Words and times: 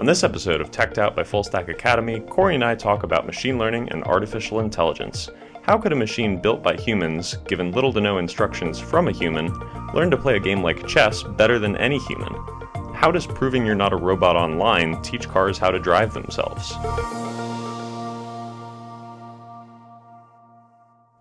On 0.00 0.06
this 0.06 0.24
episode 0.24 0.62
of 0.62 0.70
Teched 0.70 0.96
Out 0.96 1.14
by 1.14 1.22
Full 1.22 1.44
Stack 1.44 1.68
Academy, 1.68 2.20
Corey 2.20 2.54
and 2.54 2.64
I 2.64 2.74
talk 2.74 3.02
about 3.02 3.26
machine 3.26 3.58
learning 3.58 3.90
and 3.90 4.02
artificial 4.04 4.60
intelligence. 4.60 5.28
How 5.60 5.76
could 5.76 5.92
a 5.92 5.94
machine 5.94 6.40
built 6.40 6.62
by 6.62 6.74
humans, 6.74 7.34
given 7.46 7.70
little 7.72 7.92
to 7.92 8.00
no 8.00 8.16
instructions 8.16 8.80
from 8.80 9.08
a 9.08 9.12
human, 9.12 9.52
learn 9.92 10.10
to 10.10 10.16
play 10.16 10.36
a 10.36 10.40
game 10.40 10.62
like 10.62 10.86
chess 10.86 11.22
better 11.22 11.58
than 11.58 11.76
any 11.76 11.98
human? 11.98 12.32
How 12.94 13.10
does 13.10 13.26
proving 13.26 13.66
you're 13.66 13.74
not 13.74 13.92
a 13.92 13.96
robot 13.96 14.36
online 14.36 15.02
teach 15.02 15.28
cars 15.28 15.58
how 15.58 15.70
to 15.70 15.78
drive 15.78 16.14
themselves? 16.14 16.72
How 16.72 16.96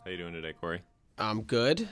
you 0.05 0.15
doing 0.15 0.31
today, 0.31 0.53
Corey? 0.53 0.83
I'm 1.17 1.41
good. 1.41 1.89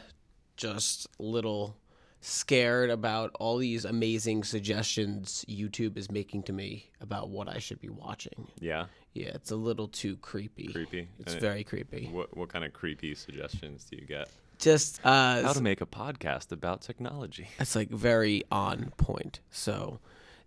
Just 0.56 1.08
little 1.20 1.76
scared 2.22 2.90
about 2.90 3.32
all 3.40 3.58
these 3.58 3.86
amazing 3.86 4.44
suggestions 4.44 5.46
YouTube 5.48 5.98
is 5.98 6.10
making 6.12 6.44
to 6.44 6.54
me 6.54 6.90
about 7.00 7.30
what 7.30 7.48
I 7.48 7.60
should 7.60 7.80
be 7.80 7.90
watching. 7.90 8.48
Yeah, 8.60 8.86
Yeah, 9.14 9.30
it's 9.36 9.52
a 9.52 9.56
little 9.56 9.88
too 9.88 10.18
creepy. 10.18 10.68
creepy. 10.68 11.08
It's 11.20 11.36
Uh, 11.36 11.40
very 11.40 11.64
creepy. 11.64 12.08
What 12.12 12.36
what 12.36 12.50
kind 12.50 12.66
of 12.66 12.74
creepy 12.74 13.16
suggestions 13.16 13.86
do 13.86 13.98
you 13.98 14.06
get? 14.06 14.30
Just 14.60 15.00
uh 15.06 15.42
How 15.44 15.54
to 15.54 15.62
make 15.62 15.82
a 15.82 15.86
podcast 15.86 16.52
about 16.52 16.82
technology? 16.82 17.48
it's 17.60 17.76
like 17.76 17.90
very 17.90 18.44
on 18.52 18.92
point. 18.98 19.40
So 19.52 20.00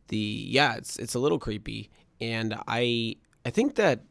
the 0.08 0.16
yeah, 0.18 0.76
it's 0.76 0.98
it's 0.98 1.14
a 1.14 1.18
little 1.20 1.38
creepy 1.38 1.90
and 2.20 2.54
I 2.66 3.16
I 3.46 3.50
think 3.50 3.76
that 3.76 4.02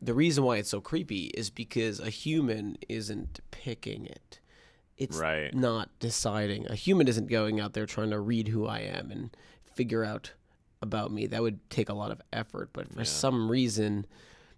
the 0.00 0.14
reason 0.14 0.42
why 0.44 0.56
it's 0.56 0.70
so 0.70 0.80
creepy 0.80 1.26
is 1.34 1.48
because 1.50 2.00
a 2.00 2.10
human 2.10 2.76
isn't 2.88 3.40
picking 3.52 4.06
it. 4.06 4.40
It's 4.98 5.16
Right. 5.16 5.52
not 5.54 5.90
deciding. 5.98 6.66
A 6.70 6.74
human 6.74 7.08
isn't 7.08 7.26
going 7.28 7.58
out 7.60 7.72
there 7.72 7.86
trying 7.86 8.10
to 8.10 8.20
read 8.20 8.48
who 8.48 8.66
I 8.66 8.80
am 8.80 9.10
and 9.10 9.36
figure 9.64 10.04
out 10.04 10.32
about 10.80 11.10
me. 11.12 11.26
That 11.26 11.42
would 11.42 11.68
take 11.70 11.88
a 11.88 11.94
lot 11.94 12.10
of 12.10 12.20
effort, 12.32 12.70
but 12.72 12.92
for 12.92 13.04
some 13.04 13.50
reason 13.50 14.06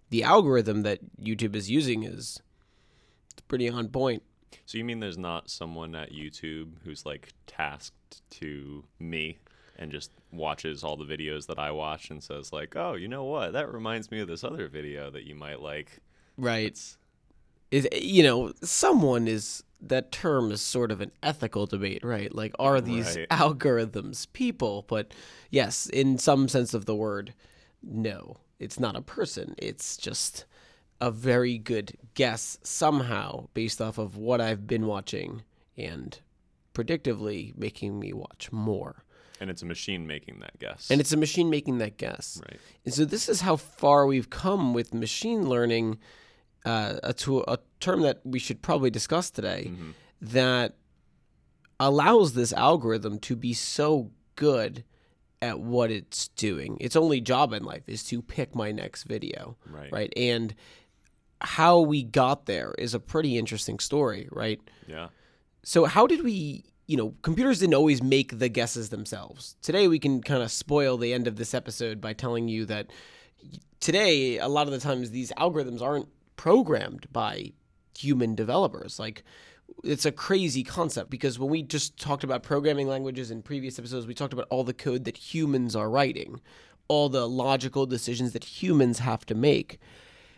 the 0.09 0.23
algorithm 0.23 0.83
that 0.83 0.99
YouTube 1.19 1.55
is 1.55 1.69
using 1.71 2.03
is 2.03 2.41
it's 3.31 3.41
pretty 3.47 3.67
on 3.69 3.89
point. 3.89 4.23
So 4.65 4.77
you 4.77 4.83
mean 4.85 4.99
there's 4.99 5.17
not 5.17 5.49
someone 5.49 5.95
at 5.95 6.11
YouTube 6.11 6.73
who's 6.83 7.05
like 7.05 7.33
tasked 7.47 8.21
to 8.31 8.83
me 8.99 9.39
and 9.77 9.91
just 9.91 10.11
watches 10.31 10.83
all 10.83 10.95
the 10.95 11.05
videos 11.05 11.47
that 11.47 11.59
I 11.59 11.71
watch 11.71 12.09
and 12.09 12.23
says 12.23 12.53
like, 12.53 12.75
"Oh, 12.77 12.93
you 12.93 13.07
know 13.09 13.25
what? 13.25 13.51
That 13.53 13.71
reminds 13.73 14.09
me 14.09 14.19
of 14.21 14.27
this 14.27 14.43
other 14.43 14.67
video 14.69 15.09
that 15.11 15.23
you 15.25 15.35
might 15.35 15.59
like." 15.61 15.99
Right. 16.37 16.67
It's 16.67 16.97
is 17.71 17.87
you 17.91 18.23
know 18.23 18.53
someone 18.63 19.27
is 19.27 19.63
that 19.89 20.11
term 20.11 20.51
is 20.51 20.61
sort 20.61 20.91
of 20.91 21.01
an 21.01 21.11
ethical 21.23 21.65
debate 21.65 22.03
right 22.03 22.33
like 22.33 22.53
are 22.59 22.81
these 22.81 23.15
Right. 23.15 23.29
algorithms 23.29 24.27
people 24.33 24.83
but 24.87 25.13
yes 25.49 25.87
in 25.87 26.17
some 26.17 26.47
sense 26.47 26.73
of 26.73 26.85
the 26.85 26.95
word 26.95 27.33
no 27.83 28.37
it's 28.59 28.79
not 28.79 28.95
a 28.95 29.01
person 29.01 29.55
it's 29.57 29.97
just 29.97 30.45
a 31.01 31.11
very 31.11 31.57
good 31.57 31.97
guess 32.13 32.57
somehow 32.63 33.47
based 33.53 33.81
off 33.81 33.97
of 33.97 34.17
what 34.17 34.39
i've 34.41 34.65
been 34.65 34.87
watching 34.87 35.43
and 35.77 36.19
predictively 36.73 37.55
making 37.57 37.99
me 37.99 38.13
watch 38.13 38.51
more 38.51 39.03
and 39.41 39.49
it's 39.49 39.61
a 39.61 39.65
machine 39.65 40.07
making 40.07 40.39
that 40.39 40.57
guess. 40.59 40.89
and 40.89 41.01
it's 41.01 41.11
a 41.11 41.17
machine 41.17 41.49
making 41.49 41.77
that 41.79 41.97
guess 41.97 42.41
right. 42.49 42.59
and 42.85 42.93
so 42.93 43.03
this 43.05 43.27
is 43.27 43.41
how 43.41 43.55
far 43.55 44.05
we've 44.05 44.29
come 44.29 44.73
with 44.73 44.93
machine 44.93 45.47
learning, 45.49 45.97
uh, 46.65 46.95
a, 47.03 47.13
to 47.13 47.43
a 47.47 47.59
term 47.79 48.01
that 48.01 48.21
we 48.25 48.39
should 48.39 48.61
probably 48.61 48.89
discuss 48.89 49.29
today, 49.31 49.67
Mm-hmm. 49.69 49.91
that 50.21 50.75
allows 51.79 52.33
this 52.33 52.53
algorithm 52.53 53.19
to 53.19 53.35
be 53.35 53.53
so 53.53 54.11
good 54.35 54.83
at 55.41 55.59
what 55.59 55.91
it's 55.91 56.29
doing. 56.29 56.77
Its 56.79 56.95
only 56.95 57.21
job 57.21 57.53
in 57.53 57.63
life 57.63 57.83
is 57.87 58.03
to 58.05 58.21
pick 58.21 58.55
my 58.55 58.71
next 58.71 59.03
video, 59.03 59.57
Right. 59.69 59.91
right? 59.91 60.13
And 60.17 60.55
how 61.41 61.81
we 61.81 62.01
got 62.03 62.45
there 62.45 62.73
is 62.77 62.93
a 62.93 62.99
pretty 62.99 63.37
interesting 63.37 63.79
story, 63.79 64.27
right? 64.31 64.59
Yeah. 64.87 65.09
So 65.63 65.85
how 65.85 66.07
did 66.07 66.23
we, 66.23 66.63
you 66.87 66.95
know, 66.95 67.13
computers 67.21 67.59
didn't 67.59 67.75
always 67.75 68.01
make 68.01 68.39
the 68.39 68.47
guesses 68.49 68.89
themselves. 68.89 69.55
Today 69.61 69.87
we 69.87 69.99
can 69.99 70.21
kind 70.21 70.41
of 70.41 70.51
spoil 70.51 70.97
the 70.97 71.13
end 71.13 71.27
of 71.27 71.35
this 71.35 71.53
episode 71.53 71.99
by 71.99 72.13
telling 72.13 72.47
you 72.47 72.65
that 72.65 72.87
today 73.79 74.37
a 74.37 74.47
lot 74.47 74.67
of 74.67 74.71
the 74.73 74.79
times 74.79 75.11
these 75.11 75.31
algorithms 75.37 75.81
aren't 75.81 76.07
programmed 76.35 77.07
by 77.11 77.53
human 77.97 78.35
developers. 78.35 78.99
Like 78.99 79.23
it's 79.83 80.05
a 80.05 80.11
crazy 80.11 80.63
concept 80.63 81.09
because 81.09 81.39
when 81.39 81.49
we 81.49 81.63
just 81.63 81.99
talked 81.99 82.23
about 82.23 82.43
programming 82.43 82.87
languages 82.87 83.31
in 83.31 83.41
previous 83.41 83.79
episodes, 83.79 84.07
we 84.07 84.13
talked 84.13 84.33
about 84.33 84.47
all 84.49 84.63
the 84.63 84.73
code 84.73 85.05
that 85.05 85.17
humans 85.17 85.75
are 85.75 85.89
writing, 85.89 86.41
all 86.87 87.09
the 87.09 87.27
logical 87.27 87.85
decisions 87.85 88.33
that 88.33 88.61
humans 88.61 88.99
have 88.99 89.25
to 89.25 89.35
make. 89.35 89.79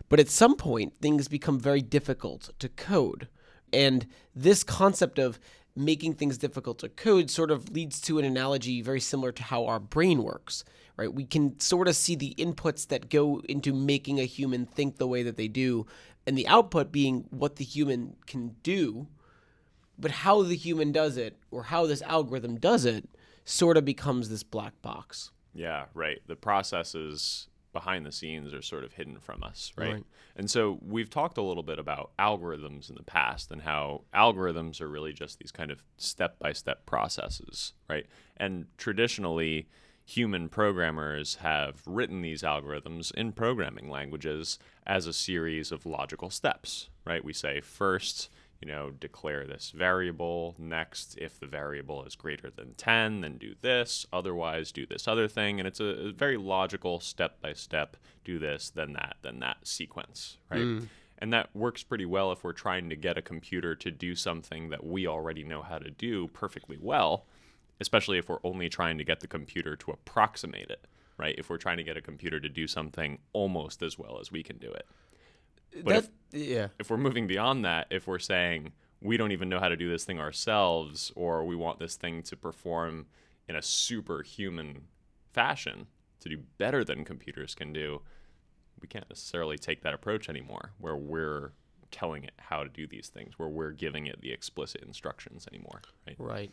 But 0.09 0.19
at 0.19 0.30
some 0.30 0.56
point, 0.56 0.96
things 0.96 1.28
become 1.28 1.59
very 1.59 1.81
difficult 1.81 2.52
to 2.59 2.69
code. 2.69 3.28
And 3.74 4.08
this 4.34 4.64
concept 4.64 5.19
of 5.19 5.40
making 5.75 6.14
things 6.14 6.38
difficult 6.38 6.79
to 6.79 6.90
code 6.90 7.29
sort 7.29 7.52
of 7.52 7.69
leads 7.69 8.02
to 8.02 8.18
an 8.18 8.25
analogy 8.25 8.81
very 8.81 9.00
similar 9.00 9.31
to 9.31 9.44
how 9.44 9.66
our 9.66 9.79
brain 9.79 10.24
works, 10.24 10.64
right? 10.97 11.13
We 11.13 11.25
can 11.25 11.59
sort 11.59 11.88
of 11.88 11.96
see 11.96 12.16
the 12.16 12.35
inputs 12.38 12.88
that 12.88 13.09
go 13.09 13.41
into 13.47 13.74
making 13.74 14.19
a 14.19 14.25
human 14.25 14.66
think 14.66 14.97
the 14.97 15.08
way 15.08 15.24
that 15.24 15.38
they 15.38 15.47
do, 15.47 15.85
and 16.25 16.38
the 16.38 16.47
output 16.47 16.91
being 16.91 17.25
what 17.30 17.56
the 17.56 17.63
human 17.63 18.16
can 18.25 18.56
do. 18.63 19.08
But 20.00 20.12
how 20.12 20.44
the 20.44 20.56
human 20.56 20.91
does 20.91 21.18
it, 21.18 21.38
or 21.50 21.63
how 21.63 21.88
this 21.88 22.02
algorithm 22.03 22.59
does 22.59 22.85
it, 22.85 23.09
sort 23.46 23.78
of 23.78 23.85
becomes 23.85 24.30
this 24.30 24.44
black 24.44 24.80
box. 24.81 25.31
Yeah, 25.56 25.85
right. 25.94 26.19
The 26.28 26.35
processes 26.35 27.47
behind 27.74 28.06
the 28.06 28.12
scenes 28.12 28.53
are 28.53 28.62
sort 28.62 28.84
of 28.84 28.94
hidden 28.94 29.19
from 29.19 29.44
us, 29.44 29.72
right? 29.75 29.94
Right. 29.94 30.03
And 30.35 30.50
so 30.50 30.79
we've 30.81 31.09
talked 31.09 31.38
a 31.38 31.41
little 31.41 31.64
bit 31.64 31.79
about 31.79 32.12
algorithms 32.19 32.90
in 32.90 32.96
the 32.96 33.03
past 33.03 33.52
and 33.52 33.62
how 33.62 34.03
algorithms 34.14 34.81
are 34.81 34.88
really 34.88 35.14
just 35.14 35.40
these 35.40 35.52
kind 35.52 35.72
of 35.72 35.84
step 35.97 36.38
by 36.38 36.53
step 36.53 36.85
processes, 36.85 37.74
right? 37.90 38.06
And 38.38 38.66
traditionally, 38.78 39.68
human 40.07 40.47
programmers 40.47 41.35
have 41.35 41.81
written 41.85 42.22
these 42.22 42.41
algorithms 42.41 43.13
in 43.13 43.34
programming 43.34 43.90
languages 43.90 44.57
as 44.85 45.06
a 45.06 45.12
series 45.12 45.69
of 45.69 45.85
logical 45.85 46.29
steps, 46.29 46.90
right? 47.06 47.25
We 47.25 47.34
say 47.34 47.59
first, 47.59 48.29
you 48.62 48.69
know, 48.69 48.90
declare 48.90 49.46
this 49.46 49.72
variable. 49.75 50.56
Next, 50.57 51.17
if 51.17 51.38
the 51.41 51.46
variable 51.46 52.06
is 52.06 52.16
greater 52.16 52.50
than 52.50 52.73
10, 52.75 53.19
then 53.19 53.38
do 53.38 53.56
this. 53.59 54.06
Otherwise, 54.13 54.72
do 54.72 54.85
this 54.85 55.09
other 55.09 55.28
thing. 55.28 55.59
And 55.59 55.67
it's 55.67 55.81
a, 55.81 56.07
a 56.07 56.12
very 56.13 56.38
logical 56.38 57.01
step 57.01 57.41
by 57.41 57.51
step 57.51 57.97
do 58.23 58.40
this, 58.40 58.69
then 58.69 58.94
that, 58.94 59.17
then 59.23 59.40
that 59.40 59.57
sequence, 59.67 60.38
right? 60.50 60.62
Hmm. 60.62 60.79
And 61.17 61.34
that 61.34 61.53
works 61.53 61.84
pretty 61.84 62.06
well 62.06 62.31
if 62.31 62.46
we're 62.46 62.53
trying 62.53 62.90
to 62.91 62.96
get 62.96 63.17
a 63.17 63.22
computer 63.22 63.75
to 63.75 63.91
do 63.91 64.16
something 64.16 64.69
that 64.69 64.85
we 64.85 65.06
already 65.06 65.44
know 65.44 65.63
how 65.63 65.79
to 65.79 65.91
do 65.91 66.29
perfectly 66.29 66.78
well, 66.79 67.25
especially 67.80 68.18
if 68.18 68.30
we're 68.30 68.40
only 68.44 68.70
trying 68.70 68.98
to 68.98 69.04
get 69.04 69.20
the 69.20 69.28
computer 69.28 69.76
to 69.76 69.92
approximate 69.92 70.70
it, 70.70 70.86
right? 71.18 71.36
If 71.38 71.50
we're 71.50 71.58
trying 71.58 71.78
to 71.78 71.84
get 71.84 71.98
a 71.98 72.02
computer 72.02 72.40
to 72.40 72.50
do 72.50 72.68
something 72.68 73.20
almost 73.34 73.82
as 73.84 73.98
well 73.98 74.20
as 74.20 74.32
we 74.32 74.44
can 74.44 74.58
do 74.58 74.72
it. 74.72 74.88
But 75.84 75.96
if, 75.96 76.10
yeah. 76.32 76.68
if 76.80 76.90
we're 76.90 76.98
moving 76.98 77.28
beyond 77.28 77.66
that, 77.66 77.88
if 77.90 78.08
we're 78.08 78.20
saying 78.20 78.72
we 79.02 79.18
don't 79.18 79.32
even 79.32 79.50
know 79.50 79.60
how 79.60 79.70
to 79.70 79.76
do 79.76 79.90
this 79.90 80.06
thing 80.06 80.20
ourselves, 80.20 81.12
or 81.16 81.46
we 81.46 81.56
want 81.56 81.80
this 81.80 81.96
thing 81.96 82.24
to 82.24 82.36
perform 82.36 83.06
in 83.48 83.56
a 83.56 83.62
superhuman 83.62 84.84
fashion 85.34 85.88
to 86.20 86.30
do 86.30 86.38
better 86.58 86.84
than 86.84 87.06
computers 87.06 87.54
can 87.54 87.72
do, 87.74 88.02
we 88.82 88.88
can't 88.88 89.08
necessarily 89.09 89.58
take 89.58 89.82
that 89.84 89.94
approach 89.94 90.30
anymore, 90.30 90.72
where 90.80 90.96
we're 90.96 91.52
telling 91.92 92.24
it 92.24 92.34
how 92.38 92.64
to 92.64 92.70
do 92.70 92.88
these 92.88 93.08
things, 93.08 93.38
where 93.38 93.50
we're 93.50 93.72
giving 93.72 94.08
it 94.08 94.22
the 94.22 94.32
explicit 94.32 94.82
instructions 94.84 95.48
anymore, 95.52 95.82
right? 96.06 96.16
Right. 96.18 96.52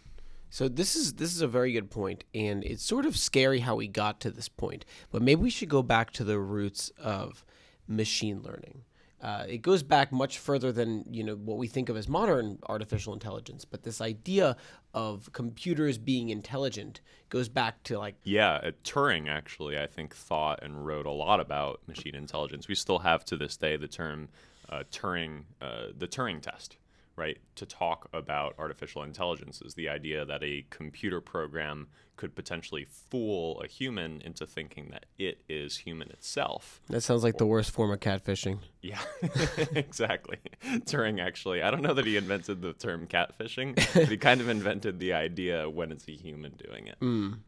So 0.55 0.69
this 0.69 0.95
is 0.95 1.15
this 1.15 1.35
is 1.35 1.41
a 1.41 1.49
very 1.49 1.73
good 1.73 1.91
point, 1.91 2.23
and 2.33 2.63
it's 2.63 2.85
sort 2.85 3.07
of 3.07 3.17
scary 3.17 3.59
how 3.59 3.75
we 3.75 3.89
got 3.89 4.21
to 4.21 4.31
this 4.31 4.49
point. 4.49 4.85
But 5.11 5.21
maybe 5.21 5.43
we 5.43 5.51
should 5.51 5.69
go 5.69 5.83
back 5.83 6.13
to 6.13 6.23
the 6.23 6.39
roots 6.39 6.93
of 6.97 7.45
machine 7.89 8.41
learning. 8.41 8.83
Uh, 9.21 9.47
it 9.49 9.63
goes 9.63 9.83
back 9.83 10.13
much 10.13 10.39
further 10.39 10.71
than 10.71 11.07
you 11.11 11.25
know 11.25 11.35
what 11.35 11.59
we 11.59 11.67
think 11.67 11.89
of 11.89 11.97
as 11.97 12.07
modern 12.07 12.61
artificial 12.69 13.13
intelligence. 13.13 13.65
But 13.65 13.83
this 13.83 14.01
idea 14.01 14.57
of 14.95 15.29
computers 15.33 15.99
being 15.99 16.29
intelligent 16.29 17.01
goes 17.31 17.49
back 17.49 17.83
to 17.83 17.99
like 17.99 18.15
Yeah, 18.23 18.61
uh, 18.63 18.71
Turing 18.85 19.29
actually, 19.29 19.77
I 19.77 19.89
think, 19.89 20.15
thought 20.15 20.63
and 20.63 20.87
wrote 20.87 21.07
a 21.07 21.11
lot 21.11 21.41
about 21.41 21.81
machine 21.89 22.15
intelligence. 22.15 22.69
We 22.69 22.77
still 22.77 23.01
have 23.01 23.25
to 23.25 23.37
this 23.37 23.57
day 23.57 23.77
the 23.77 23.89
term 23.89 24.29
uh, 24.69 24.85
Turing, 24.93 25.47
uh, 25.61 25.87
the 25.99 26.07
Turing 26.07 26.41
test, 26.41 26.77
right? 27.17 27.39
To 27.57 27.67
talk 27.67 28.09
about 28.13 28.55
artificial 28.59 29.03
intelligence 29.03 29.63
is 29.63 29.75
the 29.75 29.89
idea 29.89 30.25
that 30.25 30.43
a 30.43 30.65
computer 30.71 31.21
program 31.21 31.89
could 32.17 32.35
potentially 32.35 32.85
fool 32.85 33.61
a 33.61 33.67
human 33.67 34.21
into 34.23 34.47
thinking 34.47 34.89
that 34.91 35.07
it 35.19 35.41
is 35.49 35.79
human 35.79 36.09
itself. 36.11 36.81
that 36.89 37.01
sounds 37.01 37.25
like 37.25 37.39
the 37.39 37.47
worst 37.47 37.71
form 37.73 37.91
of 37.91 38.01
catfishing. 38.01 38.59
Yeah, 38.83 39.01
exactly. 39.75 40.39
Turing 40.65 41.21
actually, 41.21 41.63
I 41.63 41.71
don't 41.71 41.83
know 41.83 41.95
that 41.95 42.07
he 42.07 42.17
invented 42.17 42.63
the 42.63 42.73
term 42.73 43.07
catfishing, 43.07 43.75
but 43.95 44.09
he 44.09 44.17
kind 44.17 44.41
of 44.41 44.49
invented 44.49 45.01
the 45.01 45.13
idea 45.13 45.69
when 45.69 45.91
it's 45.91 46.09
a 46.09 46.13
human 46.13 46.53
doing 46.53 46.87
it. 46.87 47.01
Mm, 47.01 47.39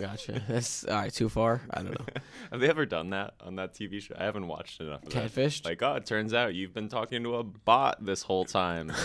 Gotcha. 0.00 0.42
That's 0.48 0.84
all 0.84 0.94
right. 0.94 1.12
Too 1.12 1.28
far. 1.28 1.62
I 1.70 1.82
don't 1.82 1.98
know. 1.98 2.06
Have 2.52 2.60
they 2.60 2.68
ever 2.68 2.86
done 2.86 3.10
that 3.10 3.34
on 3.40 3.56
that 3.56 3.74
TV 3.74 4.00
show? 4.00 4.14
I 4.18 4.24
haven't 4.24 4.46
watched 4.48 4.80
enough 4.80 5.02
of 5.02 5.10
that. 5.10 5.30
Catfished. 5.32 5.64
Like, 5.64 5.82
oh, 5.82 5.94
it 5.96 6.06
turns 6.06 6.32
out 6.32 6.54
you've 6.54 6.72
been 6.74 6.88
talking 6.88 7.22
to 7.24 7.36
a 7.36 7.42
bot 7.44 8.04
this 8.04 8.22
whole 8.22 8.44
time. 8.44 8.92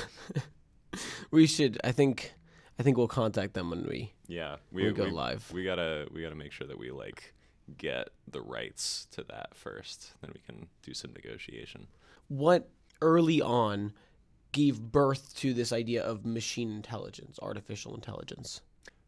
We 1.32 1.46
should. 1.46 1.80
I 1.84 1.92
think. 1.92 2.34
I 2.80 2.84
think 2.84 2.98
we'll 2.98 3.08
contact 3.08 3.54
them 3.54 3.70
when 3.70 3.86
we. 3.86 4.14
yeah, 4.28 4.56
We 4.72 4.92
go 4.92 5.04
live. 5.06 5.52
We 5.54 5.64
gotta 5.64 6.08
we 6.14 6.22
gotta 6.24 6.36
make 6.36 6.52
sure 6.52 6.66
that 6.66 6.80
we 6.80 6.90
like 6.92 7.34
get 7.78 8.10
the 8.28 8.42
rights 8.42 9.08
to 9.12 9.24
that 9.30 9.54
first. 9.54 10.14
Then 10.22 10.32
we 10.34 10.40
can 10.42 10.68
do 10.82 10.94
some 10.96 11.14
negotiation. 11.14 11.88
What 12.30 12.70
early 13.02 13.42
on 13.42 13.94
gave 14.52 14.82
birth 14.82 15.36
to 15.38 15.54
this 15.54 15.72
idea 15.72 16.02
of 16.04 16.26
machine 16.26 16.72
intelligence, 16.72 17.38
artificial 17.42 17.94
intelligence? 17.94 18.62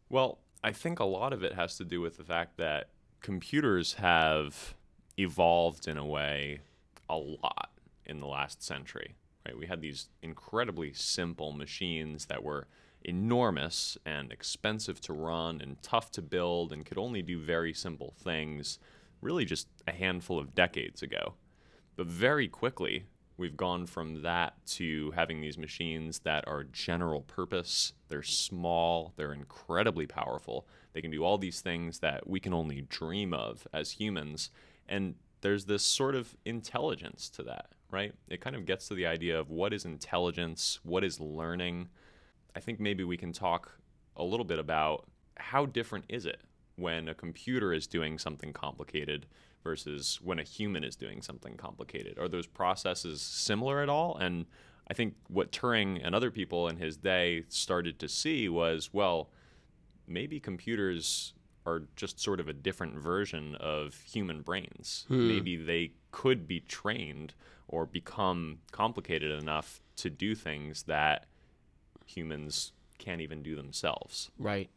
Well, 0.08 0.38
I 0.62 0.72
think 0.72 1.00
a 1.00 1.04
lot 1.04 1.32
of 1.32 1.42
it 1.42 1.54
has 1.54 1.76
to 1.78 1.84
do 1.84 2.00
with 2.00 2.16
the 2.16 2.24
fact 2.24 2.56
that 2.58 2.88
computers 3.20 3.94
have 3.94 4.74
evolved 5.18 5.88
in 5.88 5.98
a 5.98 6.06
way 6.06 6.60
a 7.08 7.16
lot 7.16 7.70
in 8.06 8.20
the 8.20 8.26
last 8.26 8.62
century. 8.62 9.14
Right? 9.46 9.58
We 9.58 9.66
had 9.66 9.80
these 9.80 10.08
incredibly 10.22 10.92
simple 10.92 11.52
machines 11.52 12.26
that 12.26 12.44
were 12.44 12.68
enormous 13.04 13.98
and 14.06 14.30
expensive 14.30 15.00
to 15.00 15.12
run 15.12 15.60
and 15.60 15.82
tough 15.82 16.10
to 16.12 16.22
build 16.22 16.72
and 16.72 16.86
could 16.86 16.98
only 16.98 17.22
do 17.22 17.40
very 17.40 17.74
simple 17.74 18.14
things 18.16 18.78
really 19.20 19.44
just 19.44 19.68
a 19.86 19.92
handful 19.92 20.38
of 20.38 20.54
decades 20.54 21.02
ago. 21.02 21.34
But 21.96 22.06
very 22.06 22.48
quickly, 22.48 23.06
we've 23.36 23.56
gone 23.56 23.86
from 23.86 24.22
that 24.22 24.54
to 24.66 25.10
having 25.12 25.40
these 25.40 25.58
machines 25.58 26.20
that 26.20 26.46
are 26.46 26.64
general 26.64 27.22
purpose. 27.22 27.92
They're 28.08 28.22
small, 28.22 29.12
they're 29.16 29.32
incredibly 29.32 30.06
powerful. 30.06 30.66
They 30.92 31.00
can 31.00 31.10
do 31.10 31.24
all 31.24 31.38
these 31.38 31.60
things 31.60 32.00
that 32.00 32.28
we 32.28 32.40
can 32.40 32.52
only 32.52 32.82
dream 32.82 33.32
of 33.32 33.66
as 33.72 33.92
humans. 33.92 34.50
And 34.88 35.14
there's 35.40 35.64
this 35.64 35.82
sort 35.82 36.14
of 36.14 36.36
intelligence 36.44 37.28
to 37.30 37.42
that, 37.44 37.66
right? 37.90 38.12
It 38.28 38.40
kind 38.40 38.56
of 38.56 38.66
gets 38.66 38.88
to 38.88 38.94
the 38.94 39.06
idea 39.06 39.38
of 39.38 39.50
what 39.50 39.72
is 39.72 39.84
intelligence, 39.84 40.78
what 40.82 41.04
is 41.04 41.20
learning. 41.20 41.88
I 42.54 42.60
think 42.60 42.80
maybe 42.80 43.04
we 43.04 43.16
can 43.16 43.32
talk 43.32 43.72
a 44.16 44.24
little 44.24 44.44
bit 44.44 44.58
about 44.58 45.06
how 45.36 45.66
different 45.66 46.04
is 46.08 46.26
it 46.26 46.40
when 46.76 47.08
a 47.08 47.14
computer 47.14 47.72
is 47.72 47.86
doing 47.86 48.18
something 48.18 48.52
complicated 48.52 49.26
versus 49.62 50.20
when 50.22 50.38
a 50.38 50.42
human 50.42 50.84
is 50.84 50.96
doing 50.96 51.22
something 51.22 51.56
complicated? 51.56 52.18
Are 52.18 52.28
those 52.28 52.46
processes 52.46 53.20
similar 53.20 53.82
at 53.82 53.88
all? 53.88 54.16
And 54.16 54.46
I 54.90 54.94
think 54.94 55.14
what 55.28 55.52
Turing 55.52 56.00
and 56.04 56.14
other 56.14 56.30
people 56.30 56.68
in 56.68 56.76
his 56.76 56.96
day 56.96 57.44
started 57.48 57.98
to 58.00 58.08
see 58.08 58.48
was 58.48 58.90
well, 58.92 59.30
maybe 60.06 60.40
computers 60.40 61.34
are 61.64 61.84
just 61.96 62.18
sort 62.18 62.40
of 62.40 62.48
a 62.48 62.52
different 62.52 62.96
version 62.98 63.54
of 63.56 63.94
human 64.00 64.42
brains. 64.42 65.04
Hmm. 65.08 65.28
Maybe 65.28 65.56
they 65.56 65.92
could 66.10 66.48
be 66.48 66.60
trained 66.60 67.34
or 67.68 67.86
become 67.86 68.58
complicated 68.72 69.40
enough 69.40 69.80
to 69.96 70.10
do 70.10 70.34
things 70.34 70.84
that 70.84 71.26
humans 72.04 72.72
can't 72.98 73.20
even 73.20 73.42
do 73.42 73.54
themselves. 73.56 74.30
Right. 74.38 74.70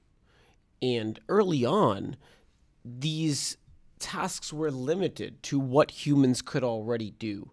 And 0.82 1.20
early 1.28 1.66
on, 1.66 2.16
these 2.84 3.58
tasks 4.00 4.52
were 4.52 4.72
limited 4.72 5.42
to 5.44 5.60
what 5.60 6.06
humans 6.06 6.42
could 6.42 6.64
already 6.64 7.12
do. 7.12 7.52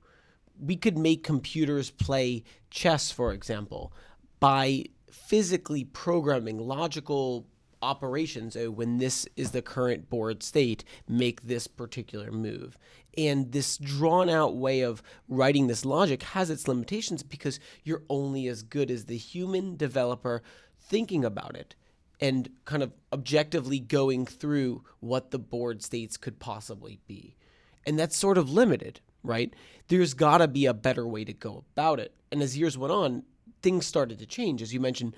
We 0.61 0.77
could 0.77 0.99
make 0.99 1.25
computers 1.25 1.91
play 1.91 2.44
chess, 2.71 3.11
for 3.11 3.33
example, 3.33 3.93
by 4.41 4.85
physically 5.11 5.85
programming 5.85 6.59
logical 6.59 7.47
operations. 7.83 8.56
Oh, 8.56 8.71
when 8.71 8.99
this 8.99 9.27
is 9.37 9.50
the 9.50 9.62
current 9.62 10.09
board 10.09 10.43
state, 10.43 10.85
make 11.09 11.43
this 11.43 11.67
particular 11.67 12.31
move. 12.31 12.79
And 13.19 13.53
this 13.53 13.77
drawn 13.77 14.31
out 14.31 14.56
way 14.56 14.81
of 14.81 15.03
writing 15.29 15.67
this 15.67 15.85
logic 15.85 16.23
has 16.23 16.49
its 16.49 16.69
limitations 16.69 17.23
because 17.23 17.61
you're 17.83 18.05
only 18.09 18.47
as 18.47 18.62
good 18.62 18.91
as 18.91 19.05
the 19.05 19.17
human 19.17 19.77
developer 19.77 20.43
thinking 20.81 21.25
about 21.25 21.56
it 21.56 21.75
and 22.23 22.49
kind 22.65 22.85
of 22.85 22.93
objectively 23.13 23.81
going 23.81 24.25
through 24.25 24.85
what 25.01 25.33
the 25.33 25.41
board 25.41 25.83
states 25.83 26.17
could 26.17 26.39
possibly 26.39 27.01
be. 27.09 27.37
And 27.85 27.99
that's 27.99 28.17
sort 28.17 28.39
of 28.39 28.49
limited, 28.49 29.01
right? 29.25 29.53
There's 29.89 30.15
got 30.15 30.39
to 30.39 30.47
be 30.47 30.65
a 30.67 30.73
better 30.73 31.05
way 31.05 31.25
to 31.25 31.33
go 31.33 31.65
about 31.73 31.99
it. 31.99 32.15
And 32.31 32.41
as 32.41 32.57
years 32.57 32.79
went 32.79 32.93
on, 32.93 33.25
things 33.61 33.87
started 33.87 34.21
to 34.21 34.27
change. 34.27 34.63
As 34.63 34.73
you 34.73 34.79
mentioned, 34.79 35.17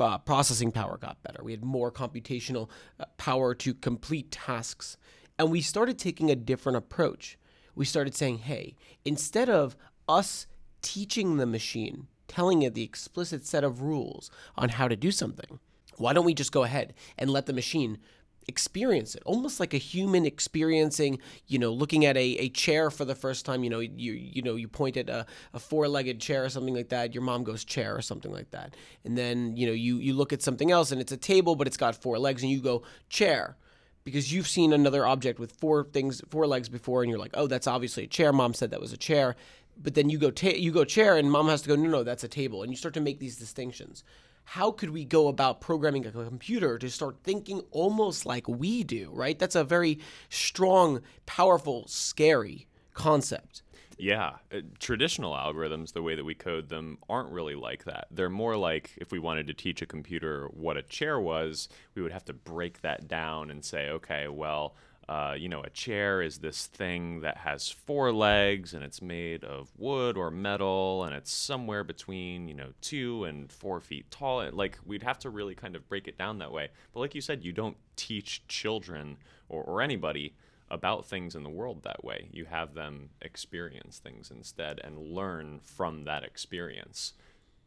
uh, 0.00 0.18
processing 0.18 0.72
power 0.72 0.98
got 0.98 1.22
better. 1.22 1.40
We 1.44 1.52
had 1.52 1.62
more 1.62 1.92
computational 1.92 2.68
uh, 2.98 3.04
power 3.16 3.54
to 3.54 3.72
complete 3.72 4.32
tasks. 4.32 4.96
And 5.38 5.52
we 5.52 5.60
started 5.60 6.00
taking 6.00 6.32
a 6.32 6.36
different 6.36 6.78
approach. 6.78 7.38
We 7.76 7.84
started 7.84 8.16
saying, 8.16 8.38
hey, 8.38 8.74
instead 9.04 9.48
of 9.48 9.76
us 10.08 10.48
teaching 10.82 11.36
the 11.36 11.46
machine, 11.46 12.08
telling 12.26 12.62
it 12.62 12.74
the 12.74 12.82
explicit 12.82 13.46
set 13.46 13.62
of 13.62 13.82
rules 13.82 14.32
on 14.56 14.70
how 14.70 14.88
to 14.88 14.96
do 14.96 15.12
something, 15.12 15.60
why 15.98 16.12
don't 16.12 16.24
we 16.24 16.34
just 16.34 16.52
go 16.52 16.64
ahead 16.64 16.94
and 17.18 17.30
let 17.30 17.46
the 17.46 17.52
machine 17.52 17.98
experience 18.46 19.14
it? 19.14 19.22
Almost 19.24 19.60
like 19.60 19.74
a 19.74 19.78
human 19.78 20.26
experiencing 20.26 21.18
you 21.46 21.58
know 21.58 21.72
looking 21.72 22.04
at 22.04 22.16
a, 22.16 22.36
a 22.36 22.48
chair 22.50 22.90
for 22.90 23.04
the 23.04 23.14
first 23.14 23.46
time 23.46 23.64
you 23.64 23.70
know 23.70 23.80
you 23.80 24.12
you 24.12 24.42
know 24.42 24.54
you 24.54 24.68
point 24.68 24.96
at 24.96 25.08
a, 25.08 25.26
a 25.52 25.58
four-legged 25.58 26.20
chair 26.20 26.44
or 26.44 26.48
something 26.48 26.74
like 26.74 26.88
that 26.90 27.14
your 27.14 27.22
mom 27.22 27.44
goes 27.44 27.64
chair 27.64 27.96
or 27.96 28.02
something 28.02 28.32
like 28.32 28.50
that. 28.50 28.74
And 29.04 29.16
then 29.16 29.56
you 29.56 29.66
know 29.66 29.72
you 29.72 29.98
you 29.98 30.14
look 30.14 30.32
at 30.32 30.42
something 30.42 30.70
else 30.70 30.92
and 30.92 31.00
it's 31.00 31.12
a 31.12 31.16
table 31.16 31.56
but 31.56 31.66
it's 31.66 31.76
got 31.76 31.94
four 32.00 32.18
legs 32.18 32.42
and 32.42 32.50
you 32.50 32.60
go 32.60 32.82
chair. 33.08 33.56
Because 34.04 34.30
you've 34.30 34.48
seen 34.48 34.74
another 34.74 35.06
object 35.06 35.38
with 35.38 35.52
four 35.52 35.84
things 35.84 36.20
four 36.28 36.46
legs 36.46 36.68
before 36.68 37.02
and 37.02 37.10
you're 37.10 37.18
like 37.18 37.34
oh 37.34 37.46
that's 37.46 37.66
obviously 37.66 38.04
a 38.04 38.08
chair. 38.08 38.32
Mom 38.32 38.52
said 38.52 38.70
that 38.70 38.80
was 38.80 38.92
a 38.92 38.98
chair. 38.98 39.36
But 39.82 39.94
then 39.94 40.10
you 40.10 40.18
go 40.18 40.30
ta- 40.30 40.48
you 40.56 40.70
go 40.70 40.84
chair 40.84 41.16
and 41.16 41.32
mom 41.32 41.48
has 41.48 41.62
to 41.62 41.68
go 41.68 41.76
no 41.76 41.88
no 41.88 42.02
that's 42.04 42.22
a 42.24 42.28
table. 42.28 42.62
And 42.62 42.70
you 42.70 42.76
start 42.76 42.94
to 42.94 43.00
make 43.00 43.18
these 43.18 43.36
distinctions 43.36 44.04
how 44.44 44.70
could 44.70 44.90
we 44.90 45.04
go 45.04 45.28
about 45.28 45.60
programming 45.60 46.06
a 46.06 46.12
computer 46.12 46.78
to 46.78 46.90
start 46.90 47.16
thinking 47.24 47.62
almost 47.70 48.26
like 48.26 48.46
we 48.46 48.84
do, 48.84 49.10
right? 49.12 49.38
That's 49.38 49.56
a 49.56 49.64
very 49.64 49.98
strong, 50.28 51.00
powerful, 51.26 51.86
scary 51.88 52.66
concept. 52.92 53.62
Yeah, 53.96 54.34
uh, 54.52 54.60
traditional 54.80 55.34
algorithms, 55.34 55.92
the 55.92 56.02
way 56.02 56.16
that 56.16 56.24
we 56.24 56.34
code 56.34 56.68
them, 56.68 56.98
aren't 57.08 57.30
really 57.30 57.54
like 57.54 57.84
that. 57.84 58.08
They're 58.10 58.28
more 58.28 58.56
like 58.56 58.90
if 58.96 59.12
we 59.12 59.18
wanted 59.18 59.46
to 59.46 59.54
teach 59.54 59.82
a 59.82 59.86
computer 59.86 60.48
what 60.52 60.76
a 60.76 60.82
chair 60.82 61.20
was, 61.20 61.68
we 61.94 62.02
would 62.02 62.12
have 62.12 62.24
to 62.26 62.32
break 62.32 62.80
that 62.82 63.06
down 63.06 63.50
and 63.50 63.64
say, 63.64 63.90
okay, 63.90 64.28
well, 64.28 64.74
uh, 65.08 65.34
you 65.36 65.48
know, 65.48 65.60
a 65.60 65.70
chair 65.70 66.22
is 66.22 66.38
this 66.38 66.66
thing 66.66 67.20
that 67.20 67.36
has 67.38 67.68
four 67.68 68.12
legs 68.12 68.72
and 68.72 68.82
it's 68.82 69.02
made 69.02 69.44
of 69.44 69.70
wood 69.76 70.16
or 70.16 70.30
metal 70.30 71.04
and 71.04 71.14
it's 71.14 71.30
somewhere 71.30 71.84
between, 71.84 72.48
you 72.48 72.54
know, 72.54 72.70
two 72.80 73.24
and 73.24 73.52
four 73.52 73.80
feet 73.80 74.10
tall. 74.10 74.48
Like, 74.50 74.78
we'd 74.86 75.02
have 75.02 75.18
to 75.20 75.30
really 75.30 75.54
kind 75.54 75.76
of 75.76 75.88
break 75.88 76.08
it 76.08 76.16
down 76.16 76.38
that 76.38 76.52
way. 76.52 76.68
But, 76.92 77.00
like 77.00 77.14
you 77.14 77.20
said, 77.20 77.44
you 77.44 77.52
don't 77.52 77.76
teach 77.96 78.46
children 78.48 79.18
or, 79.48 79.62
or 79.62 79.82
anybody 79.82 80.34
about 80.70 81.06
things 81.06 81.34
in 81.34 81.42
the 81.42 81.50
world 81.50 81.82
that 81.82 82.02
way. 82.02 82.28
You 82.32 82.46
have 82.46 82.74
them 82.74 83.10
experience 83.20 83.98
things 83.98 84.30
instead 84.30 84.80
and 84.82 84.98
learn 84.98 85.60
from 85.62 86.04
that 86.04 86.24
experience. 86.24 87.12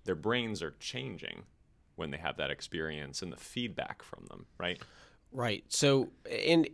Their 0.06 0.16
brains 0.16 0.64
are 0.64 0.74
changing 0.80 1.44
when 1.96 2.10
they 2.12 2.18
have 2.18 2.38
that 2.38 2.50
experience 2.50 3.22
and 3.22 3.32
the 3.32 3.38
feedback 3.38 4.02
from 4.02 4.26
them, 4.30 4.46
right? 4.58 4.82
Right. 5.32 5.64
So, 5.70 6.10
and 6.30 6.68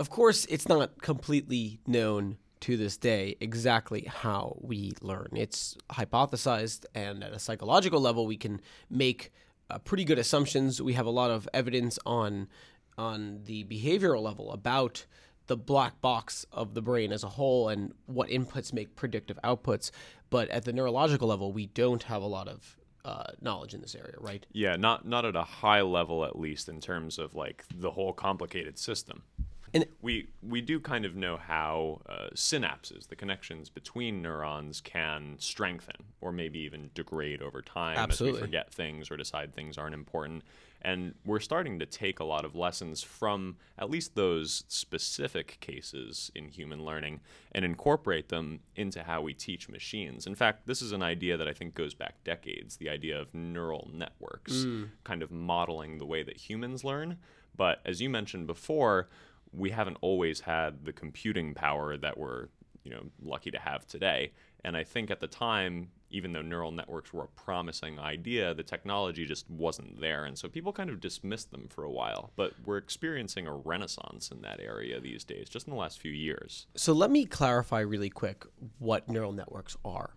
of 0.00 0.08
course, 0.08 0.46
it's 0.46 0.66
not 0.66 1.02
completely 1.02 1.78
known 1.86 2.38
to 2.60 2.78
this 2.78 2.96
day 2.96 3.36
exactly 3.38 4.06
how 4.08 4.56
we 4.62 4.92
learn. 5.02 5.28
It's 5.34 5.76
hypothesized, 5.90 6.86
and 6.94 7.22
at 7.22 7.32
a 7.32 7.38
psychological 7.38 8.00
level, 8.00 8.26
we 8.26 8.38
can 8.38 8.62
make 8.88 9.30
uh, 9.68 9.76
pretty 9.78 10.04
good 10.04 10.18
assumptions. 10.18 10.80
We 10.80 10.94
have 10.94 11.04
a 11.04 11.10
lot 11.10 11.30
of 11.30 11.46
evidence 11.52 11.98
on 12.06 12.48
on 12.96 13.40
the 13.44 13.64
behavioral 13.64 14.22
level 14.22 14.52
about 14.52 15.04
the 15.48 15.56
black 15.56 16.00
box 16.00 16.46
of 16.50 16.72
the 16.72 16.82
brain 16.82 17.12
as 17.12 17.22
a 17.22 17.28
whole 17.28 17.68
and 17.68 17.92
what 18.06 18.30
inputs 18.30 18.72
make 18.72 18.96
predictive 18.96 19.38
outputs. 19.44 19.90
But 20.30 20.48
at 20.48 20.64
the 20.64 20.72
neurological 20.72 21.28
level, 21.28 21.52
we 21.52 21.66
don't 21.66 22.04
have 22.04 22.22
a 22.22 22.26
lot 22.26 22.48
of 22.48 22.78
uh, 23.04 23.32
knowledge 23.40 23.74
in 23.74 23.82
this 23.82 23.94
area, 23.94 24.14
right? 24.18 24.46
Yeah, 24.52 24.76
not 24.76 25.06
not 25.06 25.26
at 25.26 25.36
a 25.36 25.42
high 25.42 25.82
level 25.82 26.24
at 26.24 26.38
least 26.38 26.70
in 26.70 26.80
terms 26.80 27.18
of 27.18 27.34
like 27.34 27.64
the 27.74 27.90
whole 27.90 28.14
complicated 28.14 28.78
system. 28.78 29.24
And 29.72 29.86
we 30.02 30.28
we 30.42 30.60
do 30.60 30.80
kind 30.80 31.04
of 31.04 31.14
know 31.14 31.36
how 31.36 32.00
uh, 32.08 32.28
synapses, 32.34 33.08
the 33.08 33.16
connections 33.16 33.68
between 33.68 34.22
neurons, 34.22 34.80
can 34.80 35.36
strengthen 35.38 35.96
or 36.20 36.32
maybe 36.32 36.58
even 36.60 36.90
degrade 36.94 37.40
over 37.42 37.62
time 37.62 37.96
Absolutely. 37.96 38.38
as 38.38 38.42
we 38.42 38.46
forget 38.46 38.72
things 38.72 39.10
or 39.10 39.16
decide 39.16 39.54
things 39.54 39.78
aren't 39.78 39.94
important. 39.94 40.42
And 40.82 41.14
we're 41.26 41.40
starting 41.40 41.78
to 41.80 41.86
take 41.86 42.20
a 42.20 42.24
lot 42.24 42.46
of 42.46 42.56
lessons 42.56 43.02
from 43.02 43.56
at 43.78 43.90
least 43.90 44.14
those 44.14 44.64
specific 44.68 45.58
cases 45.60 46.32
in 46.34 46.48
human 46.48 46.84
learning 46.86 47.20
and 47.52 47.66
incorporate 47.66 48.30
them 48.30 48.60
into 48.76 49.02
how 49.02 49.20
we 49.20 49.34
teach 49.34 49.68
machines. 49.68 50.26
In 50.26 50.34
fact, 50.34 50.66
this 50.66 50.80
is 50.80 50.92
an 50.92 51.02
idea 51.02 51.36
that 51.36 51.46
I 51.46 51.52
think 51.52 51.74
goes 51.74 51.92
back 51.92 52.24
decades 52.24 52.78
the 52.78 52.88
idea 52.88 53.20
of 53.20 53.34
neural 53.34 53.90
networks, 53.92 54.64
kind 55.04 55.22
of 55.22 55.30
modeling 55.30 55.98
the 55.98 56.06
way 56.06 56.22
that 56.22 56.38
humans 56.38 56.82
learn 56.82 57.18
But 57.56 57.80
as 57.84 58.00
you 58.00 58.08
mentioned 58.08 58.46
before, 58.46 59.08
we 59.52 59.70
haven't 59.70 59.98
always 60.00 60.40
had 60.40 60.84
the 60.84 60.92
computing 60.92 61.54
power 61.54 61.96
that 61.96 62.16
we're 62.18 62.48
you 62.84 62.90
know 62.90 63.02
lucky 63.22 63.50
to 63.50 63.58
have 63.58 63.86
today. 63.86 64.32
And 64.64 64.76
I 64.76 64.84
think 64.84 65.10
at 65.10 65.20
the 65.20 65.26
time, 65.26 65.88
even 66.10 66.32
though 66.32 66.42
neural 66.42 66.70
networks 66.70 67.12
were 67.12 67.24
a 67.24 67.28
promising 67.28 67.98
idea, 67.98 68.52
the 68.52 68.62
technology 68.62 69.24
just 69.24 69.48
wasn't 69.48 70.00
there. 70.00 70.26
And 70.26 70.36
so 70.36 70.48
people 70.48 70.72
kind 70.72 70.90
of 70.90 71.00
dismissed 71.00 71.50
them 71.50 71.66
for 71.70 71.84
a 71.84 71.90
while. 71.90 72.30
But 72.36 72.52
we're 72.66 72.76
experiencing 72.76 73.46
a 73.46 73.54
renaissance 73.54 74.30
in 74.30 74.42
that 74.42 74.60
area 74.60 75.00
these 75.00 75.24
days, 75.24 75.48
just 75.48 75.66
in 75.66 75.72
the 75.72 75.78
last 75.78 75.98
few 75.98 76.12
years. 76.12 76.66
So 76.74 76.92
let 76.92 77.10
me 77.10 77.24
clarify 77.24 77.80
really 77.80 78.10
quick 78.10 78.44
what 78.78 79.08
neural 79.08 79.32
networks 79.32 79.76
are. 79.84 80.10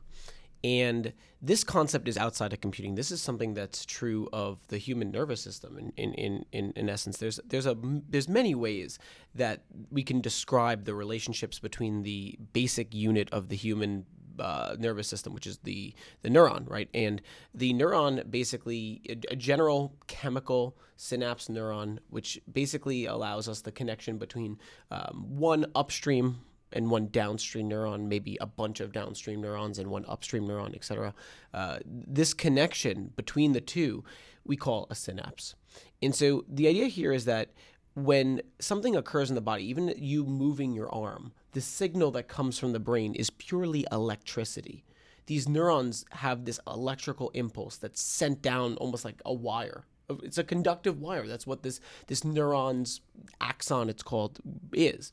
And 0.64 1.12
this 1.42 1.64
concept 1.64 2.08
is 2.08 2.18
outside 2.18 2.54
of 2.54 2.62
computing. 2.62 2.96
This 2.96 3.12
is 3.12 3.22
something 3.22 3.54
that's 3.54 3.86
true 3.86 4.30
of 4.32 4.66
the 4.70 4.78
human 4.78 5.12
nervous 5.12 5.42
system. 5.42 5.78
In, 5.78 5.92
in, 5.98 6.14
in, 6.14 6.46
in, 6.54 6.74
in 6.76 6.90
essence, 6.90 7.18
there's 7.18 7.40
there's 7.46 7.66
a 7.66 7.78
there's 8.10 8.30
many 8.30 8.56
ways 8.56 8.98
that 9.36 9.64
we 9.92 10.04
can 10.04 10.22
describe 10.22 10.86
the 10.86 10.96
relationships 10.96 11.60
between 11.60 12.04
the 12.04 12.38
basic 12.54 12.94
unit 12.94 13.30
of 13.32 13.50
the 13.50 13.58
human 13.58 14.06
uh, 14.40 14.76
nervous 14.80 15.08
system, 15.08 15.34
which 15.34 15.48
is 15.48 15.58
the 15.60 15.94
the 16.22 16.30
neuron, 16.30 16.70
right? 16.70 16.90
And 16.94 17.22
the 17.54 17.74
neuron 17.74 18.30
basically 18.32 19.02
a, 19.10 19.34
a, 19.34 19.36
general 19.36 19.96
chemical 20.08 20.78
synapse 20.96 21.50
neuron, 21.50 22.00
which 22.10 22.40
basically 22.52 23.06
allows 23.06 23.48
us 23.48 23.62
the 23.62 23.72
connection 23.72 24.18
between 24.18 24.58
um, 24.92 25.26
one 25.28 25.66
upstream 25.76 26.40
and 26.74 26.90
one 26.90 27.08
downstream 27.08 27.70
neuron, 27.70 28.08
maybe 28.08 28.38
a 28.42 28.46
bunch 28.46 28.80
of 28.80 28.92
downstream 28.92 29.42
neurons 29.42 29.80
and 29.80 29.90
one 29.90 30.06
upstream 30.08 30.48
neuron, 30.48 30.76
etc. 30.76 31.14
Uh, 31.54 31.80
this 31.86 32.34
connection 32.34 33.14
between 33.16 33.54
the 33.54 33.62
two 33.62 34.04
we 34.46 34.56
call 34.56 34.88
a 34.90 34.96
synapse. 34.96 35.56
And 36.02 36.14
so 36.14 36.44
the 36.48 36.68
idea 36.68 36.88
here 36.88 37.14
is 37.14 37.26
that 37.26 37.52
when 37.96 38.42
something 38.60 38.96
occurs 38.96 39.30
in 39.30 39.36
the 39.36 39.42
body, 39.42 39.64
even 39.66 39.94
you 39.98 40.26
moving 40.26 40.74
your 40.74 40.94
arm, 40.94 41.32
the 41.52 41.62
signal 41.62 42.12
that 42.12 42.28
comes 42.28 42.58
from 42.58 42.72
the 42.72 42.80
brain 42.80 43.14
is 43.14 43.30
purely 43.30 43.86
electricity. 43.92 44.84
These 45.28 45.48
neurons 45.48 46.04
have 46.12 46.44
this 46.44 46.60
electrical 46.68 47.30
impulse 47.30 47.78
that's 47.78 48.02
sent 48.02 48.42
down 48.42 48.76
almost 48.78 49.06
like 49.06 49.22
a 49.26 49.34
wire. 49.34 49.86
It's 50.22 50.38
a 50.38 50.44
conductive 50.44 51.00
wire. 51.00 51.28
That's 51.28 51.48
what 51.48 51.64
this 51.64 51.80
this 52.08 52.22
neuron's 52.22 53.00
axon, 53.40 53.90
it's 53.90 54.04
called, 54.04 54.40
is. 54.74 55.12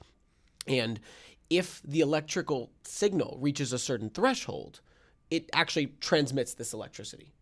And 0.66 1.00
if 1.50 1.82
the 1.84 2.00
electrical 2.00 2.70
signal 2.84 3.36
reaches 3.40 3.72
a 3.72 3.78
certain 3.78 4.08
threshold, 4.08 4.80
it 5.30 5.50
actually 5.52 5.86
transmits 6.00 6.54
this 6.54 6.72
electricity 6.72 7.32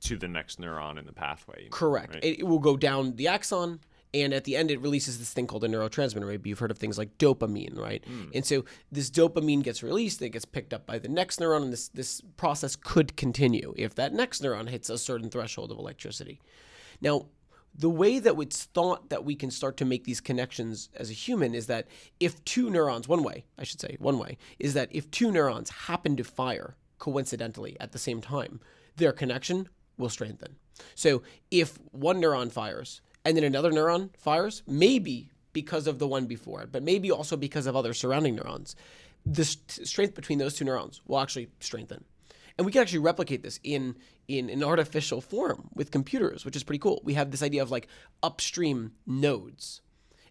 to 0.00 0.16
the 0.16 0.28
next 0.28 0.60
neuron 0.60 0.98
in 0.98 1.06
the 1.06 1.12
pathway. 1.12 1.68
Correct. 1.70 2.14
Right? 2.14 2.24
It, 2.24 2.40
it, 2.40 2.46
will 2.46 2.58
go 2.58 2.76
down 2.76 3.16
the 3.16 3.28
axon, 3.28 3.80
and 4.12 4.34
at 4.34 4.44
the 4.44 4.56
end, 4.56 4.70
it 4.70 4.80
releases 4.80 5.18
this 5.18 5.32
thing 5.32 5.46
called 5.46 5.64
a 5.64 5.68
neurotransmitter. 5.68 6.26
Maybe 6.26 6.50
you've 6.50 6.58
heard 6.58 6.70
of 6.70 6.78
things 6.78 6.98
like 6.98 7.16
dopamine, 7.18 7.78
right? 7.78 8.04
Mm. 8.06 8.30
And 8.34 8.44
so 8.44 8.64
this 8.92 9.10
dopamine 9.10 9.62
gets 9.62 9.82
released, 9.82 10.20
it 10.22 10.30
gets 10.30 10.44
picked 10.44 10.74
up 10.74 10.86
by 10.86 10.98
the 10.98 11.08
next 11.08 11.40
neuron, 11.40 11.62
and 11.62 11.72
this 11.72 11.88
this 11.88 12.20
process 12.36 12.76
could 12.76 13.16
continue 13.16 13.74
if 13.76 13.94
that 13.94 14.12
next 14.12 14.42
neuron 14.42 14.68
hits 14.68 14.90
a 14.90 14.98
certain 14.98 15.30
threshold 15.30 15.70
of 15.70 15.78
electricity. 15.78 16.40
Now, 17.00 17.26
the 17.78 17.90
way 17.90 18.18
that 18.18 18.38
it's 18.40 18.64
thought 18.64 19.10
that 19.10 19.24
we 19.24 19.34
can 19.34 19.50
start 19.50 19.76
to 19.76 19.84
make 19.84 20.04
these 20.04 20.20
connections 20.20 20.88
as 20.96 21.10
a 21.10 21.14
human 21.14 21.54
is 21.54 21.66
that 21.66 21.86
if 22.18 22.42
two 22.44 22.70
neurons, 22.70 23.06
one 23.06 23.22
way, 23.22 23.44
I 23.58 23.64
should 23.64 23.80
say, 23.80 23.96
one 23.98 24.18
way, 24.18 24.38
is 24.58 24.74
that 24.74 24.88
if 24.90 25.10
two 25.10 25.30
neurons 25.30 25.70
happen 25.70 26.16
to 26.16 26.24
fire 26.24 26.76
coincidentally 26.98 27.76
at 27.78 27.92
the 27.92 27.98
same 27.98 28.20
time, 28.20 28.60
their 28.96 29.12
connection 29.12 29.68
will 29.98 30.08
strengthen. 30.08 30.56
So 30.94 31.22
if 31.50 31.78
one 31.92 32.20
neuron 32.20 32.50
fires 32.50 33.00
and 33.24 33.36
then 33.36 33.44
another 33.44 33.70
neuron 33.70 34.10
fires, 34.16 34.62
maybe 34.66 35.30
because 35.52 35.86
of 35.86 35.98
the 35.98 36.06
one 36.06 36.26
before, 36.26 36.62
it, 36.62 36.72
but 36.72 36.82
maybe 36.82 37.10
also 37.10 37.36
because 37.36 37.66
of 37.66 37.76
other 37.76 37.92
surrounding 37.92 38.36
neurons, 38.36 38.76
the 39.24 39.44
st- 39.44 39.86
strength 39.86 40.14
between 40.14 40.38
those 40.38 40.54
two 40.54 40.64
neurons 40.64 41.00
will 41.06 41.18
actually 41.18 41.48
strengthen 41.60 42.04
and 42.56 42.64
we 42.64 42.72
can 42.72 42.82
actually 42.82 43.00
replicate 43.00 43.42
this 43.42 43.60
in 43.62 43.96
in 44.28 44.50
an 44.50 44.62
artificial 44.62 45.20
form 45.20 45.68
with 45.74 45.90
computers, 45.90 46.44
which 46.44 46.56
is 46.56 46.64
pretty 46.64 46.78
cool. 46.78 47.00
We 47.04 47.14
have 47.14 47.30
this 47.30 47.42
idea 47.42 47.62
of 47.62 47.70
like 47.70 47.88
upstream 48.22 48.92
nodes. 49.06 49.82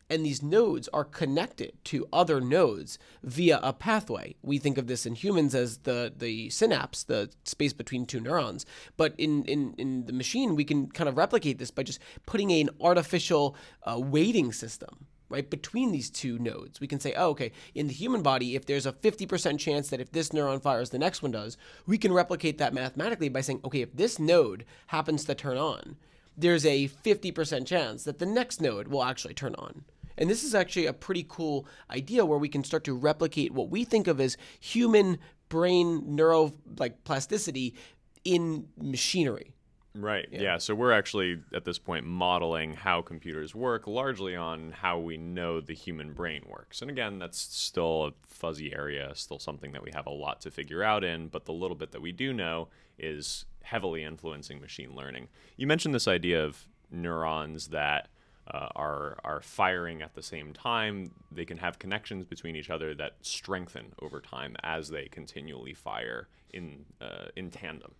And 0.07 0.23
these 0.23 0.43
nodes 0.43 0.87
are 0.89 1.03
connected 1.03 1.83
to 1.85 2.07
other 2.13 2.39
nodes 2.39 2.99
via 3.23 3.59
a 3.63 3.73
pathway. 3.73 4.35
We 4.43 4.59
think 4.59 4.77
of 4.77 4.85
this 4.85 5.07
in 5.07 5.15
humans 5.15 5.55
as 5.55 5.79
the, 5.79 6.13
the 6.15 6.51
synapse, 6.51 7.03
the 7.03 7.31
space 7.43 7.73
between 7.73 8.05
two 8.05 8.19
neurons. 8.19 8.67
But 8.97 9.15
in, 9.17 9.45
in, 9.45 9.73
in 9.79 10.05
the 10.05 10.13
machine, 10.13 10.55
we 10.55 10.63
can 10.63 10.91
kind 10.91 11.09
of 11.09 11.17
replicate 11.17 11.57
this 11.57 11.71
by 11.71 11.81
just 11.81 11.99
putting 12.27 12.51
an 12.51 12.69
artificial 12.79 13.55
uh, 13.81 13.99
weighting 13.99 14.53
system 14.53 15.07
right 15.29 15.49
between 15.49 15.91
these 15.91 16.09
two 16.09 16.37
nodes 16.39 16.79
we 16.79 16.87
can 16.87 16.99
say 16.99 17.13
oh 17.15 17.29
okay 17.29 17.51
in 17.73 17.87
the 17.87 17.93
human 17.93 18.21
body 18.21 18.55
if 18.55 18.65
there's 18.65 18.85
a 18.85 18.93
50% 18.93 19.59
chance 19.59 19.89
that 19.89 20.01
if 20.01 20.11
this 20.11 20.29
neuron 20.29 20.61
fires 20.61 20.89
the 20.89 20.99
next 20.99 21.21
one 21.21 21.31
does 21.31 21.57
we 21.85 21.97
can 21.97 22.13
replicate 22.13 22.57
that 22.57 22.73
mathematically 22.73 23.29
by 23.29 23.41
saying 23.41 23.59
okay 23.63 23.81
if 23.81 23.95
this 23.95 24.19
node 24.19 24.65
happens 24.87 25.25
to 25.25 25.35
turn 25.35 25.57
on 25.57 25.97
there's 26.37 26.65
a 26.65 26.87
50% 26.87 27.65
chance 27.65 28.03
that 28.03 28.19
the 28.19 28.25
next 28.25 28.61
node 28.61 28.87
will 28.87 29.03
actually 29.03 29.33
turn 29.33 29.55
on. 29.55 29.85
And 30.17 30.29
this 30.29 30.43
is 30.43 30.55
actually 30.55 30.85
a 30.85 30.93
pretty 30.93 31.25
cool 31.27 31.65
idea 31.89 32.25
where 32.25 32.37
we 32.37 32.49
can 32.49 32.63
start 32.63 32.83
to 32.85 32.93
replicate 32.93 33.53
what 33.53 33.69
we 33.69 33.83
think 33.83 34.07
of 34.07 34.19
as 34.19 34.37
human 34.59 35.17
brain 35.49 36.15
neuro 36.15 36.53
like 36.79 37.03
plasticity 37.03 37.75
in 38.23 38.67
machinery 38.81 39.53
Right. 39.95 40.27
Yeah. 40.29 40.41
yeah. 40.41 40.57
So 40.57 40.75
we're 40.75 40.91
actually 40.91 41.41
at 41.53 41.63
this 41.63 41.79
point 41.79 42.05
modeling 42.05 42.73
how 42.73 43.01
computers 43.01 43.55
work 43.55 43.87
largely 43.87 44.35
on 44.35 44.71
how 44.71 44.99
we 44.99 45.15
know 45.15 45.61
the 45.61 45.73
human 45.73 46.13
brain 46.13 46.43
works. 46.47 46.81
And 46.81 46.91
again, 46.91 47.17
that's 47.17 47.39
still 47.39 48.07
a 48.07 48.11
fuzzy 48.27 48.73
area, 48.75 49.11
still 49.15 49.39
something 49.39 49.71
that 49.71 49.83
we 49.83 49.91
have 49.93 50.05
a 50.05 50.11
lot 50.11 50.41
to 50.41 50.51
figure 50.51 50.83
out 50.83 51.03
in, 51.03 51.29
but 51.29 51.45
the 51.45 51.53
little 51.53 51.77
bit 51.77 51.91
that 51.91 52.01
we 52.01 52.11
do 52.11 52.33
know 52.33 52.67
is 52.99 53.45
heavily 53.63 54.03
influencing 54.03 54.59
machine 54.59 54.95
learning. 54.95 55.29
You 55.55 55.65
mentioned 55.65 55.95
this 55.95 56.07
idea 56.07 56.43
of 56.43 56.67
neurons 56.91 57.67
that 57.69 58.09
uh, 58.53 58.67
are 58.75 59.17
are 59.23 59.41
firing 59.41 60.01
at 60.01 60.13
the 60.13 60.21
same 60.21 60.53
time. 60.53 61.11
They 61.31 61.45
can 61.45 61.57
have 61.57 61.79
connections 61.79 62.25
between 62.25 62.55
each 62.55 62.69
other 62.69 62.93
that 62.95 63.13
strengthen 63.21 63.93
over 64.01 64.19
time 64.19 64.55
as 64.61 64.89
they 64.89 65.05
continually 65.05 65.73
fire 65.73 66.27
in 66.51 66.85
uh, 67.01 67.29
in 67.35 67.49
tandem 67.49 67.93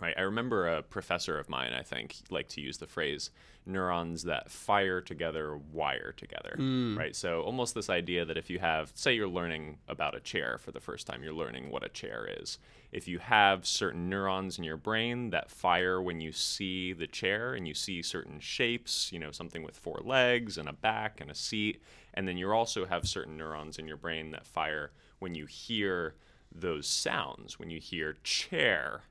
right? 0.00 0.14
I 0.16 0.22
remember 0.22 0.68
a 0.68 0.82
professor 0.82 1.38
of 1.38 1.48
mine, 1.48 1.72
I 1.72 1.82
think, 1.82 2.16
liked 2.30 2.50
to 2.52 2.60
use 2.60 2.78
the 2.78 2.86
phrase 2.86 3.30
neurons 3.64 4.24
that 4.24 4.50
fire 4.50 5.00
together, 5.00 5.56
wire 5.72 6.12
together, 6.16 6.56
mm. 6.58 6.98
right? 6.98 7.14
So 7.14 7.42
almost 7.42 7.74
this 7.74 7.88
idea 7.88 8.24
that 8.24 8.36
if 8.36 8.50
you 8.50 8.58
have, 8.58 8.90
say, 8.94 9.14
you're 9.14 9.28
learning 9.28 9.78
about 9.88 10.16
a 10.16 10.20
chair 10.20 10.58
for 10.58 10.72
the 10.72 10.80
first 10.80 11.06
time, 11.06 11.22
you're 11.22 11.32
learning 11.32 11.70
what 11.70 11.84
a 11.84 11.88
chair 11.88 12.28
is. 12.40 12.58
If 12.90 13.06
you 13.06 13.20
have 13.20 13.64
certain 13.64 14.08
neurons 14.08 14.58
in 14.58 14.64
your 14.64 14.76
brain 14.76 15.30
that 15.30 15.50
fire 15.50 16.02
when 16.02 16.20
you 16.20 16.32
see 16.32 16.92
the 16.92 17.06
chair 17.06 17.54
and 17.54 17.68
you 17.68 17.74
see 17.74 18.02
certain 18.02 18.40
shapes, 18.40 19.10
you 19.12 19.18
know, 19.18 19.30
something 19.30 19.62
with 19.62 19.76
four 19.76 20.00
legs 20.04 20.58
and 20.58 20.68
a 20.68 20.72
back 20.72 21.20
and 21.20 21.30
a 21.30 21.34
seat, 21.34 21.80
and 22.14 22.26
then 22.26 22.36
you 22.36 22.50
also 22.50 22.84
have 22.84 23.06
certain 23.06 23.36
neurons 23.36 23.78
in 23.78 23.86
your 23.86 23.96
brain 23.96 24.32
that 24.32 24.46
fire 24.46 24.90
when 25.20 25.34
you 25.34 25.46
hear 25.46 26.14
those 26.54 26.86
sounds, 26.86 27.58
when 27.58 27.70
you 27.70 27.80
hear 27.80 28.16
chair 28.24 29.04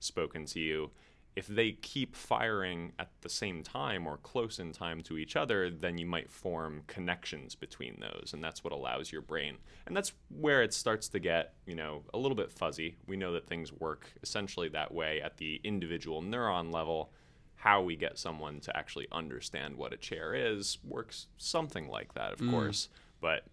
spoken 0.00 0.44
to 0.46 0.60
you, 0.60 0.90
if 1.36 1.46
they 1.46 1.72
keep 1.72 2.16
firing 2.16 2.92
at 2.98 3.10
the 3.20 3.28
same 3.28 3.62
time 3.62 4.06
or 4.06 4.16
close 4.16 4.58
in 4.58 4.72
time 4.72 5.02
to 5.02 5.18
each 5.18 5.36
other, 5.36 5.68
then 5.68 5.98
you 5.98 6.06
might 6.06 6.30
form 6.30 6.82
connections 6.86 7.54
between 7.54 8.00
those, 8.00 8.32
and 8.32 8.42
that's 8.42 8.64
what 8.64 8.72
allows 8.72 9.12
your 9.12 9.20
brain. 9.20 9.58
And 9.86 9.94
that's 9.94 10.14
where 10.30 10.62
it 10.62 10.72
starts 10.72 11.08
to 11.10 11.18
get, 11.18 11.52
you 11.66 11.74
know, 11.74 12.02
a 12.14 12.18
little 12.18 12.34
bit 12.34 12.50
fuzzy. 12.50 12.96
We 13.06 13.18
know 13.18 13.32
that 13.32 13.46
things 13.46 13.70
work 13.70 14.10
essentially 14.22 14.70
that 14.70 14.94
way 14.94 15.20
at 15.20 15.36
the 15.36 15.60
individual 15.62 16.22
neuron 16.22 16.72
level. 16.72 17.12
How 17.56 17.82
we 17.82 17.96
get 17.96 18.18
someone 18.18 18.60
to 18.60 18.74
actually 18.74 19.06
understand 19.12 19.76
what 19.76 19.92
a 19.92 19.96
chair 19.98 20.34
is 20.34 20.78
works 20.84 21.26
something 21.36 21.88
like 21.88 22.14
that, 22.14 22.32
of 22.32 22.38
mm. 22.38 22.50
course. 22.50 22.88
But 23.20 23.44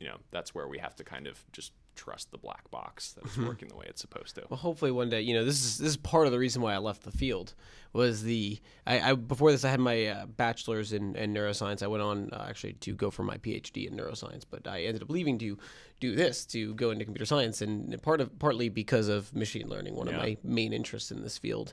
you 0.00 0.08
know, 0.08 0.16
that's 0.32 0.54
where 0.54 0.66
we 0.66 0.78
have 0.78 0.96
to 0.96 1.04
kind 1.04 1.26
of 1.26 1.38
just 1.52 1.72
trust 1.98 2.30
the 2.30 2.38
black 2.38 2.70
box 2.70 3.12
that 3.12 3.24
it's 3.24 3.34
mm-hmm. 3.34 3.48
working 3.48 3.68
the 3.68 3.74
way 3.74 3.84
it's 3.88 4.00
supposed 4.00 4.36
to. 4.36 4.44
Well, 4.48 4.58
hopefully 4.58 4.92
one 4.92 5.08
day, 5.08 5.20
you 5.20 5.34
know, 5.34 5.44
this 5.44 5.64
is 5.64 5.78
this 5.78 5.90
is 5.90 5.96
part 5.96 6.26
of 6.26 6.32
the 6.32 6.38
reason 6.38 6.62
why 6.62 6.72
I 6.72 6.78
left 6.78 7.02
the 7.02 7.10
field 7.10 7.54
was 7.92 8.22
the 8.22 8.60
I, 8.86 9.10
I 9.10 9.14
before 9.14 9.50
this 9.50 9.64
I 9.64 9.70
had 9.70 9.80
my 9.80 10.06
uh, 10.06 10.26
bachelor's 10.26 10.92
in, 10.92 11.16
in, 11.16 11.34
neuroscience. 11.34 11.82
I 11.82 11.88
went 11.88 12.02
on 12.02 12.30
uh, 12.32 12.46
actually 12.48 12.74
to 12.74 12.94
go 12.94 13.10
for 13.10 13.24
my 13.24 13.36
PhD 13.38 13.88
in 13.88 13.96
neuroscience, 13.96 14.44
but 14.48 14.68
I 14.68 14.82
ended 14.82 15.02
up 15.02 15.10
leaving 15.10 15.38
to 15.38 15.58
do 16.00 16.14
this 16.14 16.46
to 16.46 16.74
go 16.74 16.90
into 16.90 17.04
computer 17.04 17.26
science, 17.26 17.60
and 17.60 18.00
part 18.02 18.20
of 18.20 18.38
partly 18.38 18.68
because 18.68 19.08
of 19.08 19.34
machine 19.34 19.68
learning, 19.68 19.96
one 19.96 20.06
yeah. 20.06 20.14
of 20.14 20.22
my 20.22 20.36
main 20.44 20.72
interests 20.72 21.10
in 21.10 21.22
this 21.22 21.36
field. 21.36 21.72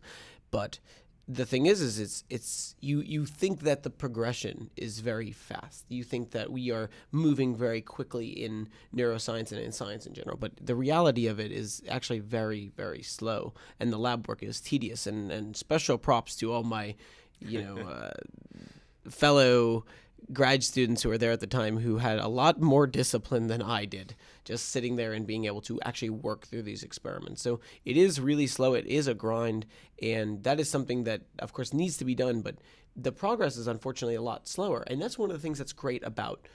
But 0.49 0.79
the 1.27 1.45
thing 1.45 1.65
is 1.65 1.81
is 1.81 1.99
it's 1.99 2.23
it's 2.29 2.75
you 2.81 3.01
you 3.01 3.25
think 3.25 3.61
that 3.61 3.83
the 3.83 3.89
progression 3.89 4.69
is 4.77 4.99
very 4.99 5.31
fast. 5.31 5.85
You 5.89 6.03
think 6.03 6.31
that 6.31 6.51
we 6.51 6.71
are 6.71 6.89
moving 7.11 7.55
very 7.55 7.81
quickly 7.81 8.27
in 8.27 8.69
neuroscience 8.95 9.51
and 9.51 9.59
in 9.59 9.71
science 9.71 10.05
in 10.05 10.13
general 10.13 10.37
but 10.37 10.51
the 10.61 10.75
reality 10.75 11.27
of 11.27 11.39
it 11.39 11.51
is 11.51 11.81
actually 11.89 12.19
very 12.19 12.71
very 12.77 13.01
slow 13.01 13.53
and 13.79 13.91
the 13.91 13.97
lab 13.97 14.27
work 14.27 14.43
is 14.43 14.61
tedious 14.61 15.07
and 15.07 15.31
and 15.31 15.57
special 15.57 15.97
props 15.97 16.35
to 16.35 16.51
all 16.51 16.63
my 16.63 16.95
you 17.39 17.61
know 17.61 17.77
uh, 17.89 18.11
fellow 19.09 19.85
grad 20.33 20.63
students 20.63 21.03
who 21.03 21.09
were 21.09 21.17
there 21.17 21.31
at 21.31 21.39
the 21.39 21.47
time 21.47 21.77
who 21.79 21.97
had 21.97 22.19
a 22.19 22.27
lot 22.27 22.59
more 22.59 22.87
discipline 22.87 23.47
than 23.47 23.61
I 23.61 23.85
did, 23.85 24.15
just 24.43 24.69
sitting 24.69 24.95
there 24.95 25.13
and 25.13 25.27
being 25.27 25.45
able 25.45 25.61
to 25.61 25.79
actually 25.81 26.09
work 26.09 26.45
through 26.45 26.63
these 26.63 26.83
experiments. 26.83 27.41
So 27.41 27.59
it 27.83 27.97
is 27.97 28.19
really 28.19 28.47
slow. 28.47 28.73
It 28.73 28.85
is 28.85 29.07
a 29.07 29.13
grind, 29.13 29.65
and 30.01 30.43
that 30.43 30.59
is 30.59 30.69
something 30.69 31.03
that, 31.03 31.21
of 31.39 31.53
course, 31.53 31.73
needs 31.73 31.97
to 31.97 32.05
be 32.05 32.15
done. 32.15 32.41
But 32.41 32.57
the 32.95 33.11
progress 33.11 33.57
is 33.57 33.67
unfortunately 33.67 34.15
a 34.15 34.21
lot 34.21 34.47
slower, 34.47 34.83
and 34.87 35.01
that's 35.01 35.17
one 35.17 35.29
of 35.29 35.35
the 35.35 35.41
things 35.41 35.57
that's 35.57 35.73
great 35.73 36.03
about 36.03 36.47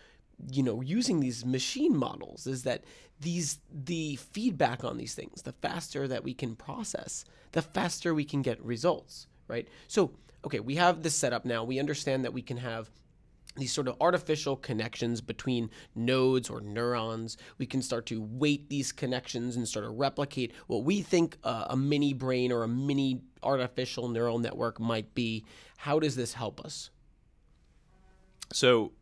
you 0.51 0.63
know 0.63 0.81
using 0.81 1.21
these 1.21 1.45
machine 1.45 1.95
models 1.97 2.47
is 2.47 2.63
that 2.63 2.83
these 3.21 3.59
the 3.71 4.17
feedback 4.17 4.83
on 4.85 4.97
these 4.97 5.15
things 5.15 5.43
the 5.43 5.53
faster 5.53 6.09
that 6.09 6.25
we 6.25 6.33
can 6.33 6.57
process 6.57 7.25
the 7.53 7.61
faster 7.61 8.15
we 8.15 8.25
can 8.25 8.41
get 8.41 8.63
results 8.65 9.27
right 9.49 9.69
so 9.87 10.13
okay 10.45 10.61
we 10.61 10.77
have 10.77 11.03
this 11.03 11.15
setup 11.15 11.45
now 11.45 11.63
we 11.63 11.79
understand 11.79 12.25
that 12.25 12.33
we 12.33 12.41
can 12.41 12.57
have 12.57 12.91
these 13.61 13.73
sort 13.73 13.89
of 13.89 13.97
artificial 14.01 14.57
connections 14.57 15.21
between 15.21 15.71
nodes 15.95 16.51
or 16.51 16.61
neurons. 16.61 17.37
We 17.59 17.67
can 17.67 17.83
start 17.83 18.07
to 18.07 18.21
weight 18.21 18.69
these 18.69 18.93
connections 18.93 19.57
and 19.57 19.69
sort 19.69 19.85
of 19.85 19.99
replicate 19.99 20.53
what 20.67 20.85
we 20.85 21.03
think 21.03 21.39
a 21.45 21.77
mini 21.77 22.13
brain 22.13 22.51
or 22.51 22.65
a 22.65 22.69
mini 22.69 23.21
artificial 23.43 24.09
neural 24.09 24.39
network 24.39 24.81
might 24.81 25.15
be. 25.15 25.45
How 25.79 25.99
does 25.99 26.17
this 26.17 26.35
help 26.35 26.61
us? 26.61 26.91
So, 28.53 28.93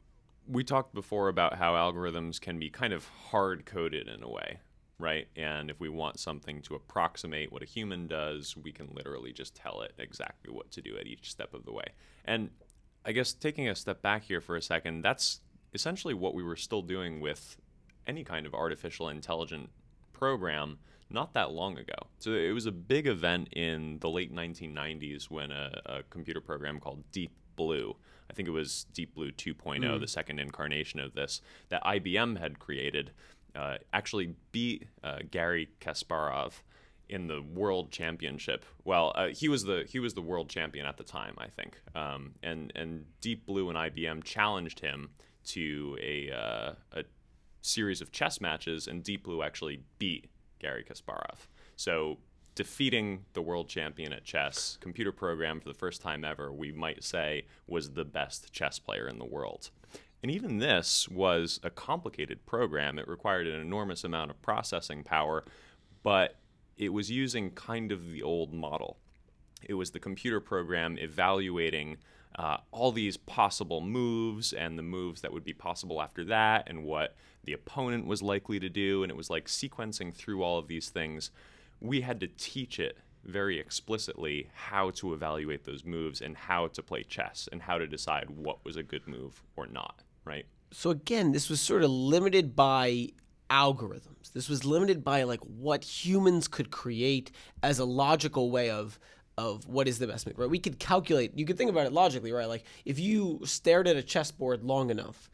we 0.46 0.64
talked 0.64 0.94
before 0.94 1.28
about 1.28 1.56
how 1.56 1.74
algorithms 1.74 2.40
can 2.40 2.58
be 2.58 2.70
kind 2.70 2.92
of 2.92 3.06
hard 3.06 3.66
coded 3.66 4.08
in 4.08 4.22
a 4.22 4.28
way, 4.28 4.60
right? 4.98 5.28
And 5.36 5.70
if 5.70 5.78
we 5.78 5.90
want 5.90 6.18
something 6.18 6.62
to 6.62 6.74
approximate 6.74 7.52
what 7.52 7.62
a 7.62 7.66
human 7.66 8.06
does, 8.06 8.56
we 8.56 8.72
can 8.72 8.88
literally 8.94 9.32
just 9.32 9.54
tell 9.54 9.82
it 9.82 9.92
exactly 9.98 10.50
what 10.50 10.70
to 10.70 10.80
do 10.80 10.96
at 10.96 11.06
each 11.06 11.30
step 11.30 11.52
of 11.52 11.66
the 11.66 11.72
way. 11.72 11.84
And 12.24 12.48
I 13.08 13.12
guess 13.12 13.32
taking 13.32 13.66
a 13.70 13.74
step 13.74 14.02
back 14.02 14.24
here 14.24 14.42
for 14.42 14.54
a 14.54 14.60
second, 14.60 15.00
that's 15.00 15.40
essentially 15.72 16.12
what 16.12 16.34
we 16.34 16.42
were 16.42 16.56
still 16.56 16.82
doing 16.82 17.20
with 17.20 17.56
any 18.06 18.22
kind 18.22 18.44
of 18.44 18.52
artificial 18.52 19.08
intelligent 19.08 19.70
program 20.12 20.78
not 21.08 21.32
that 21.32 21.50
long 21.50 21.78
ago. 21.78 21.94
So 22.18 22.32
it 22.32 22.52
was 22.52 22.66
a 22.66 22.72
big 22.72 23.06
event 23.06 23.48
in 23.52 23.98
the 24.00 24.10
late 24.10 24.30
1990s 24.30 25.30
when 25.30 25.50
a, 25.50 25.80
a 25.86 26.02
computer 26.10 26.42
program 26.42 26.80
called 26.80 27.02
Deep 27.10 27.32
Blue, 27.56 27.96
I 28.30 28.34
think 28.34 28.46
it 28.46 28.52
was 28.52 28.84
Deep 28.92 29.14
Blue 29.14 29.32
2.0, 29.32 29.80
mm. 29.80 30.00
the 30.00 30.06
second 30.06 30.38
incarnation 30.38 31.00
of 31.00 31.14
this, 31.14 31.40
that 31.70 31.82
IBM 31.84 32.38
had 32.38 32.58
created, 32.58 33.12
uh, 33.56 33.78
actually 33.94 34.34
beat 34.52 34.86
uh, 35.02 35.20
Garry 35.30 35.70
Kasparov 35.80 36.60
in 37.08 37.26
the 37.26 37.42
world 37.42 37.90
championship. 37.90 38.64
Well, 38.84 39.12
uh, 39.14 39.28
he 39.28 39.48
was 39.48 39.64
the 39.64 39.84
he 39.88 39.98
was 39.98 40.14
the 40.14 40.22
world 40.22 40.48
champion 40.48 40.86
at 40.86 40.96
the 40.96 41.04
time, 41.04 41.34
I 41.38 41.48
think. 41.48 41.80
Um, 41.94 42.34
and 42.42 42.72
and 42.74 43.06
Deep 43.20 43.46
Blue 43.46 43.68
and 43.68 43.78
IBM 43.78 44.24
challenged 44.24 44.80
him 44.80 45.10
to 45.46 45.96
a 46.00 46.30
uh, 46.30 46.72
a 46.92 47.04
series 47.62 48.00
of 48.00 48.12
chess 48.12 48.40
matches, 48.40 48.86
and 48.86 49.02
Deep 49.02 49.24
Blue 49.24 49.42
actually 49.42 49.82
beat 49.98 50.30
Garry 50.58 50.84
Kasparov. 50.84 51.48
So 51.76 52.18
defeating 52.54 53.24
the 53.34 53.42
world 53.42 53.68
champion 53.68 54.12
at 54.12 54.24
chess, 54.24 54.78
computer 54.80 55.12
program 55.12 55.60
for 55.60 55.68
the 55.68 55.78
first 55.78 56.02
time 56.02 56.24
ever, 56.24 56.52
we 56.52 56.72
might 56.72 57.04
say 57.04 57.46
was 57.68 57.92
the 57.92 58.04
best 58.04 58.52
chess 58.52 58.80
player 58.80 59.06
in 59.06 59.18
the 59.18 59.24
world. 59.24 59.70
And 60.22 60.32
even 60.32 60.58
this 60.58 61.08
was 61.08 61.60
a 61.62 61.70
complicated 61.70 62.44
program. 62.46 62.98
It 62.98 63.06
required 63.06 63.46
an 63.46 63.60
enormous 63.60 64.02
amount 64.02 64.32
of 64.32 64.42
processing 64.42 65.04
power, 65.04 65.44
but 66.02 66.36
it 66.78 66.92
was 66.92 67.11
using 67.11 67.50
kind 67.50 67.92
of 67.92 68.11
the 68.11 68.23
old 68.23 68.54
model. 68.54 68.97
It 69.62 69.75
was 69.75 69.90
the 69.90 69.99
computer 69.99 70.40
program 70.40 70.97
evaluating 70.99 71.99
uh, 72.38 72.58
all 72.70 72.92
these 72.92 73.16
possible 73.16 73.80
moves 73.80 74.52
and 74.52 74.78
the 74.78 74.82
moves 74.82 75.20
that 75.23 75.32
would 75.32 75.44
be 75.44 75.52
possible 75.52 76.00
after 76.00 76.25
that 76.25 76.68
and 76.68 76.85
what 76.85 77.16
the 77.44 77.52
opponent 77.52 78.06
was 78.06 78.23
likely 78.23 78.61
to 78.61 78.68
do. 78.68 79.02
And 79.02 79.11
it 79.11 79.16
was 79.16 79.28
like 79.28 79.47
sequencing 79.47 80.14
through 80.14 80.42
all 80.42 80.59
of 80.59 80.68
these 80.68 80.88
things. 80.88 81.33
We 81.81 82.02
had 82.02 82.20
to 82.20 82.29
teach 82.29 82.79
it 82.79 82.98
very 83.24 83.59
explicitly 83.59 84.48
how 84.55 84.90
to 84.90 85.12
evaluate 85.12 85.64
those 85.64 85.85
moves 85.85 86.20
and 86.20 86.37
how 86.37 86.68
to 86.68 86.83
play 86.83 87.02
chess 87.02 87.48
and 87.50 87.61
how 87.62 87.79
to 87.79 87.87
decide 87.87 88.31
what 88.31 88.64
was 88.64 88.76
a 88.76 88.83
good 88.83 89.07
move 89.09 89.42
or 89.57 89.66
not, 89.66 90.02
right? 90.24 90.46
So 90.70 90.90
again, 90.90 91.33
this 91.33 91.50
was 91.50 91.61
sort 91.61 91.83
of 91.83 91.90
limited 91.90 92.55
by 92.55 93.09
algorithms. 93.50 94.32
This 94.32 94.48
was 94.48 94.64
limited 94.64 95.02
by 95.02 95.22
like 95.22 95.40
what 95.40 95.84
humans 95.84 96.48
could 96.48 96.70
create 96.70 97.30
as 97.62 97.78
a 97.78 97.84
logical 97.84 98.50
way 98.50 98.70
of 98.70 98.98
of 99.37 99.68
what 99.68 99.87
is 99.87 100.00
the 100.00 100.06
best 100.08 100.26
move, 100.26 100.37
right? 100.37 100.50
We 100.50 100.58
could 100.58 100.80
calculate. 100.80 101.38
You 101.38 101.46
could 101.46 101.56
think 101.56 101.70
about 101.70 101.87
it 101.87 101.92
logically, 101.92 102.32
right? 102.32 102.48
Like 102.48 102.64
if 102.84 102.98
you 102.98 103.40
stared 103.44 103.87
at 103.87 103.96
a 103.96 104.02
chessboard 104.02 104.64
long 104.64 104.90
enough, 104.90 105.30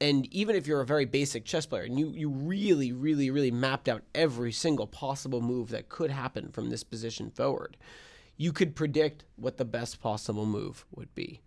and 0.00 0.26
even 0.32 0.54
if 0.54 0.66
you're 0.66 0.80
a 0.80 0.86
very 0.86 1.04
basic 1.04 1.44
chess 1.44 1.66
player 1.66 1.82
and 1.82 1.98
you 1.98 2.10
you 2.10 2.28
really 2.28 2.92
really 2.92 3.30
really 3.30 3.50
mapped 3.50 3.88
out 3.88 4.02
every 4.14 4.52
single 4.52 4.86
possible 4.86 5.40
move 5.40 5.70
that 5.70 5.88
could 5.88 6.10
happen 6.10 6.50
from 6.50 6.70
this 6.70 6.84
position 6.84 7.30
forward, 7.30 7.76
you 8.36 8.52
could 8.52 8.74
predict 8.74 9.24
what 9.36 9.56
the 9.56 9.64
best 9.64 10.00
possible 10.00 10.46
move 10.46 10.86
would 10.94 11.14
be. 11.14 11.40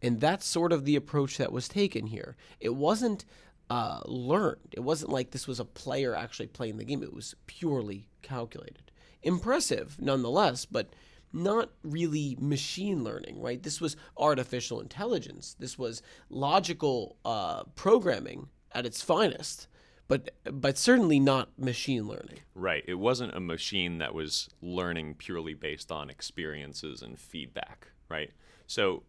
And 0.00 0.20
that's 0.20 0.46
sort 0.46 0.72
of 0.72 0.84
the 0.84 0.96
approach 0.96 1.38
that 1.38 1.52
was 1.52 1.68
taken 1.68 2.06
here. 2.06 2.36
It 2.60 2.74
wasn't 2.74 3.24
uh, 3.70 4.00
learned. 4.06 4.72
It 4.72 4.80
wasn't 4.80 5.12
like 5.12 5.30
this 5.30 5.46
was 5.46 5.60
a 5.60 5.64
player 5.64 6.14
actually 6.14 6.46
playing 6.46 6.78
the 6.78 6.84
game. 6.84 7.02
It 7.02 7.14
was 7.14 7.34
purely 7.46 8.08
calculated. 8.22 8.90
Impressive, 9.22 9.96
nonetheless, 10.00 10.64
but 10.64 10.94
not 11.32 11.70
really 11.82 12.36
machine 12.40 13.04
learning, 13.04 13.40
right? 13.40 13.62
This 13.62 13.80
was 13.80 13.96
artificial 14.16 14.80
intelligence. 14.80 15.56
This 15.58 15.78
was 15.78 16.02
logical 16.30 17.16
uh, 17.24 17.64
programming 17.74 18.48
at 18.72 18.86
its 18.86 19.02
finest, 19.02 19.68
but 20.06 20.30
but 20.44 20.78
certainly 20.78 21.20
not 21.20 21.58
machine 21.58 22.06
learning. 22.08 22.40
Right. 22.54 22.84
It 22.86 22.94
wasn't 22.94 23.34
a 23.34 23.40
machine 23.40 23.98
that 23.98 24.14
was 24.14 24.48
learning 24.62 25.14
purely 25.14 25.54
based 25.54 25.92
on 25.92 26.08
experiences 26.08 27.02
and 27.02 27.18
feedback, 27.18 27.88
right? 28.08 28.30
So 28.66 29.02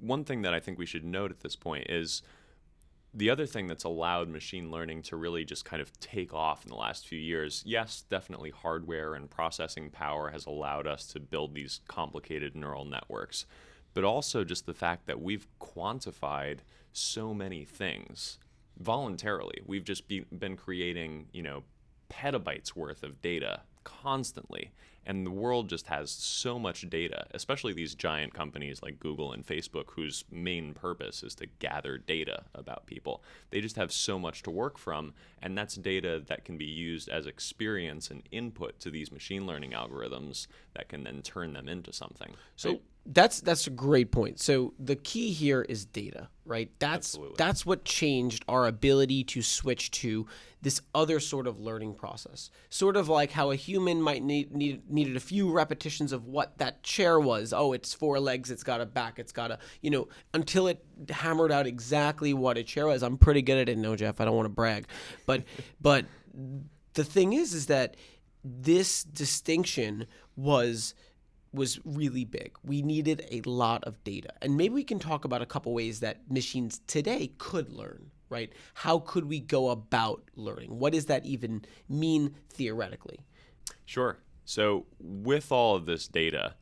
one 0.00 0.24
thing 0.24 0.42
that 0.42 0.54
I 0.54 0.60
think 0.60 0.78
we 0.78 0.86
should 0.86 1.04
note 1.04 1.30
at 1.30 1.40
this 1.40 1.56
point 1.56 1.88
is 1.88 2.22
the 3.16 3.30
other 3.30 3.46
thing 3.46 3.66
that's 3.66 3.84
allowed 3.84 4.28
machine 4.28 4.70
learning 4.70 5.00
to 5.00 5.16
really 5.16 5.42
just 5.42 5.64
kind 5.64 5.80
of 5.80 5.90
take 6.00 6.34
off 6.34 6.64
in 6.64 6.68
the 6.68 6.76
last 6.76 7.08
few 7.08 7.18
years, 7.18 7.62
yes, 7.64 8.04
definitely 8.10 8.50
hardware 8.50 9.14
and 9.14 9.30
processing 9.30 9.88
power 9.88 10.28
has 10.30 10.44
allowed 10.44 10.86
us 10.86 11.06
to 11.06 11.18
build 11.18 11.54
these 11.54 11.80
complicated 11.88 12.54
neural 12.54 12.84
networks, 12.84 13.46
but 13.94 14.04
also 14.04 14.44
just 14.44 14.66
the 14.66 14.74
fact 14.74 15.06
that 15.06 15.22
we've 15.22 15.46
quantified 15.58 16.58
so 16.92 17.32
many 17.32 17.64
things 17.64 18.38
voluntarily. 18.78 19.62
We've 19.64 19.84
just 19.84 20.08
be, 20.08 20.20
been 20.20 20.56
creating, 20.56 21.28
you 21.32 21.42
know, 21.42 21.62
petabytes 22.10 22.76
worth 22.76 23.02
of 23.02 23.22
data 23.22 23.62
constantly. 23.82 24.72
And 25.06 25.24
the 25.24 25.30
world 25.30 25.68
just 25.68 25.86
has 25.86 26.10
so 26.10 26.58
much 26.58 26.88
data, 26.90 27.26
especially 27.30 27.72
these 27.72 27.94
giant 27.94 28.34
companies 28.34 28.82
like 28.82 28.98
Google 28.98 29.32
and 29.32 29.46
Facebook, 29.46 29.90
whose 29.92 30.24
main 30.30 30.74
purpose 30.74 31.22
is 31.22 31.34
to 31.36 31.46
gather 31.60 31.96
data 31.96 32.44
about 32.54 32.86
people. 32.86 33.22
They 33.50 33.60
just 33.60 33.76
have 33.76 33.92
so 33.92 34.18
much 34.18 34.42
to 34.42 34.50
work 34.50 34.78
from, 34.78 35.14
and 35.40 35.56
that's 35.56 35.76
data 35.76 36.22
that 36.26 36.44
can 36.44 36.58
be 36.58 36.64
used 36.64 37.08
as 37.08 37.26
experience 37.26 38.10
and 38.10 38.24
input 38.32 38.80
to 38.80 38.90
these 38.90 39.12
machine 39.12 39.46
learning 39.46 39.70
algorithms 39.70 40.48
that 40.74 40.88
can 40.88 41.04
then 41.04 41.22
turn 41.22 41.52
them 41.52 41.68
into 41.68 41.92
something. 41.92 42.34
So? 42.56 42.80
That's 43.06 43.40
that's 43.40 43.66
a 43.66 43.70
great 43.70 44.10
point. 44.10 44.40
So 44.40 44.74
the 44.78 44.96
key 44.96 45.32
here 45.32 45.62
is 45.62 45.84
data, 45.84 46.28
right? 46.44 46.70
That's 46.78 47.14
Absolutely. 47.14 47.36
that's 47.38 47.64
what 47.64 47.84
changed 47.84 48.44
our 48.48 48.66
ability 48.66 49.24
to 49.24 49.42
switch 49.42 49.90
to 49.92 50.26
this 50.62 50.80
other 50.94 51.20
sort 51.20 51.46
of 51.46 51.60
learning 51.60 51.94
process. 51.94 52.50
Sort 52.70 52.96
of 52.96 53.08
like 53.08 53.30
how 53.30 53.52
a 53.52 53.56
human 53.56 54.02
might 54.02 54.22
need, 54.22 54.52
need 54.52 54.90
needed 54.90 55.16
a 55.16 55.20
few 55.20 55.50
repetitions 55.52 56.12
of 56.12 56.26
what 56.26 56.58
that 56.58 56.82
chair 56.82 57.20
was. 57.20 57.52
Oh, 57.52 57.72
it's 57.72 57.94
four 57.94 58.18
legs, 58.18 58.50
it's 58.50 58.64
got 58.64 58.80
a 58.80 58.86
back, 58.86 59.18
it's 59.18 59.32
got 59.32 59.52
a, 59.52 59.58
you 59.80 59.90
know, 59.90 60.08
until 60.34 60.66
it 60.66 60.84
hammered 61.08 61.52
out 61.52 61.66
exactly 61.66 62.34
what 62.34 62.58
a 62.58 62.64
chair 62.64 62.88
was. 62.88 63.04
I'm 63.04 63.18
pretty 63.18 63.42
good 63.42 63.58
at 63.58 63.68
it, 63.68 63.78
no 63.78 63.94
Geoff, 63.94 64.20
I 64.20 64.24
don't 64.24 64.34
want 64.34 64.46
to 64.46 64.50
brag. 64.50 64.86
But 65.24 65.44
but 65.80 66.06
the 66.94 67.04
thing 67.04 67.32
is 67.32 67.54
is 67.54 67.66
that 67.66 67.96
this 68.42 69.04
distinction 69.04 70.06
was 70.34 70.94
was 71.52 71.80
really 71.84 72.24
big. 72.24 72.52
We 72.64 72.82
needed 72.82 73.26
a 73.30 73.40
lot 73.48 73.84
of 73.84 74.02
data. 74.04 74.30
And 74.42 74.56
maybe 74.56 74.74
we 74.74 74.84
can 74.84 74.98
talk 74.98 75.24
about 75.24 75.42
a 75.42 75.46
couple 75.46 75.72
ways 75.72 76.00
that 76.00 76.30
machines 76.30 76.80
today 76.86 77.32
could 77.38 77.72
learn, 77.72 78.10
right? 78.28 78.52
How 78.74 78.98
could 78.98 79.24
we 79.24 79.40
go 79.40 79.70
about 79.70 80.22
learning? 80.34 80.78
What 80.78 80.92
does 80.92 81.06
that 81.06 81.24
even 81.24 81.64
mean 81.88 82.34
theoretically? 82.50 83.20
Sure. 83.84 84.18
So, 84.44 84.86
with 85.00 85.50
all 85.50 85.74
of 85.74 85.86
this 85.86 86.06
data, 86.06 86.54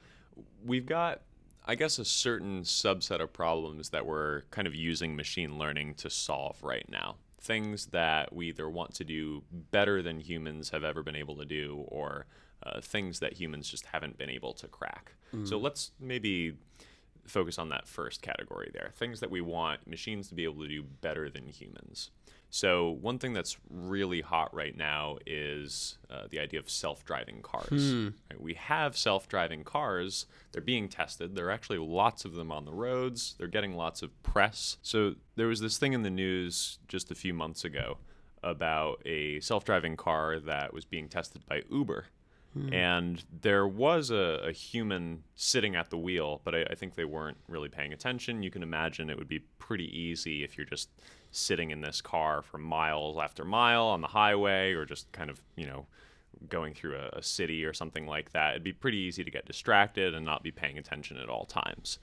we've 0.64 0.86
got, 0.86 1.20
I 1.66 1.74
guess, 1.74 1.98
a 1.98 2.04
certain 2.04 2.62
subset 2.62 3.20
of 3.20 3.32
problems 3.32 3.90
that 3.90 4.06
we're 4.06 4.42
kind 4.50 4.66
of 4.66 4.74
using 4.74 5.14
machine 5.16 5.58
learning 5.58 5.94
to 5.96 6.08
solve 6.08 6.62
right 6.62 6.88
now. 6.88 7.16
Things 7.40 7.86
that 7.86 8.32
we 8.32 8.48
either 8.48 8.70
want 8.70 8.94
to 8.94 9.04
do 9.04 9.42
better 9.70 10.00
than 10.00 10.18
humans 10.20 10.70
have 10.70 10.82
ever 10.82 11.02
been 11.02 11.16
able 11.16 11.36
to 11.36 11.44
do, 11.44 11.84
or 11.88 12.26
uh, 12.64 12.80
things 12.80 13.20
that 13.20 13.34
humans 13.34 13.68
just 13.68 13.86
haven't 13.86 14.16
been 14.18 14.30
able 14.30 14.52
to 14.54 14.68
crack. 14.68 15.12
Mm. 15.34 15.48
So 15.48 15.58
let's 15.58 15.92
maybe 16.00 16.54
focus 17.26 17.58
on 17.58 17.70
that 17.70 17.88
first 17.88 18.20
category 18.20 18.70
there 18.74 18.90
things 18.96 19.20
that 19.20 19.30
we 19.30 19.40
want 19.40 19.86
machines 19.86 20.28
to 20.28 20.34
be 20.34 20.44
able 20.44 20.62
to 20.62 20.68
do 20.68 20.82
better 20.82 21.30
than 21.30 21.48
humans. 21.48 22.10
So, 22.54 22.90
one 23.00 23.18
thing 23.18 23.32
that's 23.32 23.56
really 23.68 24.20
hot 24.20 24.54
right 24.54 24.76
now 24.76 25.18
is 25.26 25.98
uh, 26.08 26.28
the 26.30 26.38
idea 26.38 26.60
of 26.60 26.70
self 26.70 27.04
driving 27.04 27.42
cars. 27.42 27.90
Hmm. 27.90 28.08
Right? 28.30 28.40
We 28.40 28.54
have 28.54 28.96
self 28.96 29.26
driving 29.26 29.64
cars, 29.64 30.26
they're 30.52 30.62
being 30.62 30.88
tested. 30.88 31.34
There 31.34 31.48
are 31.48 31.50
actually 31.50 31.78
lots 31.78 32.24
of 32.24 32.34
them 32.34 32.52
on 32.52 32.64
the 32.64 32.70
roads, 32.70 33.34
they're 33.38 33.48
getting 33.48 33.74
lots 33.74 34.02
of 34.02 34.22
press. 34.22 34.76
So, 34.82 35.16
there 35.34 35.48
was 35.48 35.58
this 35.58 35.78
thing 35.78 35.94
in 35.94 36.02
the 36.02 36.10
news 36.10 36.78
just 36.86 37.10
a 37.10 37.16
few 37.16 37.34
months 37.34 37.64
ago 37.64 37.98
about 38.40 39.02
a 39.04 39.40
self 39.40 39.64
driving 39.64 39.96
car 39.96 40.38
that 40.38 40.72
was 40.72 40.84
being 40.84 41.08
tested 41.08 41.44
by 41.48 41.62
Uber. 41.68 42.04
Hmm. 42.54 42.72
And 42.72 43.24
there 43.42 43.66
was 43.66 44.10
a, 44.10 44.40
a 44.44 44.52
human 44.52 45.24
sitting 45.34 45.74
at 45.74 45.90
the 45.90 45.98
wheel, 45.98 46.40
but 46.44 46.54
I, 46.54 46.62
I 46.70 46.74
think 46.74 46.94
they 46.94 47.04
weren't 47.04 47.36
really 47.48 47.68
paying 47.68 47.92
attention. 47.92 48.42
You 48.42 48.50
can 48.50 48.62
imagine 48.62 49.10
it 49.10 49.18
would 49.18 49.28
be 49.28 49.40
pretty 49.58 49.86
easy 49.98 50.44
if 50.44 50.56
you're 50.56 50.66
just 50.66 50.88
sitting 51.30 51.70
in 51.70 51.80
this 51.80 52.00
car 52.00 52.42
for 52.42 52.58
miles 52.58 53.18
after 53.18 53.44
mile 53.44 53.86
on 53.86 54.00
the 54.00 54.06
highway 54.06 54.72
or 54.72 54.84
just 54.84 55.10
kind 55.10 55.30
of, 55.30 55.42
you 55.56 55.66
know, 55.66 55.86
going 56.48 56.74
through 56.74 56.96
a, 56.96 57.18
a 57.18 57.22
city 57.22 57.64
or 57.64 57.72
something 57.72 58.06
like 58.06 58.32
that. 58.32 58.52
It'd 58.52 58.62
be 58.62 58.72
pretty 58.72 58.98
easy 58.98 59.24
to 59.24 59.30
get 59.30 59.46
distracted 59.46 60.14
and 60.14 60.24
not 60.24 60.42
be 60.42 60.52
paying 60.52 60.78
attention 60.78 61.16
at 61.16 61.28
all 61.28 61.46
times. 61.46 61.98